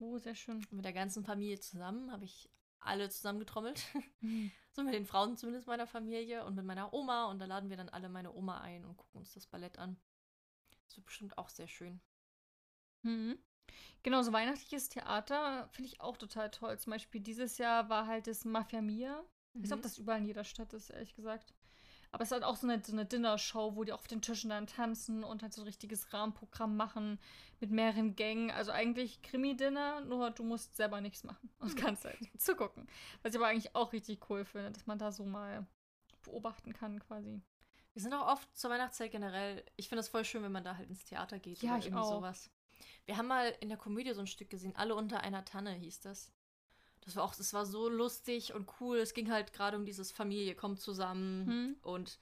[0.00, 0.66] Oh, sehr schön.
[0.70, 3.82] Mit der ganzen Familie zusammen habe ich alle zusammengetrommelt.
[4.20, 4.50] Hm.
[4.72, 7.24] so mit den Frauen zumindest meiner Familie und mit meiner Oma.
[7.30, 9.98] Und da laden wir dann alle meine Oma ein und gucken uns das Ballett an.
[10.88, 12.02] Das wird bestimmt auch sehr schön.
[13.00, 13.42] Mhm.
[14.02, 16.78] Genau, so weihnachtliches Theater finde ich auch total toll.
[16.78, 19.22] Zum Beispiel dieses Jahr war halt das Mafia Mia.
[19.52, 21.52] Ich weiß nicht, ob das überall in jeder Stadt ist, ehrlich gesagt.
[22.12, 24.50] Aber es ist halt auch so eine, so eine Dinnershow, wo die auf den Tischen
[24.50, 27.20] dann tanzen und halt so ein richtiges Rahmenprogramm machen
[27.60, 28.50] mit mehreren Gängen.
[28.50, 31.50] Also eigentlich Krimi-Dinner, nur du musst selber nichts machen.
[31.60, 32.88] Und kannst halt zugucken.
[33.22, 35.66] Was ich aber eigentlich auch richtig cool finde, dass man da so mal
[36.22, 37.40] beobachten kann quasi.
[37.92, 39.64] Wir sind auch oft zur Weihnachtszeit generell.
[39.76, 41.86] Ich finde es voll schön, wenn man da halt ins Theater geht Ja, oder ich
[41.86, 42.16] irgendwie auch.
[42.16, 42.50] sowas.
[43.06, 46.00] Wir haben mal in der Komödie so ein Stück gesehen, alle unter einer Tanne hieß
[46.00, 46.32] das.
[47.02, 48.98] Das war auch, das war so lustig und cool.
[48.98, 51.76] Es ging halt gerade um dieses Familie kommt zusammen Hm?
[51.82, 52.18] und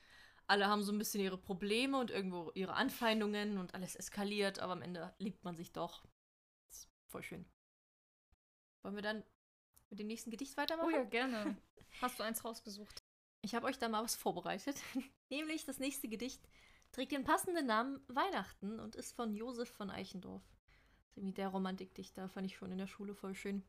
[0.46, 4.72] alle haben so ein bisschen ihre Probleme und irgendwo ihre Anfeindungen und alles eskaliert, aber
[4.72, 6.04] am Ende liebt man sich doch.
[6.70, 7.44] Das ist voll schön.
[8.82, 9.24] Wollen wir dann
[9.90, 10.88] mit dem nächsten Gedicht weitermachen?
[10.92, 11.56] Oh ja, gerne.
[12.00, 13.02] Hast du eins rausgesucht?
[13.42, 14.76] Ich habe euch da mal was vorbereitet.
[15.30, 16.40] Nämlich das nächste Gedicht
[16.92, 22.46] trägt den passenden Namen Weihnachten und ist von Josef von ist irgendwie der Romantikdichter, fand
[22.46, 23.64] ich schon in der Schule voll schön.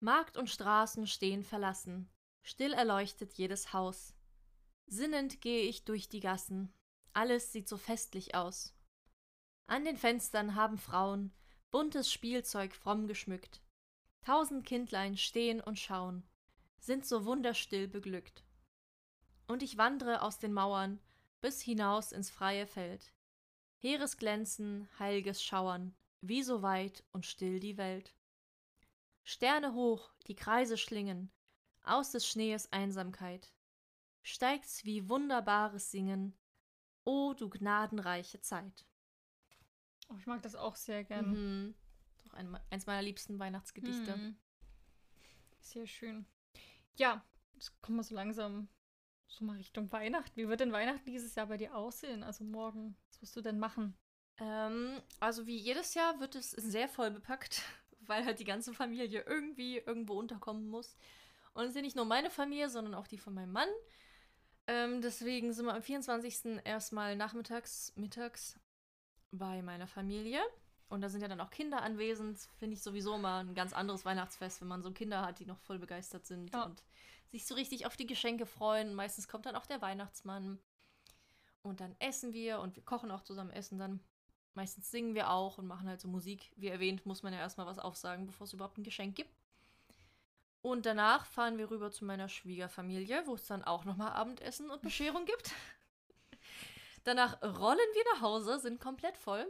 [0.00, 2.08] Markt und Straßen stehen verlassen,
[2.42, 4.14] still erleuchtet jedes Haus.
[4.86, 6.72] Sinnend gehe ich durch die Gassen,
[7.12, 8.74] alles sieht so festlich aus.
[9.66, 11.32] An den Fenstern haben Frauen
[11.70, 13.62] buntes Spielzeug fromm geschmückt.
[14.22, 16.26] Tausend Kindlein stehen und schauen,
[16.78, 18.44] sind so wunderstill beglückt.
[19.46, 21.00] Und ich wandre aus den Mauern
[21.40, 23.12] bis hinaus ins freie Feld.
[23.78, 28.14] Heeres Glänzen, heilges Schauern, wie so weit und still die Welt.
[29.24, 31.30] Sterne hoch, die Kreise schlingen,
[31.82, 33.52] aus des Schnees Einsamkeit.
[34.22, 36.36] Steigt's wie wunderbares Singen,
[37.04, 38.84] o du gnadenreiche Zeit.
[40.08, 41.28] Oh, ich mag das auch sehr gerne.
[41.28, 41.74] Mhm.
[42.24, 44.16] Doch ein, eins meiner liebsten Weihnachtsgedichte.
[44.16, 44.36] Mhm.
[45.60, 46.26] Sehr schön.
[46.96, 47.24] Ja,
[47.54, 48.68] jetzt kommen wir so langsam
[49.30, 50.36] so mal Richtung Weihnachten.
[50.36, 52.22] Wie wird denn Weihnachten dieses Jahr bei dir aussehen?
[52.22, 53.96] Also morgen, was wirst du denn machen?
[54.38, 57.62] Ähm, also wie jedes Jahr wird es sehr voll bepackt,
[58.00, 60.96] weil halt die ganze Familie irgendwie irgendwo unterkommen muss.
[61.54, 63.68] Und es ist ja nicht nur meine Familie, sondern auch die von meinem Mann.
[64.66, 66.64] Ähm, deswegen sind wir am 24.
[66.64, 68.58] erstmal nachmittags, mittags
[69.32, 70.40] bei meiner Familie.
[70.90, 72.38] Und da sind ja dann auch Kinder anwesend.
[72.58, 75.58] Finde ich sowieso mal ein ganz anderes Weihnachtsfest, wenn man so Kinder hat, die noch
[75.60, 76.64] voll begeistert sind Ja.
[76.64, 76.82] und
[77.30, 78.92] sich so richtig auf die Geschenke freuen.
[78.94, 80.58] Meistens kommt dann auch der Weihnachtsmann.
[81.62, 84.00] Und dann essen wir und wir kochen auch zusammen Essen dann.
[84.54, 86.50] Meistens singen wir auch und machen halt so Musik.
[86.56, 89.30] Wie erwähnt, muss man ja erstmal was aufsagen, bevor es überhaupt ein Geschenk gibt.
[90.62, 94.82] Und danach fahren wir rüber zu meiner Schwiegerfamilie, wo es dann auch nochmal Abendessen und
[94.82, 95.52] Bescherung gibt.
[97.04, 99.46] Danach rollen wir nach Hause, sind komplett voll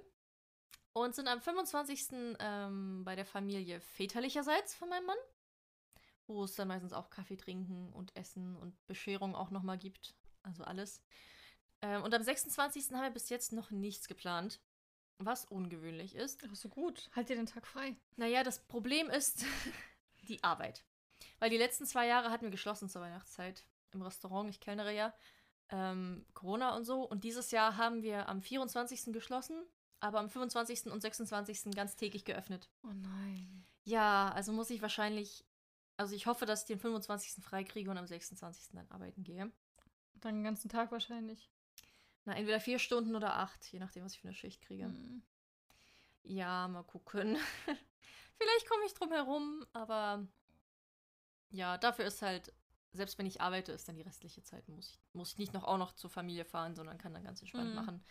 [0.93, 2.09] und sind am 25.
[2.39, 5.19] Ähm, bei der Familie väterlicherseits von meinem Mann,
[6.27, 10.15] wo es dann meistens auch Kaffee trinken und Essen und Bescherung auch nochmal gibt.
[10.43, 11.03] Also alles.
[11.83, 12.91] Ähm, und am 26.
[12.93, 14.61] haben wir bis jetzt noch nichts geplant,
[15.19, 16.43] was ungewöhnlich ist.
[16.51, 17.11] Ach so gut.
[17.15, 17.97] Halt dir den Tag frei.
[18.17, 19.45] Naja, das Problem ist
[20.29, 20.85] die Arbeit.
[21.39, 24.51] Weil die letzten zwei Jahre hatten wir geschlossen zur Weihnachtszeit im Restaurant.
[24.51, 25.15] Ich kellnere ja.
[25.71, 27.03] Ähm, Corona und so.
[27.03, 29.13] Und dieses Jahr haben wir am 24.
[29.13, 29.63] geschlossen,
[30.01, 30.87] aber am 25.
[30.87, 31.73] und 26.
[31.75, 32.69] ganz täglich geöffnet.
[32.83, 33.65] Oh nein.
[33.85, 35.45] Ja, also muss ich wahrscheinlich.
[35.97, 37.45] Also ich hoffe, dass ich den 25.
[37.45, 38.73] freikriege und am 26.
[38.73, 39.53] dann arbeiten gehe.
[40.15, 41.51] Dann den ganzen Tag wahrscheinlich.
[42.25, 44.85] Na, entweder vier Stunden oder acht, je nachdem, was ich für eine Schicht kriege.
[44.85, 45.23] Hm.
[46.23, 47.37] Ja, mal gucken.
[48.39, 50.27] Vielleicht komme ich drum herum, aber
[51.51, 52.53] ja, dafür ist halt,
[52.93, 55.65] selbst wenn ich arbeite, ist dann die restliche Zeit, muss ich, muss ich nicht noch
[55.65, 57.75] auch noch zur Familie fahren, sondern kann dann ganz entspannt Mhm.
[57.77, 58.05] machen.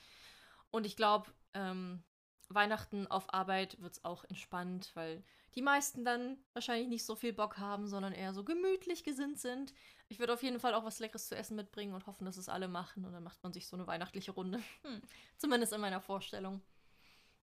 [0.72, 2.04] Und ich glaube, ähm,
[2.50, 5.24] Weihnachten auf Arbeit wird es auch entspannt, weil
[5.56, 9.74] die meisten dann wahrscheinlich nicht so viel Bock haben, sondern eher so gemütlich gesinnt sind.
[10.08, 12.50] Ich würde auf jeden Fall auch was Leckeres zu essen mitbringen und hoffen, dass es
[12.50, 13.06] alle machen.
[13.06, 14.60] Und dann macht man sich so eine weihnachtliche Runde.
[14.84, 15.02] Hm.
[15.38, 16.62] Zumindest in meiner Vorstellung.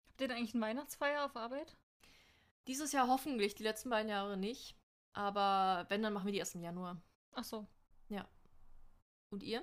[0.09, 1.77] Habt ihr denn eigentlich eine Weihnachtsfeier auf Arbeit?
[2.67, 4.77] Dieses Jahr hoffentlich, die letzten beiden Jahre nicht.
[5.13, 7.01] Aber wenn, dann machen wir die erst im Januar.
[7.33, 7.67] Ach so.
[9.31, 9.63] Und ihr?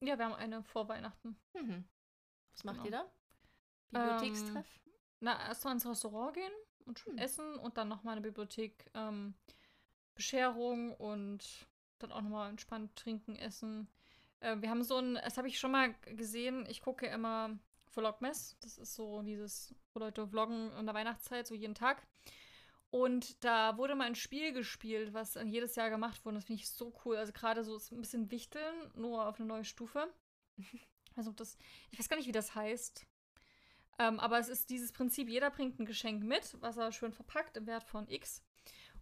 [0.00, 1.36] Ja, wir haben eine vor Weihnachten.
[1.54, 1.88] Mhm.
[2.56, 2.86] Was macht Genau.
[2.86, 3.10] ihr da?
[3.90, 4.66] Bibliothekstreff?
[5.20, 6.52] Na, erst mal ins Restaurant gehen
[6.86, 7.18] und schon Hm.
[7.18, 9.34] essen und dann nochmal in der Bibliothek ähm,
[10.14, 11.66] Bescherung und
[11.98, 13.88] dann auch nochmal entspannt trinken, essen.
[14.40, 17.58] Äh, wir haben so ein, das habe ich schon mal gesehen, ich gucke immer
[17.90, 18.56] Vlogmas.
[18.60, 22.06] Das ist so dieses, wo Leute vloggen in der Weihnachtszeit, so jeden Tag.
[22.90, 26.36] Und da wurde mal ein Spiel gespielt, was dann jedes Jahr gemacht wurde.
[26.36, 27.16] Das finde ich so cool.
[27.16, 30.12] Also gerade so ist ein bisschen Wichteln, nur auf eine neue Stufe.
[31.16, 31.56] Also das,
[31.90, 33.06] ich weiß gar nicht, wie das heißt.
[33.98, 37.56] Ähm, aber es ist dieses Prinzip, jeder bringt ein Geschenk mit, was er schön verpackt
[37.56, 38.42] im Wert von X.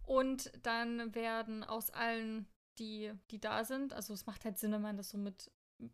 [0.03, 2.47] Und dann werden aus allen,
[2.79, 5.51] die, die da sind, also es macht halt Sinn, wenn man das so mit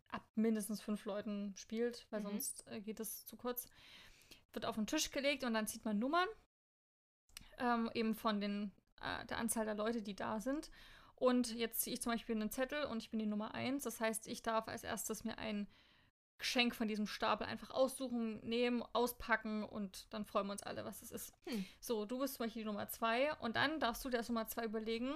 [0.09, 2.25] ab mindestens fünf Leuten spielt, weil Mhm.
[2.25, 3.65] sonst äh, geht es zu kurz.
[4.53, 6.27] Wird auf den Tisch gelegt und dann zieht man Nummern,
[7.57, 10.69] ähm, eben von den, äh, der Anzahl der Leute, die da sind.
[11.15, 13.83] Und jetzt ziehe ich zum Beispiel einen Zettel und ich bin die Nummer eins.
[13.83, 15.67] Das heißt, ich darf als erstes mir ein
[16.41, 21.01] Geschenk von diesem Stapel einfach aussuchen, nehmen, auspacken und dann freuen wir uns alle, was
[21.01, 21.33] es ist.
[21.47, 21.65] Hm.
[21.79, 24.47] So, du bist zum Beispiel die Nummer zwei und dann darfst du dir als Nummer
[24.47, 25.13] zwei überlegen,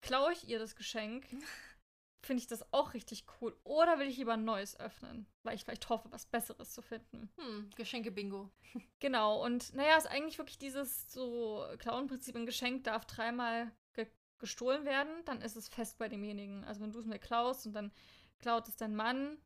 [0.00, 1.26] klaue ich ihr das Geschenk?
[2.22, 3.54] Finde ich das auch richtig cool.
[3.64, 7.28] Oder will ich lieber ein neues öffnen, weil ich vielleicht hoffe, was Besseres zu finden.
[7.36, 8.50] Hm, Geschenke-Bingo.
[9.00, 14.06] Genau, und naja, ist eigentlich wirklich dieses so Klauenprinzip, ein Geschenk darf dreimal ge
[14.38, 16.64] gestohlen werden, dann ist es fest bei demjenigen.
[16.64, 17.92] Also wenn du es mir klaust und dann
[18.38, 19.38] klaut es dein Mann,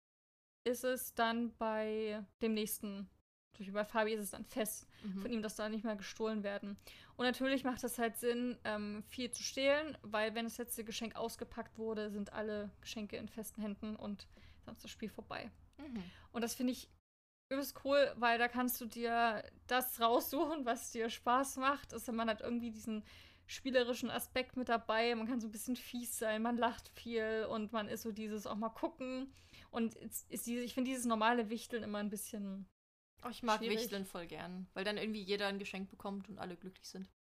[0.65, 3.09] ist es dann bei dem nächsten.
[3.53, 5.23] Zum Beispiel bei Fabi ist es dann fest Mhm.
[5.23, 6.77] von ihm, dass da nicht mehr gestohlen werden.
[7.17, 11.17] Und natürlich macht es halt Sinn, ähm, viel zu stehlen, weil wenn das letzte Geschenk
[11.17, 14.29] ausgepackt wurde, sind alle Geschenke in festen Händen und
[14.65, 15.51] dann ist das Spiel vorbei.
[15.79, 16.03] Mhm.
[16.33, 16.89] Und das finde ich
[17.51, 21.93] übelst cool, weil da kannst du dir das raussuchen, was dir Spaß macht.
[21.95, 23.03] Also man hat irgendwie diesen
[23.47, 25.15] spielerischen Aspekt mit dabei.
[25.15, 28.47] Man kann so ein bisschen fies sein, man lacht viel und man ist so dieses
[28.47, 29.33] auch mal gucken.
[29.71, 32.69] Und ist, ist diese, ich finde dieses normale Wichteln immer ein bisschen.
[33.25, 33.79] Oh, ich mag Schwierig.
[33.81, 37.11] Wichteln voll gern, weil dann irgendwie jeder ein Geschenk bekommt und alle glücklich sind.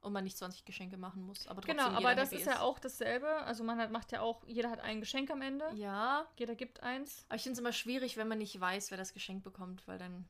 [0.00, 2.60] Und man nicht 20 Geschenke machen muss, aber trotzdem genau, aber das happy ist ja
[2.60, 3.26] auch dasselbe.
[3.42, 5.68] Also man hat, macht ja auch, jeder hat ein Geschenk am Ende.
[5.74, 7.24] Ja, Jeder gibt eins.
[7.28, 9.98] aber ich finde es immer schwierig, wenn man nicht weiß, wer das Geschenk bekommt, weil
[9.98, 10.28] dann,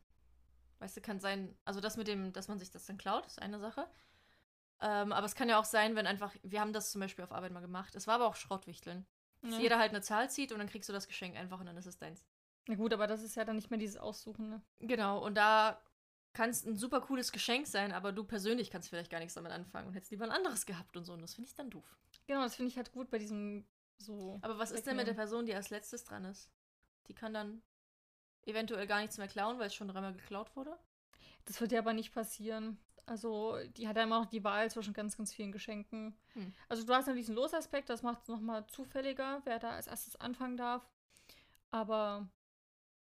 [0.79, 3.43] weißt du, kann sein, also das mit dem, dass man sich das dann klaut, ist
[3.43, 3.87] eine Sache.
[4.81, 7.33] Ähm, aber es kann ja auch sein, wenn einfach, wir haben das zum Beispiel auf
[7.33, 9.05] Arbeit mal gemacht, es war aber auch Schrottwichteln.
[9.43, 9.61] Dass Ja.
[9.61, 11.87] jeder halt eine Zahl zieht und dann kriegst du das Geschenk einfach und dann ist
[11.87, 12.25] es deins.
[12.69, 14.49] Na gut, aber das ist ja dann nicht mehr dieses Aussuchen.
[14.51, 14.63] Ne?
[14.81, 15.81] Genau, und da
[16.33, 19.53] kann es ein super cooles Geschenk sein, aber du persönlich kannst vielleicht gar nichts damit
[19.53, 21.13] anfangen und hättest lieber ein anderes gehabt und so.
[21.15, 21.97] Und das finde ich dann doof.
[22.27, 23.67] Genau, das finde ich halt gut bei diesem
[23.99, 24.39] so.
[24.43, 25.15] Aber was ist denn mit der.
[25.15, 26.51] Person, die als letztes dran ist?
[27.09, 27.63] Die kann dann
[28.45, 30.77] eventuell gar nichts mehr klauen, weil es schon dreimal geklaut wurde?
[31.47, 32.79] Das wird ja aber nicht passieren.
[33.07, 36.19] Also, die hat ja immer noch die Wahl zwischen ganz, ganz vielen Geschenken.
[36.35, 36.53] Hm.
[36.69, 40.17] Also, du hast ja diesen Losaspekt, das macht es nochmal zufälliger, wer da als erstes
[40.17, 40.89] anfangen darf.
[41.71, 42.29] Aber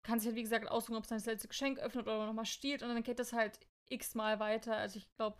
[0.03, 2.83] kannst halt, wie gesagt, aussuchen, ob es das letzte Geschenk öffnet oder nochmal stiehlt.
[2.83, 4.77] Und dann geht das halt x-mal weiter.
[4.77, 5.37] Also, ich glaube,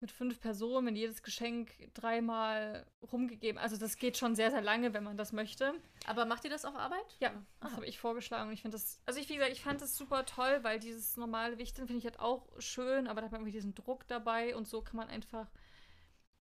[0.00, 3.58] mit fünf Personen, wenn jedes Geschenk dreimal rumgegeben.
[3.58, 5.74] Also, das geht schon sehr, sehr lange, wenn man das möchte.
[6.06, 7.16] Aber macht ihr das auf Arbeit?
[7.20, 7.76] Ja, das Aha.
[7.76, 10.60] habe ich vorgeschlagen ich finde das, also ich, wie gesagt, ich fand das super toll,
[10.62, 13.74] weil dieses normale Wichteln finde ich halt auch schön, aber da hat man irgendwie diesen
[13.74, 15.48] Druck dabei und so kann man einfach.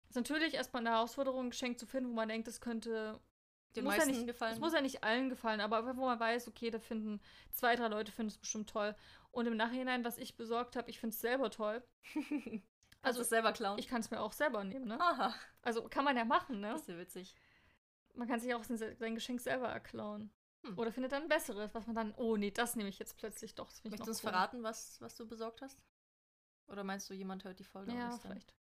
[0.10, 3.20] ist natürlich erstmal eine Herausforderung, ein Geschenk zu finden, wo man denkt, das könnte.
[3.76, 4.54] Den muss ja meisten nicht, gefallen?
[4.54, 7.20] Es muss ja nicht allen gefallen, aber wo man weiß, okay, da finden
[7.52, 8.96] zwei, drei Leute finden es bestimmt toll.
[9.32, 11.84] Und im Nachhinein, was ich besorgt habe, ich finde es selber toll.
[13.04, 13.78] also es selber klauen?
[13.80, 15.00] Ich kann es mir auch selber nehmen, ne?
[15.00, 16.72] Aha, Also kann man ja machen, ne?
[16.72, 17.36] das ist ja witzig.
[18.16, 20.32] Man kann sich auch sein, sein Geschenk selber erklauen.
[20.66, 20.78] Hm.
[20.78, 23.56] Oder findet dann ein besseres, was man dann, oh nee, das nehme ich jetzt plötzlich
[23.56, 23.70] doch.
[23.70, 24.30] Das Möchtest du uns cool.
[24.32, 25.80] verraten, was, was du besorgt hast?
[26.68, 28.56] Oder meinst du, jemand hört die Folge Ja, ist dann- vielleicht.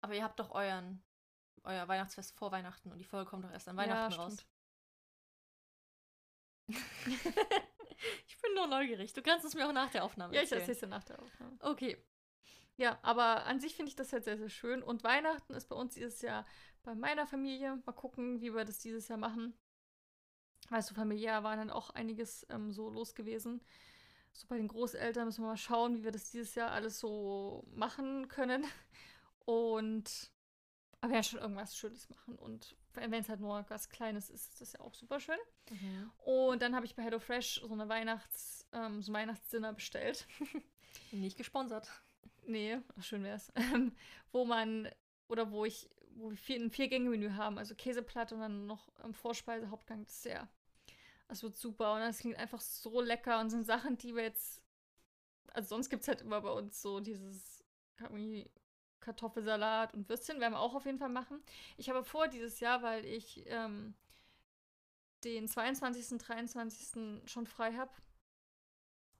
[0.00, 1.02] Aber ihr habt doch euren
[1.64, 4.36] euer Weihnachtsfest vor Weihnachten und die Folge kommt doch erst an Weihnachten ja, raus.
[8.26, 9.12] ich bin nur neugierig.
[9.12, 10.60] Du kannst es mir auch nach der Aufnahme Ja, ich erzählen.
[10.60, 11.56] erzähle es dir nach der Aufnahme.
[11.60, 12.04] Okay.
[12.82, 14.82] Ja, aber an sich finde ich das halt sehr, sehr schön.
[14.82, 16.44] Und Weihnachten ist bei uns dieses Jahr
[16.82, 17.80] bei meiner Familie.
[17.86, 19.54] Mal gucken, wie wir das dieses Jahr machen.
[20.68, 23.60] Weißt du, familiär war dann auch einiges ähm, so los gewesen.
[24.32, 27.64] So bei den Großeltern müssen wir mal schauen, wie wir das dieses Jahr alles so
[27.72, 28.64] machen können.
[29.44, 30.32] Und
[31.00, 32.34] aber wir werden schon irgendwas Schönes machen.
[32.34, 35.38] Und wenn es halt nur was Kleines ist, ist das ja auch super schön.
[35.70, 36.10] Mhm.
[36.16, 40.26] Und dann habe ich bei HelloFresh so eine Weihnachts, ähm, so Weihnachtsdinner bestellt.
[41.12, 41.88] Nicht gesponsert.
[42.46, 43.52] Nee, schön wär's.
[43.56, 43.94] Ähm,
[44.32, 44.88] wo man,
[45.28, 49.14] oder wo ich, wo wir vier, ein Vier-Gänge-Menü haben, also Käseplatte und dann noch ähm,
[49.14, 50.48] Vorspeise, Hauptgang, Dessert.
[51.28, 54.62] Das wird super und das klingt einfach so lecker und sind Sachen, die wir jetzt,
[55.52, 57.64] also sonst gibt es halt immer bei uns so dieses
[59.00, 61.42] Kartoffelsalat und Würstchen, werden wir auch auf jeden Fall machen.
[61.76, 63.94] Ich habe vor dieses Jahr, weil ich ähm,
[65.24, 67.30] den 22., 23.
[67.30, 67.92] schon frei habe,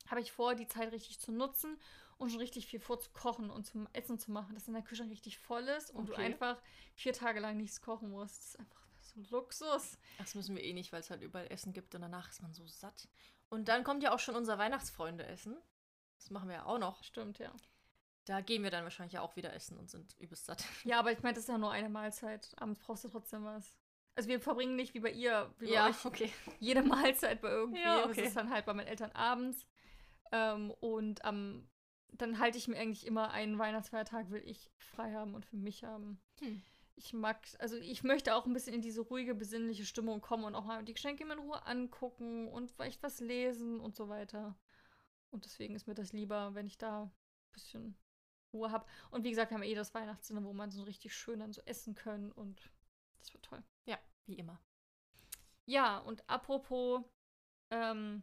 [0.09, 1.79] habe ich vor, die Zeit richtig zu nutzen
[2.23, 5.39] und schon richtig viel vorzukochen und zum Essen zu machen, dass dann der Kühlschrank richtig
[5.39, 6.23] voll ist und du Okay.
[6.25, 6.61] einfach
[6.95, 8.39] vier Tage lang nichts kochen musst.
[8.39, 9.99] Das ist einfach so ein Luxus.
[10.19, 12.53] Das müssen wir eh nicht, weil es halt überall Essen gibt und danach ist man
[12.55, 13.09] so satt.
[13.49, 15.57] Und dann kommt ja auch schon unser Weihnachtsfreunde-Essen.
[16.17, 17.03] Das machen wir ja auch noch.
[17.03, 17.53] Stimmt, ja.
[18.25, 20.65] Da gehen wir dann wahrscheinlich ja auch wieder essen und sind übelst satt.
[20.85, 22.53] Ja, aber ich meine, das ist ja nur eine Mahlzeit.
[22.57, 23.75] Abends brauchst du trotzdem was.
[24.15, 26.33] Also wir verbringen nicht wie bei ihr, wie bei euch, okay.
[26.61, 27.81] jede Mahlzeit bei irgendwie.
[27.83, 28.15] Ja, okay.
[28.15, 29.67] Das ist dann halt bei meinen Eltern abends.
[30.31, 31.69] Ähm, und am
[32.13, 35.85] dann halte ich mir eigentlich immer einen Weihnachtsfeiertag, will ich frei haben und für mich
[35.85, 36.21] haben.
[36.41, 36.63] Hm.
[36.95, 40.55] Ich mag, also ich möchte auch ein bisschen in diese ruhige, besinnliche Stimmung kommen und
[40.55, 44.59] auch mal die Geschenke in Ruhe angucken und vielleicht was lesen und so weiter.
[45.31, 47.13] Und deswegen ist mir das lieber, wenn ich da ein
[47.53, 47.97] bisschen
[48.53, 48.87] Ruhe habe.
[49.11, 51.63] Und wie gesagt, wir haben eh das Weihnachtszimmer, wo man so richtig schön dann so
[51.65, 52.71] essen können und
[53.21, 53.63] das wird toll.
[53.87, 54.61] Ja, wie immer.
[55.65, 57.03] Ja, und apropos
[57.71, 58.23] ähm,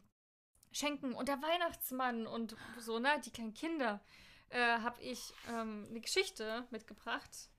[0.72, 4.02] Schenken und der Weihnachtsmann und so, ne, die kleinen Kinder,
[4.50, 7.50] äh, habe ich ähm, eine Geschichte mitgebracht,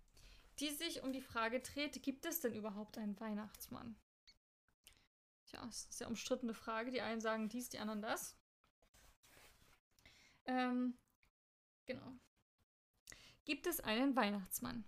[0.58, 3.96] die sich um die Frage dreht, gibt es denn überhaupt einen Weihnachtsmann?
[5.46, 6.90] Tja, das ist eine sehr umstrittene Frage.
[6.90, 8.36] Die einen sagen dies, die anderen das.
[10.44, 10.96] Ähm,
[11.86, 12.12] genau.
[13.44, 14.84] Gibt es einen Weihnachtsmann?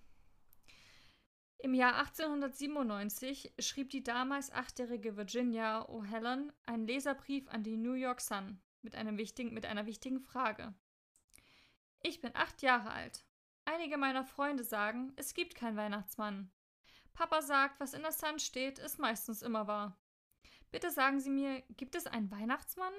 [1.63, 8.21] Im Jahr 1897 schrieb die damals achtjährige Virginia O'Halloran einen Leserbrief an die New York
[8.21, 10.75] Sun mit, wichtigen, mit einer wichtigen Frage.
[12.01, 13.25] Ich bin acht Jahre alt.
[13.65, 16.51] Einige meiner Freunde sagen, es gibt keinen Weihnachtsmann.
[17.15, 19.97] Papa sagt, was in der Sun steht, ist meistens immer wahr.
[20.73, 22.93] Bitte sagen Sie mir, gibt es einen Weihnachtsmann?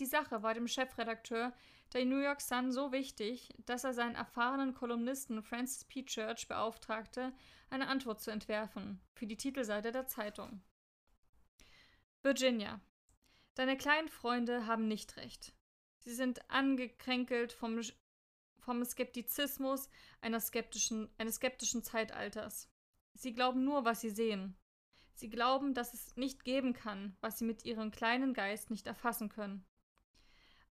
[0.00, 1.54] Die Sache war dem Chefredakteur
[1.92, 6.04] der New York Sun so wichtig, dass er seinen erfahrenen Kolumnisten Francis P.
[6.04, 7.32] Church beauftragte,
[7.68, 10.62] eine Antwort zu entwerfen für die Titelseite der Zeitung.
[12.22, 12.80] Virginia,
[13.54, 15.54] deine kleinen Freunde haben nicht recht.
[15.98, 17.80] Sie sind angekränkelt vom,
[18.60, 19.88] vom Skeptizismus
[20.38, 22.70] skeptischen, eines skeptischen Zeitalters.
[23.14, 24.56] Sie glauben nur, was sie sehen.
[25.14, 29.28] Sie glauben, dass es nicht geben kann, was sie mit ihrem kleinen Geist nicht erfassen
[29.28, 29.66] können.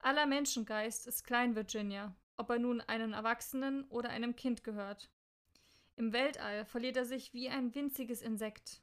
[0.01, 5.11] Aller Menschengeist ist klein, Virginia, ob er nun einem Erwachsenen oder einem Kind gehört.
[5.96, 8.82] Im Weltall verliert er sich wie ein winziges Insekt.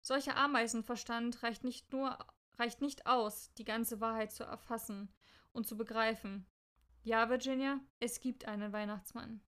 [0.00, 2.18] Solcher Ameisenverstand reicht nicht nur
[2.58, 5.10] reicht nicht aus, die ganze Wahrheit zu erfassen
[5.52, 6.46] und zu begreifen.
[7.02, 9.40] Ja, Virginia, es gibt einen Weihnachtsmann.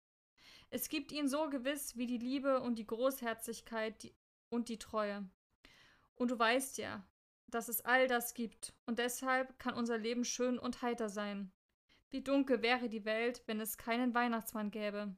[0.71, 4.13] Es gibt ihn so gewiss wie die Liebe und die Großherzigkeit
[4.49, 5.29] und die Treue.
[6.15, 7.05] Und du weißt ja,
[7.55, 11.53] dass es all das gibt, und deshalb kann unser Leben schön und heiter sein.
[12.11, 15.15] Wie dunkel wäre die Welt, wenn es keinen Weihnachtsmann gäbe.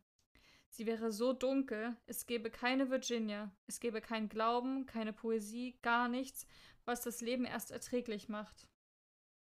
[0.68, 6.08] Sie wäre so dunkel, es gäbe keine Virginia, es gäbe kein Glauben, keine Poesie, gar
[6.08, 6.46] nichts,
[6.84, 8.68] was das Leben erst erträglich macht.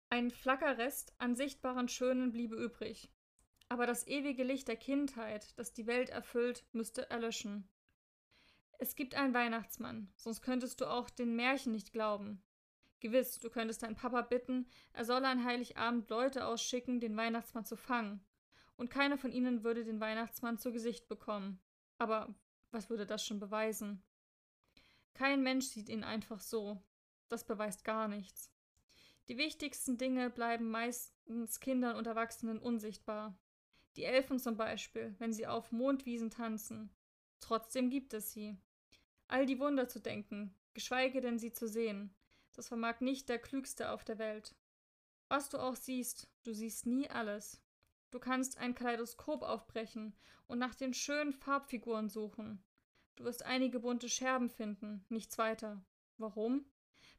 [0.09, 3.09] Ein Flackerrest an sichtbaren Schönen bliebe übrig.
[3.69, 7.69] Aber das ewige Licht der Kindheit, das die Welt erfüllt, müsste erlöschen.
[8.77, 12.43] Es gibt einen Weihnachtsmann, sonst könntest du auch den Märchen nicht glauben.
[13.01, 17.75] Gewiss, du könntest deinen Papa bitten, er solle an Heiligabend Leute ausschicken, den Weihnachtsmann zu
[17.75, 18.23] fangen.
[18.77, 21.59] Und keiner von ihnen würde den Weihnachtsmann zu Gesicht bekommen.
[21.97, 22.33] Aber
[22.71, 24.01] was würde das schon beweisen?
[25.13, 26.81] Kein Mensch sieht ihn einfach so.
[27.27, 28.51] Das beweist gar nichts.
[29.27, 33.37] Die wichtigsten Dinge bleiben meistens Kindern und Erwachsenen unsichtbar.
[33.95, 36.89] Die Elfen zum Beispiel, wenn sie auf Mondwiesen tanzen.
[37.39, 38.57] Trotzdem gibt es sie.
[39.27, 42.13] All die Wunder zu denken, geschweige denn sie zu sehen,
[42.53, 44.55] das vermag nicht der Klügste auf der Welt.
[45.27, 47.61] Was du auch siehst, du siehst nie alles.
[48.11, 50.13] Du kannst ein Kaleidoskop aufbrechen
[50.47, 52.61] und nach den schönen Farbfiguren suchen.
[53.15, 55.81] Du wirst einige bunte Scherben finden, nichts weiter.
[56.17, 56.65] Warum?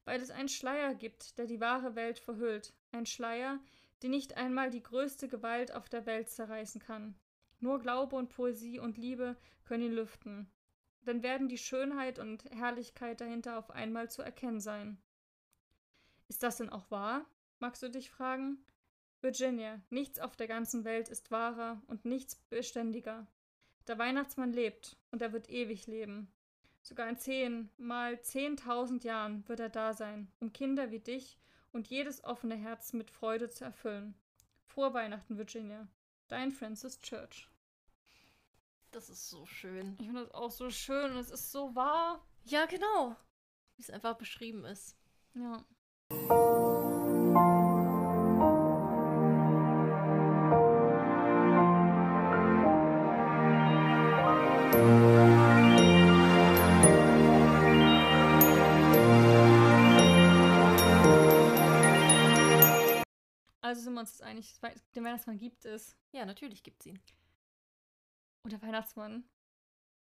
[0.04, 2.74] Weil es einen Schleier gibt, der die wahre Welt verhüllt.
[2.90, 3.60] Ein Schleier,
[4.02, 7.14] den nicht einmal die größte Gewalt auf der Welt zerreißen kann.
[7.60, 10.50] Nur Glaube und Poesie und Liebe können ihn lüften.
[11.04, 15.00] Dann werden die Schönheit und Herrlichkeit dahinter auf einmal zu erkennen sein.
[16.32, 17.26] Ist das denn auch wahr?
[17.58, 18.56] magst du dich fragen?
[19.20, 23.26] Virginia, nichts auf der ganzen Welt ist wahrer und nichts beständiger.
[23.86, 26.32] Der Weihnachtsmann lebt und er wird ewig leben.
[26.80, 31.38] Sogar in zehn mal zehntausend Jahren wird er da sein, um Kinder wie dich
[31.70, 34.14] und jedes offene Herz mit Freude zu erfüllen.
[34.64, 35.86] Frohe Weihnachten, Virginia.
[36.28, 37.46] Dein Francis Church.
[38.90, 39.98] Das ist so schön.
[40.00, 42.26] Ich finde das auch so schön und es ist so wahr.
[42.44, 43.16] Ja, genau.
[43.76, 44.96] Wie es einfach beschrieben ist.
[45.34, 45.62] Ja.
[63.72, 64.60] Also sind wir uns jetzt einig,
[64.94, 65.96] den Weihnachtsmann gibt es.
[66.12, 67.00] Ja, natürlich gibt es ihn.
[68.44, 69.24] Und der Weihnachtsmann,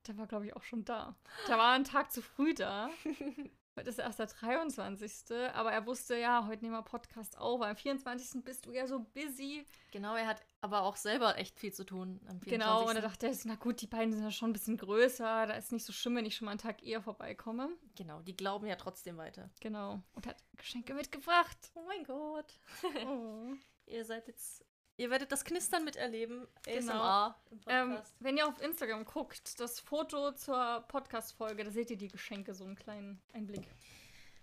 [0.07, 1.15] der war, glaube ich, auch schon da.
[1.47, 2.89] Der war einen Tag zu früh da.
[3.77, 5.31] Heute ist erst der 23.
[5.53, 7.61] Aber er wusste, ja, heute nehmen wir Podcast auf.
[7.61, 8.43] Am 24.
[8.43, 9.65] bist du ja so busy.
[9.91, 12.19] Genau, er hat aber auch selber echt viel zu tun.
[12.27, 12.49] Am 24.
[12.49, 15.47] Genau, und er dachte, na gut, die beiden sind ja schon ein bisschen größer.
[15.47, 17.69] Da ist nicht so schlimm, wenn ich schon mal einen Tag eher vorbeikomme.
[17.95, 19.49] Genau, die glauben ja trotzdem weiter.
[19.61, 20.01] Genau.
[20.13, 21.71] Und hat Geschenke mitgebracht.
[21.75, 22.59] Oh mein Gott.
[23.05, 23.53] Oh.
[23.85, 24.63] Ihr seid jetzt
[24.99, 26.45] Ihr werdet das Knistern miterleben.
[26.65, 26.93] Genau.
[26.93, 27.35] ASMR
[27.67, 32.53] ähm, wenn ihr auf Instagram guckt, das Foto zur Podcast-Folge, da seht ihr die Geschenke,
[32.53, 33.65] so einen kleinen Einblick.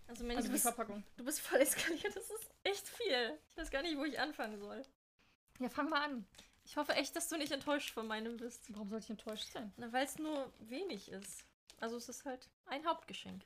[0.08, 1.04] Also, Manny, also die Verpackung.
[1.18, 3.38] Du bist voll eskaliert, das ist echt viel.
[3.50, 4.82] Ich weiß gar nicht, wo ich anfangen soll.
[5.58, 6.26] Ja, fang mal an.
[6.64, 8.72] Ich hoffe echt, dass du nicht enttäuscht von meinem bist.
[8.72, 9.74] Warum soll ich enttäuscht sein?
[9.76, 11.44] Na, weil es nur wenig ist.
[11.80, 13.42] Also es ist halt ein Hauptgeschenk.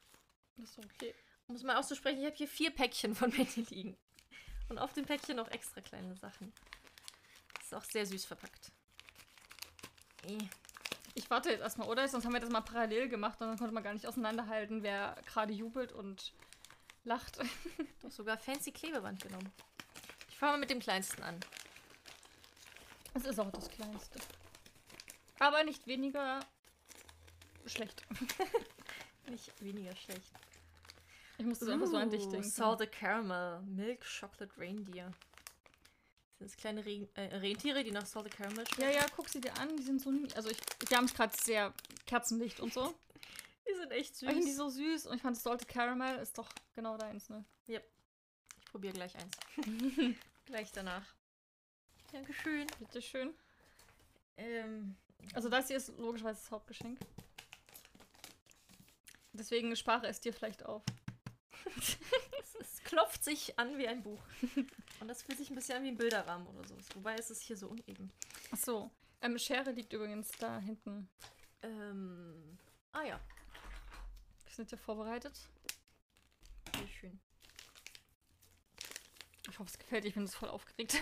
[0.58, 1.12] Das ist okay.
[1.48, 3.96] Um es mal auszusprechen, ich habe hier vier Päckchen von Mandy liegen.
[4.68, 6.52] Und auf dem Päckchen noch extra kleine Sachen.
[7.60, 8.72] Ist auch sehr süß verpackt.
[11.14, 12.06] Ich warte jetzt erstmal, oder?
[12.08, 15.16] Sonst haben wir das mal parallel gemacht und dann konnte man gar nicht auseinanderhalten, wer
[15.26, 16.32] gerade jubelt und
[17.04, 17.38] lacht.
[18.00, 19.52] Du hast sogar fancy Klebeband genommen.
[20.30, 21.38] Ich fange mal mit dem kleinsten an.
[23.12, 24.18] Es ist auch das kleinste.
[25.38, 26.40] Aber nicht weniger
[27.66, 28.02] schlecht.
[29.28, 30.32] nicht weniger schlecht.
[31.38, 32.48] Ich musste uh, einfach so an dich denken.
[32.48, 35.10] Salted Caramel, Milk Chocolate Reindeer.
[36.40, 38.94] Das sind kleine Re äh, Rentiere, die nach Salted Caramel schmecken.
[38.94, 39.76] Ja, ja, guck sie dir an.
[39.76, 40.10] Die sind so.
[40.34, 40.56] Also, ich,
[40.90, 41.74] die haben es gerade sehr
[42.06, 42.94] Kerzenlicht und so.
[43.68, 44.22] die sind echt süß.
[44.22, 47.44] Ich finde die so süß und ich fand Salted Caramel ist doch genau deins, ne?
[47.68, 47.84] Yep.
[48.58, 49.36] Ich probiere gleich eins.
[50.46, 51.14] gleich danach.
[52.10, 52.66] Dankeschön.
[52.78, 53.34] Bitteschön.
[54.38, 54.96] Ähm,
[55.34, 56.98] also, das hier ist logischerweise das Hauptgeschenk.
[59.34, 60.82] Deswegen spare es dir vielleicht auf.
[62.60, 64.22] es, klopft sich an wie ein Buch.
[65.00, 66.76] Und das fühlt sich ein bisschen an wie ein Bilderrahmen oder so.
[66.94, 68.12] Wobei ist es hier so uneben.
[68.52, 68.90] Ach so.
[69.22, 71.08] Ähm, Schere liegt übrigens da hinten.
[71.62, 72.58] Ähm.
[72.92, 73.20] Ah ja.
[74.44, 75.38] Wir sind ja vorbereitet.
[76.76, 77.20] Sehr schön.
[79.48, 80.08] Ich hoffe, es gefällt dir.
[80.08, 81.00] Ich bin jetzt voll aufgeregt.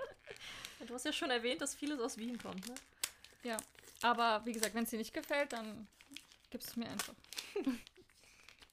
[0.86, 2.74] du hast ja schon erwähnt, dass vieles aus Wien kommt, ne?
[3.42, 3.56] Ja.
[4.02, 5.88] Aber wie gesagt, wenn es dir nicht gefällt, dann
[6.50, 7.14] gibst du mir einfach.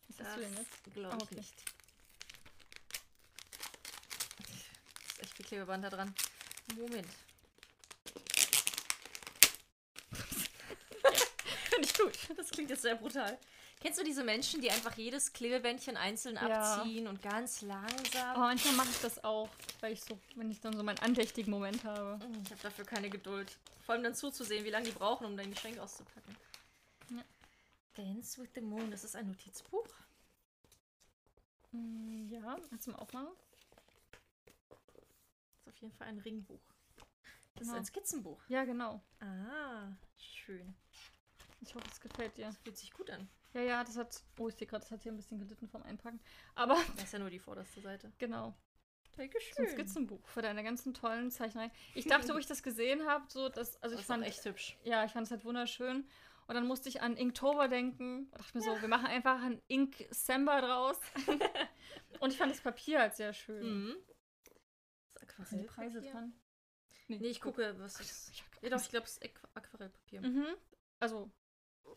[0.07, 0.83] Was das hast du denn jetzt?
[0.93, 1.35] Glaube ich oh, okay.
[1.35, 1.55] nicht.
[5.15, 6.13] ist echt viel Klebeband da dran.
[6.75, 7.07] Moment.
[11.69, 12.37] Finde ich gut.
[12.37, 13.37] Das klingt jetzt sehr brutal.
[13.81, 16.77] Kennst du diese Menschen, die einfach jedes Klebebändchen einzeln ja.
[16.77, 18.35] abziehen und ganz langsam?
[18.35, 19.49] Oh, manchmal mache ich das auch,
[19.81, 22.17] weil ich so, wenn ich dann so meinen andächtigen Moment habe.
[22.43, 23.55] Ich habe dafür keine Geduld.
[23.85, 26.35] Vor allem dann zuzusehen, wie lange die brauchen, um dein Geschenk auszupacken.
[27.11, 27.23] Ja.
[27.95, 29.85] Dance with the Moon, das ist ein Notizbuch.
[31.71, 33.27] Mm, ja, kannst du mal aufmachen?
[35.75, 36.61] Auf jeden Fall ein Ringbuch.
[37.55, 37.73] Das genau.
[37.73, 38.41] ist ein Skizzenbuch.
[38.47, 39.01] Ja, genau.
[39.19, 40.73] Ah, schön.
[41.59, 42.45] Ich hoffe, es gefällt dir.
[42.45, 43.27] Das fühlt sich gut an.
[43.53, 44.23] Ja, ja, das hat.
[44.37, 46.21] Oh, ich sehe gerade, das hat hier ein bisschen gelitten vom Einpacken.
[46.55, 46.77] Aber.
[46.95, 48.11] Das ist ja nur die vorderste Seite.
[48.19, 48.55] Genau.
[49.17, 49.53] Dankeschön.
[49.55, 51.71] Das ist ein Skizzenbuch für deine ganzen tollen Zeichnereien.
[51.93, 53.81] Ich dachte, wo ich das gesehen habe, so, dass.
[53.83, 54.77] Also das ich fand echt hübsch.
[54.83, 56.07] Ja, ich fand es halt wunderschön.
[56.47, 58.29] Und dann musste ich an Inktober denken.
[58.31, 60.99] Und dachte mir so, wir machen einfach ein Ink-Sember draus.
[62.19, 63.87] und ich fand das Papier halt sehr schön.
[63.87, 63.95] Mhm.
[65.35, 66.33] Aquarell sind die Preise dran?
[67.07, 68.29] Nee, nee ich gucke, was ist.
[68.31, 70.21] Ich, ja, doch, ich glaube, es ist Aquarellpapier.
[70.21, 70.47] Mhm.
[70.99, 71.29] Also,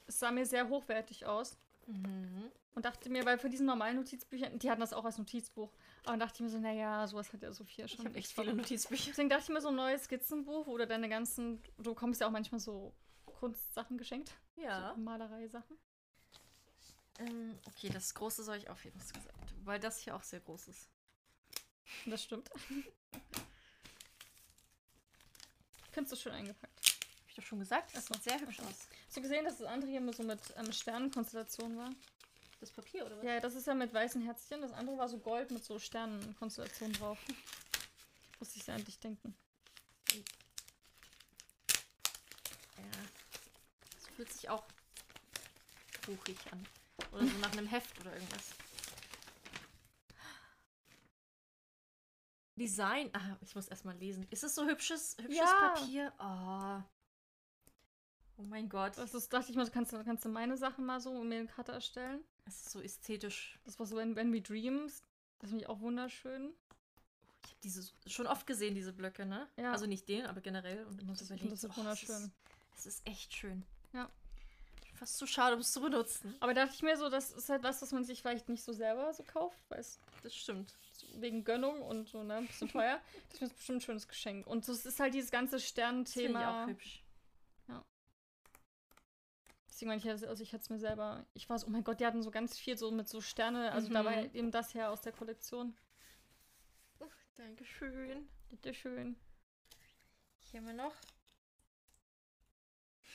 [0.06, 1.56] es sah mir sehr hochwertig aus.
[1.86, 2.50] Mhm.
[2.74, 5.72] Und dachte mir, weil für diesen normalen Notizbüchern, die hatten das auch als Notizbuch,
[6.02, 8.04] aber dann dachte ich mir so, naja, sowas hat ja Sophia Ich schon.
[8.04, 9.06] habe echt viele Notizbücher.
[9.08, 12.28] Deswegen dachte ich mir so ein neues Skizzenbuch, wo du deine ganzen, du bekommst ja
[12.28, 14.32] auch manchmal so Kunstsachen geschenkt.
[14.56, 14.94] Ja.
[14.94, 15.78] So Malerei-Sachen.
[17.18, 19.54] Ähm, okay, das Große soll ich aufheben, hast du gesagt.
[19.64, 20.88] Weil das hier auch sehr groß ist.
[22.06, 22.50] Das stimmt.
[25.92, 26.78] Findest du schön eingepackt.
[26.78, 27.94] Hab ich doch schon gesagt.
[27.94, 28.88] Das sieht sehr hübsch aus.
[29.06, 31.90] Hast du gesehen, dass das andere hier so mit ähm, Sternenkonstellation war?
[32.60, 33.24] Das Papier, oder was?
[33.24, 34.60] Ja, das ist ja mit weißen Herzchen.
[34.60, 37.18] Das andere war so Gold mit so Sternenkonstellationen drauf.
[38.38, 39.36] Musste ich sehr an dich denken.
[40.12, 40.22] Ja.
[43.94, 44.64] Das fühlt sich auch
[46.06, 46.66] buchig an.
[47.12, 48.54] Oder so nach einem Heft oder irgendwas.
[52.58, 53.10] Design.
[53.12, 54.26] Ah, ich muss erstmal lesen.
[54.30, 55.72] Ist es so hübsches, hübsches Ja.
[55.74, 56.12] Papier?
[56.18, 56.82] Oh.
[58.38, 58.98] oh mein Gott.
[58.98, 61.46] Das ist, dachte ich mal, kannst, du- kannst du meine Sachen mal so mir eine
[61.48, 62.22] Karte erstellen?
[62.46, 63.58] Es ist so ästhetisch.
[63.64, 65.02] Das war so When, When We Dreams.
[65.38, 66.52] Das finde ich auch wunderschön.
[67.44, 69.48] Ich habe diese schon oft gesehen, diese Blöcke, ne?
[69.56, 69.72] Ja.
[69.72, 70.84] Also nicht den, aber generell.
[70.86, 72.32] Und immer so überlegt, das so oh, wunderschön.
[72.76, 73.64] Es ist, ist echt schön.
[73.92, 74.10] Ja.
[74.94, 76.34] Fast zu schade, um es zu benutzen.
[76.40, 78.64] Aber da dachte ich mir so, das ist halt was, was man sich vielleicht nicht
[78.64, 80.74] so selber so kauft, weil es Das stimmt.
[81.14, 83.00] Wegen Gönnung und so, ne, ein bisschen teuer.
[83.30, 84.46] Das ist bestimmt ein schönes Geschenk.
[84.46, 86.64] Und so, es ist halt dieses ganze Das finde ich Sternenthema.
[86.64, 87.02] auch hübsch.
[89.70, 91.24] Deswegen meine ich, also also ich hätte es mir selber.
[91.34, 93.70] Ich war so, oh mein Gott, die hatten so ganz viel so mit so Sterne.
[93.70, 94.06] Also da Mhm.
[94.06, 95.76] war eben das her aus der Kollektion.
[96.98, 98.28] Uff, Dankeschön.
[98.48, 99.14] Bitte schön.
[100.50, 100.94] Hier haben wir noch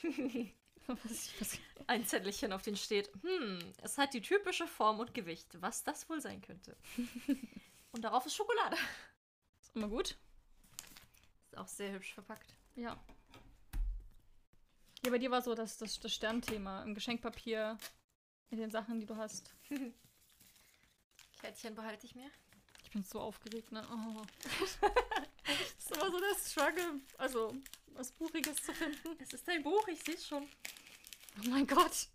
[1.86, 6.08] ein Zettelchen, auf den steht, hm, es hat die typische Form und Gewicht, was das
[6.08, 6.76] wohl sein könnte.
[7.94, 8.76] und darauf ist Schokolade.
[9.62, 10.16] ist immer gut.
[11.46, 12.52] Ist auch sehr hübsch verpackt.
[12.74, 12.98] Ja.
[15.04, 17.78] Ja, bei dir war so das, das, das Sternthema im Geschenkpapier
[18.50, 19.54] mit den Sachen, die du hast.
[21.40, 22.30] Kärtchen behalte ich mir.
[22.82, 23.86] Ich bin so aufgeregt, ne?
[23.92, 24.22] Oh.
[25.44, 27.54] das ist immer so der Struggle, also
[27.92, 29.16] was Buchiges zu finden.
[29.20, 30.48] Es ist ein Buch, ich sehe es schon.
[31.44, 32.08] Oh mein Gott.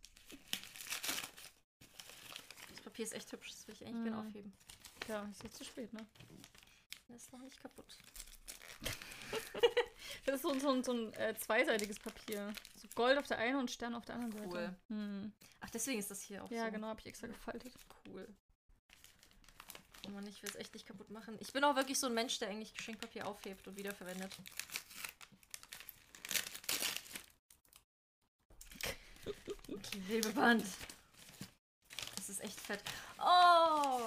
[2.69, 4.27] Das Papier ist echt hübsch, das will ich eigentlich gerne Mhm.
[4.27, 4.53] aufheben.
[5.09, 6.05] Ja, ist jetzt zu spät, ne?
[7.07, 7.97] Das ist noch nicht kaputt.
[10.25, 12.53] Das ist so, so, ein- so ein äh, zweiseitiges Papier.
[12.75, 14.51] So Gold auf der einen und Stern auf der anderen Cool.
[14.59, 14.75] Seite.
[14.89, 15.31] Hm.
[15.61, 17.73] Ach, deswegen ist das hier auch Ja, so genau, habe ich extra gefaltet.
[18.07, 18.27] cool.
[20.07, 21.35] Oh Mann, ich will es echt nicht kaputt machen.
[21.39, 24.35] Ich bin auch wirklich so ein Mensch, der eigentlich Geschenkpapier aufhebt und wiederverwendet.
[29.71, 30.63] Okay, Klebeband.
[32.29, 32.83] Das ist echt fett.
[33.17, 34.01] Oh!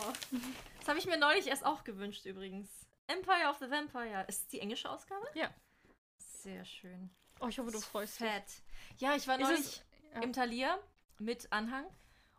[0.78, 2.68] Das habe ich mir neulich erst auch gewünscht übrigens.
[3.08, 4.24] Empire of the Vampire.
[4.28, 5.26] Ist es die englische Ausgabe?
[5.34, 5.52] Ja.
[6.18, 7.10] Sehr schön.
[7.40, 8.28] Oh, ich hoffe, du freust dich.
[8.28, 8.44] Fett.
[8.98, 10.20] Ja, ich war neulich es- ja.
[10.22, 10.78] im Thalia
[11.18, 11.84] mit Anhang.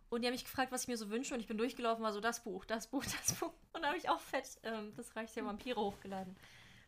[0.09, 1.33] Und die haben mich gefragt, was ich mir so wünsche.
[1.33, 3.51] Und ich bin durchgelaufen, war so das Buch, das Buch, das Buch.
[3.73, 6.37] Und da habe ich auch fett ähm, das Reich der Vampire hochgeladen.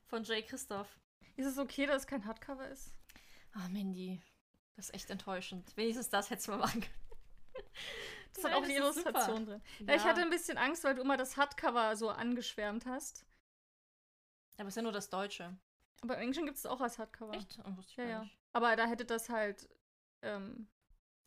[0.07, 0.87] Von Jay Christoph.
[1.35, 2.93] Ist es okay, dass es kein Hardcover ist?
[3.51, 4.21] Ah, Mandy.
[4.77, 5.75] Das ist echt enttäuschend.
[5.75, 7.65] Wenigstens das hättest du mal machen können.
[8.35, 9.09] Das hat Nein, auch die ist super.
[9.09, 9.61] Illustration drin.
[9.87, 9.95] Ja.
[9.95, 13.25] ich hatte ein bisschen Angst, weil du immer das Hardcover so angeschwärmt hast.
[14.57, 15.57] Aber es ist ja nur das Deutsche.
[16.01, 17.33] Aber im Englischen gibt es auch als Hardcover.
[17.33, 17.59] Echt?
[17.65, 18.19] Oh, wusste ich Ja, gar ja.
[18.23, 18.37] nicht.
[18.53, 19.69] Aber da hätte das halt.
[20.21, 20.67] Ähm,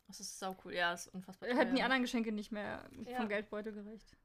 [0.07, 0.73] Das ist sau cool.
[0.73, 1.49] Ja, das ist unfassbar.
[1.49, 3.17] hätten die anderen Geschenke nicht mehr Ja.
[3.17, 4.15] vom Geldbeutel gereicht.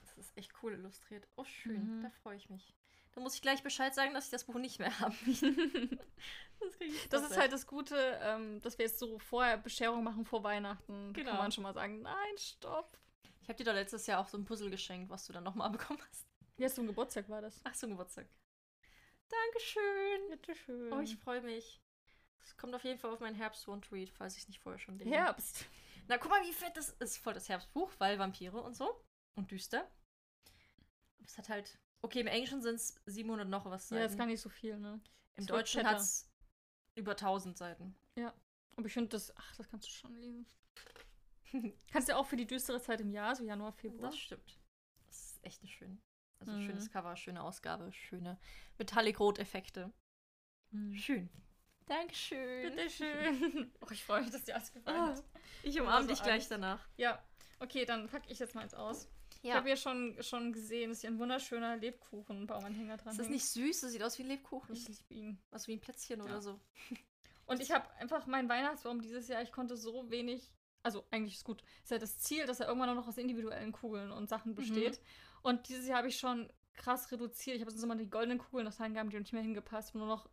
[0.00, 1.28] Das ist echt cool illustriert.
[1.36, 1.98] Oh, schön.
[1.98, 2.02] Mhm.
[2.02, 2.74] Da freue ich mich.
[3.12, 5.14] Da muss ich gleich Bescheid sagen, dass ich das Buch nicht mehr habe.
[5.26, 10.24] das ich Das ist halt das Gute, ähm, dass wir jetzt so vorher Bescherung machen
[10.24, 11.12] vor Weihnachten.
[11.12, 11.30] Da Genau.
[11.32, 12.98] kann man schon mal sagen, nein, stopp.
[13.42, 15.70] Ich habe dir doch letztes Jahr auch so ein Puzzle geschenkt, was du dann nochmal
[15.70, 16.26] bekommen hast.
[16.58, 17.60] Jetzt zum Geburtstag war das.
[17.64, 18.28] Ach, zum Geburtstag.
[19.28, 20.30] Dankeschön.
[20.30, 20.92] Bitteschön.
[20.92, 21.80] Oh, ich freue mich.
[22.42, 25.10] Es kommt auf jeden Fall auf meinen Herbst-One-Tweet, falls ich es nicht vorher schon lese.
[25.10, 25.66] Herbst.
[26.08, 27.18] Na, guck mal, wie fett das ist.
[27.18, 29.04] Voll das Herbstbuch, weil Vampire und so.
[29.34, 29.80] Und düster.
[31.18, 31.78] Aber es hat halt.
[32.02, 34.12] Okay, im Englischen sind es 700 noch was Ja, Seiten.
[34.12, 35.00] ist gar nicht so viel, ne?
[35.36, 36.30] Im wird Deutschen hat es
[36.94, 37.94] über 1000 Seiten.
[38.76, 40.46] Aber ich finde das, ach, das kannst du schon lesen.
[41.90, 44.10] Kannst du auch für die düstere Zeit im Jahr, so Januar, Februar.
[44.10, 44.58] Das stimmt.
[45.06, 46.00] Das ist echt eine schön.
[46.40, 46.60] Also Mhm.
[46.66, 48.38] schönes Cover, schöne Ausgabe, schöne
[48.76, 49.90] Metallic-Rot-Effekte.
[50.70, 50.94] Mhm.
[50.94, 51.30] Schön.
[51.86, 52.70] Dankeschön.
[52.76, 53.72] Bitteschön.
[53.80, 55.24] Oh, ich freue mich, dass dir alles gefallen Ah, hat.
[55.62, 56.50] ich umarme Also dich gleich Angst.
[56.52, 56.86] danach.
[56.98, 57.20] Ja,
[57.60, 59.08] okay, dann packe ich jetzt mal eins aus.
[59.42, 59.54] Ich Ja.
[59.56, 63.82] habe ja schon, schon gesehen, dass hier ein wunderschöner Lebkuchenbaumanhänger dran Ist das nicht süß?
[63.82, 64.74] Das sieht aus wie ein Lebkuchen.
[64.74, 65.38] Ich liebe ihn.
[65.50, 66.24] Was wie ein Plätzchen Ja.
[66.24, 66.60] oder so.
[67.46, 70.52] Und ich habe einfach meinen Weihnachtsbaum dieses Jahr, ich konnte so wenig.
[70.82, 71.62] Also eigentlich ist gut.
[71.82, 75.00] Ist ja das Ziel, dass er irgendwann noch aus individuellen Kugeln und Sachen besteht.
[75.42, 77.56] Und dieses Jahr habe ich schon krass reduziert.
[77.56, 79.94] Ich habe sonst immer die goldenen Kugeln noch reingegaben, die haben nicht mehr hingepasst.
[79.94, 80.28] Nur noch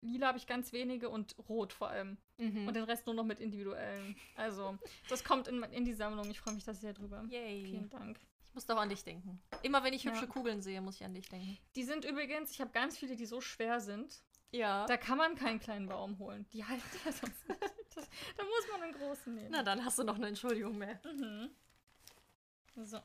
[0.00, 2.18] lila habe ich ganz wenige und rot vor allem.
[2.36, 2.68] Mhm.
[2.68, 4.16] Und den Rest nur noch mit individuellen.
[4.36, 4.78] Also,
[5.08, 6.30] das kommt in, in die Sammlung.
[6.30, 7.24] Ich freue mich da sehr drüber.
[7.28, 7.64] Yay.
[7.64, 8.20] Vielen Dank.
[8.58, 9.40] Ich muss doch an dich denken.
[9.62, 10.26] Immer wenn ich hübsche Ja.
[10.26, 11.56] Kugeln sehe, muss ich an dich denken.
[11.76, 14.20] Die sind übrigens, ich habe ganz viele, die so schwer sind.
[14.50, 14.84] Ja.
[14.86, 16.44] Da kann man keinen kleinen Baum holen.
[16.52, 17.60] Die halten ja sonst nicht.
[17.94, 19.48] Das, da muss man einen großen nehmen.
[19.52, 21.00] Na, dann hast du noch eine Entschuldigung mehr.
[21.04, 21.50] Mhm.
[22.84, 23.00] So.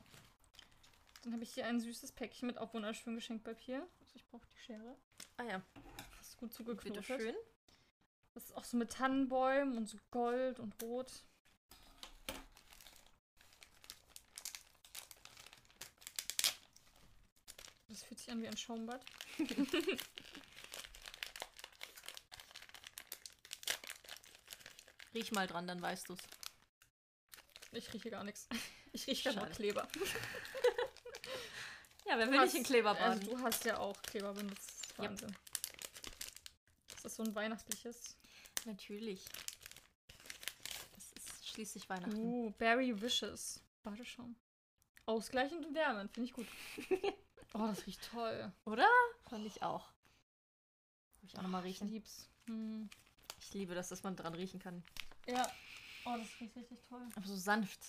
[1.22, 3.86] Dann habe ich hier ein süßes Päckchen mit auch wunderschön Geschenkpapier.
[4.00, 4.96] Also ich brauche die Schere.
[5.36, 5.62] Ah ja,
[6.18, 7.06] Das ist gut zugeknotet.
[7.06, 7.34] bitte schön.
[8.34, 11.24] Das ist auch so mit Tannenbäumen und so Gold und Rot.
[18.04, 19.04] Fühlt sich an wie ein Schaumbad.
[25.14, 26.18] Riech mal dran, dann weißt du's.
[27.72, 28.48] Ich rieche gar nichts.
[28.92, 29.54] Ich rieche einfach Schade.
[29.54, 29.88] Kleber.
[32.06, 33.30] Ja, wer Du will nicht in Kleber Also baden?
[33.38, 34.68] du hast ja auch Kleber benutzt.
[34.68, 35.08] Das ist Yep.
[35.08, 35.36] Wahnsinn.
[36.92, 38.14] Das ist so ein weihnachtliches.
[38.66, 39.24] Natürlich.
[40.98, 42.14] Es ist schließlich Weihnachten.
[42.14, 43.58] Uh, Berry Wishes.
[43.82, 44.36] Badeschaum.
[45.06, 46.12] Ausgleichend und wärmend.
[46.12, 46.46] Finde ich gut.
[47.54, 48.52] Oh, das riecht toll.
[49.28, 49.88] Fand ich auch.
[51.20, 51.88] Will ich auch nochmal Ich riechen.
[51.88, 52.28] lieb's.
[52.46, 52.90] Hm.
[53.40, 54.82] Ich liebe das, dass man dran riechen kann.
[55.26, 55.48] Ja.
[56.04, 57.00] Oh, das riecht richtig toll.
[57.16, 57.80] Aber so sanft.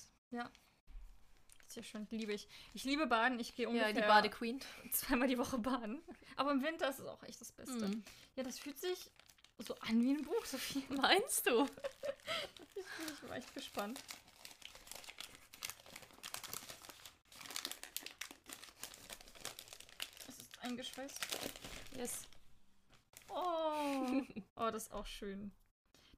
[1.68, 2.08] Sehr schön.
[2.12, 2.48] Liebe ich.
[2.74, 3.40] Ich liebe Baden.
[3.40, 4.62] Ich gehe ungefähr Ja, die Badequeen.
[4.92, 6.02] zweimal die Woche baden.
[6.36, 7.88] Aber im Winter ist es auch echt das Beste.
[7.88, 8.04] Mhm.
[8.36, 9.10] Ja, das fühlt sich
[9.58, 10.84] so an wie ein Buch, Sophie.
[10.90, 11.68] Meinst du?
[13.14, 14.00] Ich bin echt gespannt.
[20.28, 21.20] Es ist eingeschweißt.
[21.98, 22.24] Yes.
[23.30, 24.22] Oh.
[24.56, 25.52] oh, das ist auch schön.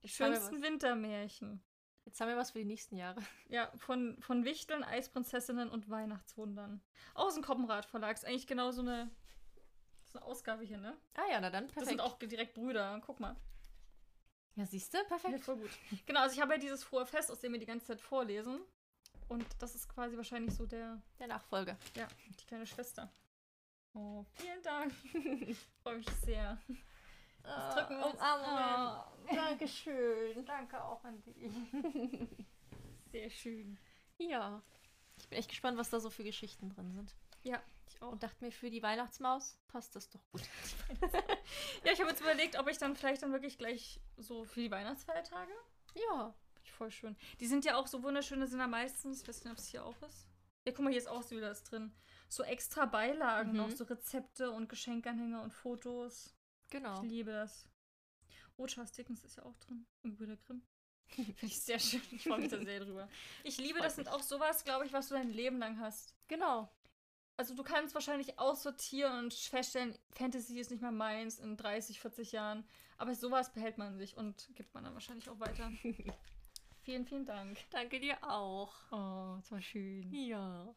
[0.01, 1.61] Die Jetzt schönsten Wintermärchen.
[2.05, 3.21] Jetzt haben wir was für die nächsten Jahre.
[3.49, 6.81] Ja, von, von Wichteln, Eisprinzessinnen und Weihnachtswundern.
[7.13, 8.15] Aus dem Koppenrad Verlag.
[8.15, 9.11] Ist eigentlich genau so eine,
[10.05, 10.95] so eine Ausgabe hier, ne?
[11.15, 11.89] Ah ja, na dann Das perfekt.
[11.89, 13.01] sind auch direkt Brüder.
[13.05, 13.35] Guck mal.
[14.55, 14.99] ja, siehst du?
[14.99, 15.43] Ja, Perfekt.
[15.43, 15.71] voll gut.
[16.05, 18.61] Genau, also ich habe ja dieses frohe Fest, aus dem wir die ganze Zeit vorlesen.
[19.27, 21.77] Und das ist quasi wahrscheinlich so der, Der Nachfolger.
[21.95, 22.07] ja,
[22.39, 23.11] die kleine Schwester.
[23.97, 24.93] Oh, vielen Dank.
[25.81, 26.61] Freue mich sehr.
[27.41, 28.13] Das drücken wir jetzt.
[28.13, 28.99] Umarmungen.
[29.25, 30.45] Oh, Dankeschön.
[30.45, 31.51] Danke auch an dich.
[33.11, 33.79] Sehr schön.
[34.19, 34.61] Ja.
[35.17, 37.15] Ich bin echt gespannt, was da so für Geschichten drin sind.
[37.41, 38.11] Ja, ich auch.
[38.11, 40.43] Und dachte mir, für die Weihnachtsmaus passt das doch gut.
[41.83, 44.69] Ja, ich habe jetzt überlegt, ob ich dann vielleicht dann wirklich gleich so für die
[44.69, 45.53] Weihnachtsfeiertage.
[45.95, 46.35] Ja.
[46.77, 47.17] Voll schön.
[47.39, 49.83] Die sind ja auch so wunderschöne, sind ja meistens, ich weiß nicht, ob es hier
[49.83, 50.27] auch ist.
[50.65, 51.93] Ja, guck mal, hier ist auch das drin.
[52.29, 53.57] So extra Beilagen Mhm.
[53.57, 56.33] noch, so Rezepte und Geschenkanhänger und Fotos.
[56.69, 57.01] Genau.
[57.03, 57.65] Ich liebe das.
[58.57, 59.85] Oh, Charles Dickens ist ja auch drin.
[60.03, 60.61] Und Brüder Grimm.
[61.07, 62.01] Finde ich sehr schön.
[62.11, 63.07] Ich freue mich da sehr drüber.
[63.43, 66.15] Ich liebe, Freut das sind auch sowas, glaube ich, was du dein Leben lang hast.
[66.27, 66.69] Genau.
[67.37, 72.31] Also du kannst wahrscheinlich aussortieren und feststellen, Fantasy ist nicht mehr meins in 30, 40
[72.31, 72.67] Jahren.
[72.97, 75.71] Aber sowas behält man sich und gibt man dann wahrscheinlich auch weiter.
[76.81, 77.59] vielen, vielen Dank.
[77.69, 78.73] Danke dir auch.
[78.91, 80.11] Oh, das war schön.
[80.11, 80.75] Ja.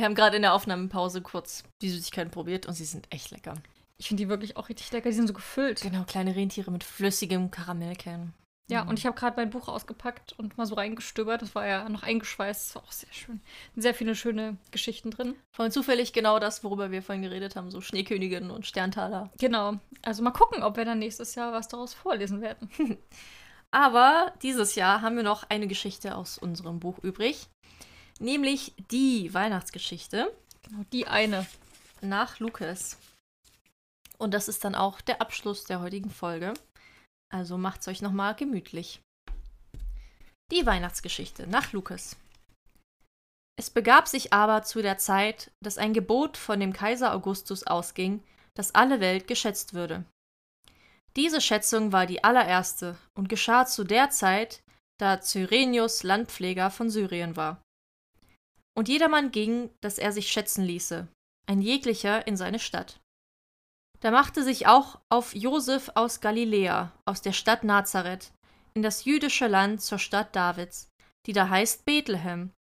[0.00, 3.52] Wir haben gerade in der Aufnahmepause kurz die Süßigkeiten probiert und sie sind echt lecker.
[3.98, 5.10] Ich finde die wirklich auch richtig lecker.
[5.10, 5.82] Die sind so gefüllt.
[5.82, 8.32] Genau, kleine Rentiere mit flüssigem Karamellkern.
[8.70, 8.88] Ja, Mhm.
[8.88, 11.42] und ich habe gerade mein Buch ausgepackt und mal so reingestöbert.
[11.42, 12.68] Das war ja noch eingeschweißt.
[12.68, 13.42] Das war auch sehr schön.
[13.76, 15.34] Sehr viele schöne Geschichten drin.
[15.54, 19.30] Vorhin zufällig genau das, worüber wir vorhin geredet haben, so Schneekönigin und Sterntaler.
[19.38, 19.74] Genau.
[20.00, 22.70] Also mal gucken, ob wir dann nächstes Jahr was daraus vorlesen werden.
[23.70, 27.46] Aber dieses Jahr haben wir noch eine Geschichte aus unserem Buch übrig,
[28.20, 31.46] nämlich die Weihnachtsgeschichte Genau, die eine.
[32.00, 32.96] nach Lukas.
[34.18, 36.54] Und das ist dann auch der Abschluss der heutigen Folge.
[37.32, 39.00] Also macht's euch nochmal gemütlich.
[40.52, 42.16] Die Weihnachtsgeschichte nach Lukas.
[43.58, 48.22] Es begab sich aber zu der Zeit, dass ein Gebot von dem Kaiser Augustus ausging,
[48.54, 50.04] dass alle Welt geschätzt würde.
[51.16, 54.62] Diese Schätzung war die allererste und geschah zu der Zeit,
[54.98, 57.60] da Cyrenius Landpfleger von Syrien war.
[58.80, 61.06] Und jedermann ging, dass er sich schätzen ließe,
[61.46, 62.98] ein jeglicher in seine Stadt.
[64.00, 68.32] Da machte sich auch auf Josef aus Galiläa, aus der Stadt Nazareth,
[68.72, 70.88] in das jüdische Land zur Stadt Davids,
[71.26, 72.52] die da heißt Bethlehem,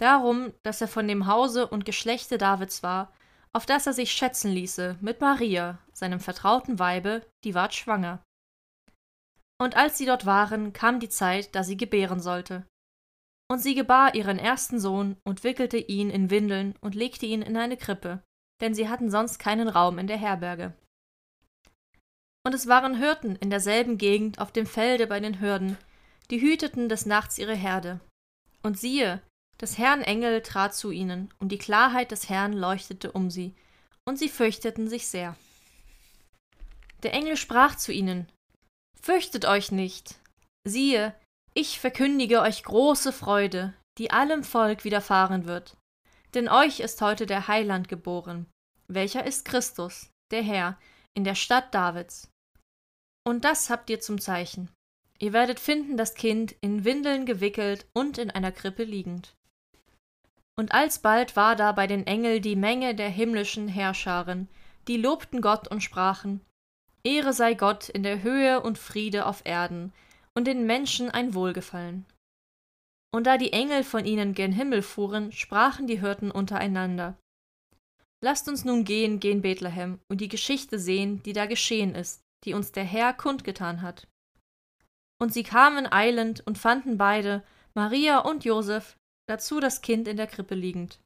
[0.00, 3.12] darum, dass er von dem Hause und Geschlechte Davids war,
[3.52, 8.22] auf das er sich schätzen ließe mit Maria, seinem vertrauten Weibe, die ward schwanger.
[9.60, 12.64] Und als sie dort waren, kam die Zeit, da sie gebären sollte.
[13.50, 17.56] Und sie gebar ihren ersten Sohn und wickelte ihn in Windeln und legte ihn in
[17.56, 18.22] eine Krippe,
[18.60, 20.74] denn sie hatten sonst keinen Raum in der Herberge.
[22.44, 25.76] Und es waren Hirten in derselben Gegend auf dem Felde bei den Hürden,
[26.30, 28.00] die hüteten des Nachts ihre Herde.
[28.62, 29.22] Und siehe,
[29.60, 33.54] des Herrn Engel trat zu ihnen, und die Klarheit des Herrn leuchtete um sie,
[34.04, 35.36] und sie fürchteten sich sehr.
[37.02, 38.30] Der Engel sprach zu ihnen,
[39.00, 40.18] Fürchtet euch nicht,
[40.64, 41.14] siehe,
[41.58, 45.76] ich verkündige euch große Freude, die allem Volk widerfahren wird.
[46.34, 48.46] Denn euch ist heute der Heiland geboren,
[48.86, 50.78] welcher ist Christus, der Herr,
[51.14, 52.30] in der Stadt Davids.
[53.26, 54.70] Und das habt ihr zum Zeichen.
[55.18, 59.34] Ihr werdet finden das Kind in Windeln gewickelt und in einer Krippe liegend.
[60.56, 64.46] Und alsbald war da bei den Engel die Menge der himmlischen Herrscharen,
[64.86, 66.40] die lobten Gott und sprachen,
[67.02, 69.92] Ehre sei Gott in der Höhe und Friede auf Erden,
[70.38, 72.06] und den Menschen ein Wohlgefallen.
[73.12, 77.18] Und da die Engel von ihnen gen Himmel fuhren, sprachen die Hirten untereinander.
[78.22, 82.54] Lasst uns nun gehen gen Bethlehem und die Geschichte sehen, die da geschehen ist, die
[82.54, 84.06] uns der Herr kundgetan hat.
[85.20, 87.42] Und sie kamen eilend und fanden beide,
[87.74, 88.96] Maria und Josef,
[89.28, 91.00] dazu das Kind in der Krippe liegend.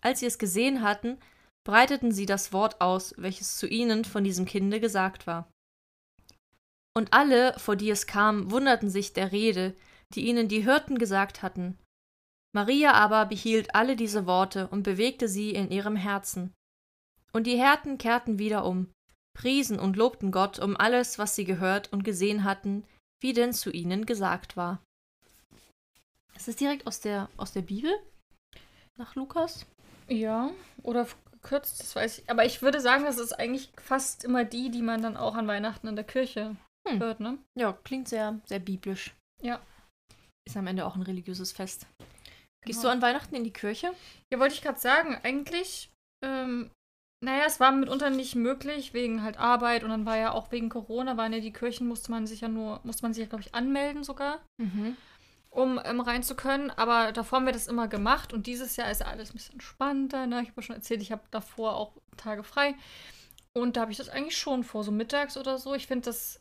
[0.00, 1.16] Als sie es gesehen hatten,
[1.64, 5.48] breiteten sie das Wort aus, welches zu ihnen von diesem Kinde gesagt war.
[6.98, 9.76] Und alle, vor die es kam, wunderten sich der Rede,
[10.14, 11.78] die ihnen die Hirten gesagt hatten.
[12.52, 16.52] Maria aber behielt alle diese Worte und bewegte sie in ihrem Herzen.
[17.32, 18.90] Und die Hirten kehrten wieder um,
[19.32, 22.82] priesen und lobten Gott um alles, was sie gehört und gesehen hatten,
[23.20, 24.82] wie denn zu ihnen gesagt war.
[26.34, 27.92] Ist das direkt aus der, aus der Bibel?
[28.96, 29.66] Nach Lukas?
[30.08, 30.50] Ja,
[30.82, 32.28] oder gekürzt, das weiß ich.
[32.28, 35.46] Aber ich würde sagen, das ist eigentlich fast immer die, die man dann auch an
[35.46, 36.56] Weihnachten in der Kirche
[36.88, 37.00] hm.
[37.00, 37.38] hört, ne?
[37.58, 39.14] Ja, klingt sehr, sehr biblisch.
[39.42, 39.60] Ja.
[40.46, 41.86] Ist am Ende auch ein religiöses Fest.
[41.98, 42.08] Genau.
[42.66, 43.92] Gehst du an Weihnachten in die Kirche?
[44.32, 45.18] Ja, wollte ich gerade sagen.
[45.22, 45.90] Eigentlich,
[46.24, 46.70] ähm,
[47.24, 50.68] naja, es war mitunter nicht möglich, wegen halt Arbeit und dann war ja auch wegen
[50.68, 53.42] Corona, waren ja die Kirchen, musste man sich ja nur, musste man sich ja, glaube
[53.42, 54.40] ich, anmelden sogar.
[54.58, 54.96] Mhm
[55.50, 56.70] um ähm, rein zu können.
[56.70, 60.26] Aber davor haben wir das immer gemacht und dieses Jahr ist alles ein bisschen entspannter.
[60.26, 60.42] Ne?
[60.42, 62.74] Ich habe schon erzählt, ich habe davor auch Tage frei.
[63.54, 65.74] Und da habe ich das eigentlich schon vor, so mittags oder so.
[65.74, 66.40] Ich finde das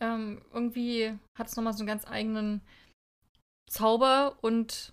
[0.00, 2.62] ähm, irgendwie hat es nochmal so einen ganz eigenen
[3.70, 4.92] Zauber und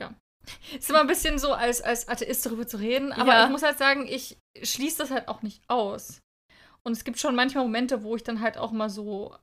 [0.00, 0.14] ja.
[0.78, 3.44] Ist immer ein bisschen so, als, als Atheist darüber zu reden, aber ja.
[3.44, 6.20] ich muss halt sagen, ich schließe das halt auch nicht aus.
[6.86, 9.34] Und es gibt schon manchmal Momente, wo ich dann halt auch mal so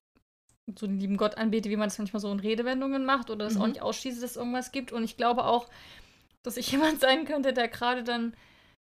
[0.80, 3.56] so den lieben Gott anbete, wie man es manchmal so in Redewendungen macht oder das
[3.56, 3.62] mhm.
[3.62, 4.92] auch nicht ausschließt, dass es irgendwas gibt.
[4.92, 5.68] Und ich glaube auch,
[6.44, 8.36] dass ich jemand sein könnte, der gerade dann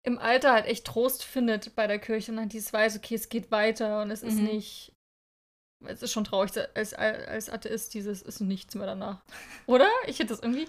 [0.06, 3.28] im Alter halt echt Trost findet bei der Kirche und dann dieses weiß, okay, es
[3.28, 4.28] geht weiter und es mhm.
[4.28, 4.92] ist nicht.
[5.86, 9.20] Es ist schon traurig, als, als Atheist, dieses ist nichts mehr danach.
[9.66, 9.88] Oder?
[10.06, 10.66] Ich finde das irgendwie.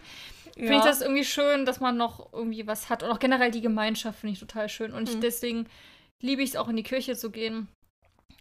[0.56, 0.64] Ja.
[0.64, 3.04] Finde ich das irgendwie schön, dass man noch irgendwie was hat.
[3.04, 4.94] Und auch generell die Gemeinschaft finde ich total schön.
[4.94, 5.16] Und mhm.
[5.16, 5.68] ich, deswegen
[6.22, 7.68] liebe ich es auch in die Kirche zu gehen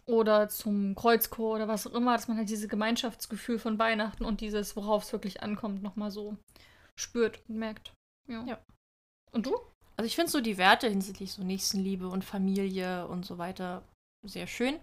[0.06, 4.40] oder zum Kreuzchor oder was auch immer, dass man halt dieses Gemeinschaftsgefühl von Weihnachten und
[4.40, 6.36] dieses, worauf es wirklich ankommt, nochmal so
[6.98, 7.92] spürt und merkt.
[8.28, 8.44] Ja.
[8.44, 8.58] ja.
[9.32, 9.56] Und du?
[9.96, 13.82] Also ich finde so die Werte hinsichtlich so Nächstenliebe und Familie und so weiter
[14.26, 14.78] sehr schön.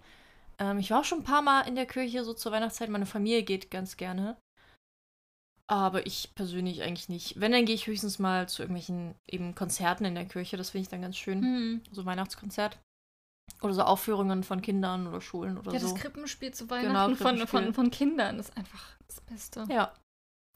[0.60, 2.90] Ähm, ich war auch schon ein paar Mal in der Kirche so zur Weihnachtszeit.
[2.90, 4.38] Meine Familie geht ganz gerne.
[5.68, 7.40] Aber ich persönlich eigentlich nicht.
[7.40, 10.58] Wenn, dann gehe ich höchstens mal zu irgendwelchen eben Konzerten in der Kirche.
[10.58, 11.40] Das finde ich dann ganz schön.
[11.40, 11.82] Mhm.
[11.92, 12.78] So Weihnachtskonzert.
[13.62, 15.88] Oder so Aufführungen von Kindern oder Schulen oder ja, so.
[15.88, 17.48] Ja, das Krippenspiel zu genau, Weihnachten genau, Krippenspiel.
[17.48, 19.66] Von, von, von Kindern ist einfach das Beste.
[19.70, 19.94] Ja.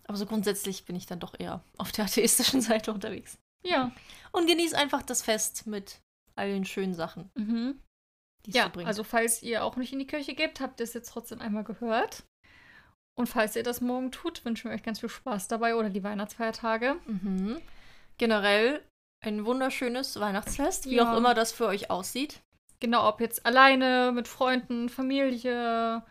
[0.08, 3.38] Aber so grundsätzlich bin ich dann doch eher auf der atheistischen Seite unterwegs.
[3.64, 3.92] Ja.
[4.32, 6.00] Und genieße einfach das Fest mit
[6.36, 7.80] all den schönen Sachen, mhm.
[8.48, 8.82] Ja, so.
[8.82, 11.64] Also, falls ihr auch nicht in die Kirche geht, habt ihr es jetzt trotzdem einmal
[11.64, 12.24] gehört.
[13.18, 16.04] Und falls ihr das morgen tut, wünschen wir euch ganz viel Spaß dabei oder die
[16.04, 16.98] Weihnachtsfeiertage.
[17.06, 17.62] Mhm.
[18.18, 18.82] Generell
[19.22, 21.12] ein wunderschönes Weihnachtsfest, wie ja.
[21.12, 22.42] auch immer das für euch aussieht.
[22.80, 26.04] Genau, ob jetzt alleine, mit Freunden, Familie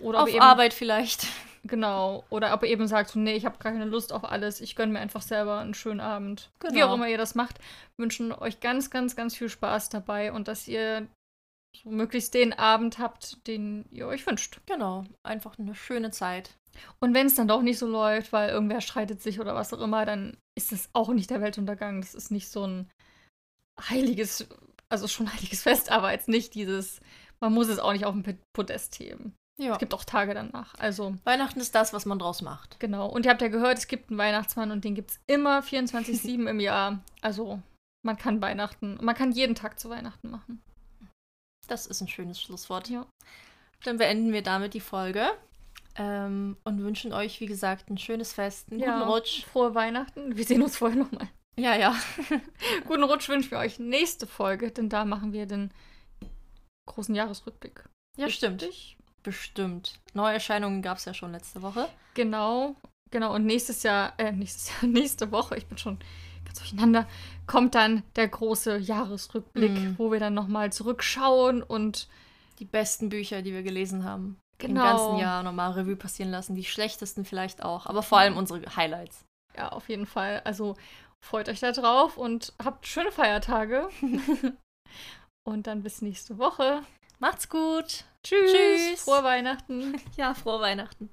[0.00, 1.26] oder auf eben, Arbeit vielleicht.
[1.68, 4.76] Genau, oder ob ihr eben sagt, nee, ich habe gar keine Lust auf alles, ich
[4.76, 6.48] gönne mir einfach selber einen schönen Abend.
[6.60, 6.74] Genau.
[6.74, 7.58] Wie auch immer ihr das macht,
[7.96, 11.08] wünschen euch ganz, ganz, ganz viel Spaß dabei und dass ihr
[11.84, 14.60] so möglichst den Abend habt, den ihr euch wünscht.
[14.66, 16.56] Genau, einfach eine schöne Zeit.
[17.00, 19.80] Und wenn es dann doch nicht so läuft, weil irgendwer streitet sich oder was auch
[19.80, 22.00] immer, dann ist es auch nicht der Weltuntergang.
[22.00, 22.90] Das ist nicht so ein
[23.80, 24.46] heiliges
[24.88, 27.00] also schon heiliges Fest, aber jetzt nicht dieses,
[27.40, 29.34] man muss es auch nicht auf dem Podest heben.
[29.58, 29.72] Ja.
[29.72, 30.74] Es gibt auch Tage danach.
[30.78, 32.78] Also Weihnachten ist das, was man draus macht.
[32.78, 33.08] Genau.
[33.08, 36.46] Und ihr habt ja gehört, es gibt einen Weihnachtsmann und den gibt es immer 24-7
[36.46, 37.00] im Jahr.
[37.22, 37.60] Also
[38.04, 40.62] man kann Weihnachten, man kann jeden Tag zu Weihnachten machen.
[41.66, 42.88] Das ist ein schönes Schlusswort.
[42.88, 43.06] Ja.
[43.84, 45.30] Dann beenden wir damit die Folge.
[45.98, 49.44] Ähm, und wünschen euch, wie gesagt, ein schönes Fest, einen ja, guten Rutsch.
[49.44, 50.36] Frohe Weihnachten.
[50.36, 51.28] Wir sehen uns vorher nochmal.
[51.58, 51.96] Ja, ja.
[52.86, 55.70] Guten Rutsch wünschen wir euch nächste Folge, denn da machen wir den
[56.86, 57.82] großen Jahresrückblick.
[58.18, 58.36] Ja, Richtig?
[58.36, 58.96] stimmt.
[59.22, 60.00] Bestimmt.
[60.12, 61.88] Neuerscheinungen gab es ja schon letzte Woche.
[62.12, 62.76] Genau.
[63.10, 65.98] Genau, und nächstes Jahr, äh, nächstes Jahr, nächste Woche, ich bin schon
[66.58, 67.06] durcheinander,
[67.46, 69.94] kommt dann der große Jahresrückblick, Mhm.
[69.98, 72.08] wo wir dann nochmal zurückschauen und
[72.58, 74.38] Die besten Bücher, die wir gelesen haben.
[74.58, 74.82] Im Genau.
[74.84, 76.54] ganzen Jahr nochmal Revue passieren lassen.
[76.54, 77.84] Die schlechtesten vielleicht auch.
[77.84, 79.24] Aber vor allem unsere Highlights.
[79.54, 80.40] ja, auf jeden Fall.
[80.44, 80.74] Also
[81.22, 83.88] freut euch da drauf und habt schöne Feiertage.
[85.46, 86.80] und dann bis nächste Woche.
[87.18, 88.04] Macht's gut.
[88.24, 88.52] Tschüss.
[88.52, 89.04] Tschüss.
[89.04, 89.96] Frohe Weihnachten.
[90.16, 91.10] Ja, frohe Weihnachten.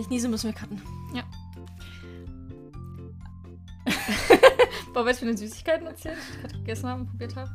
[0.00, 0.80] Wenn ich niese, müssen wir cutten.
[4.94, 7.50] Wollen wir jetzt von den Süßigkeiten erzählen, die ich gerade gegessen habe und probiert habe?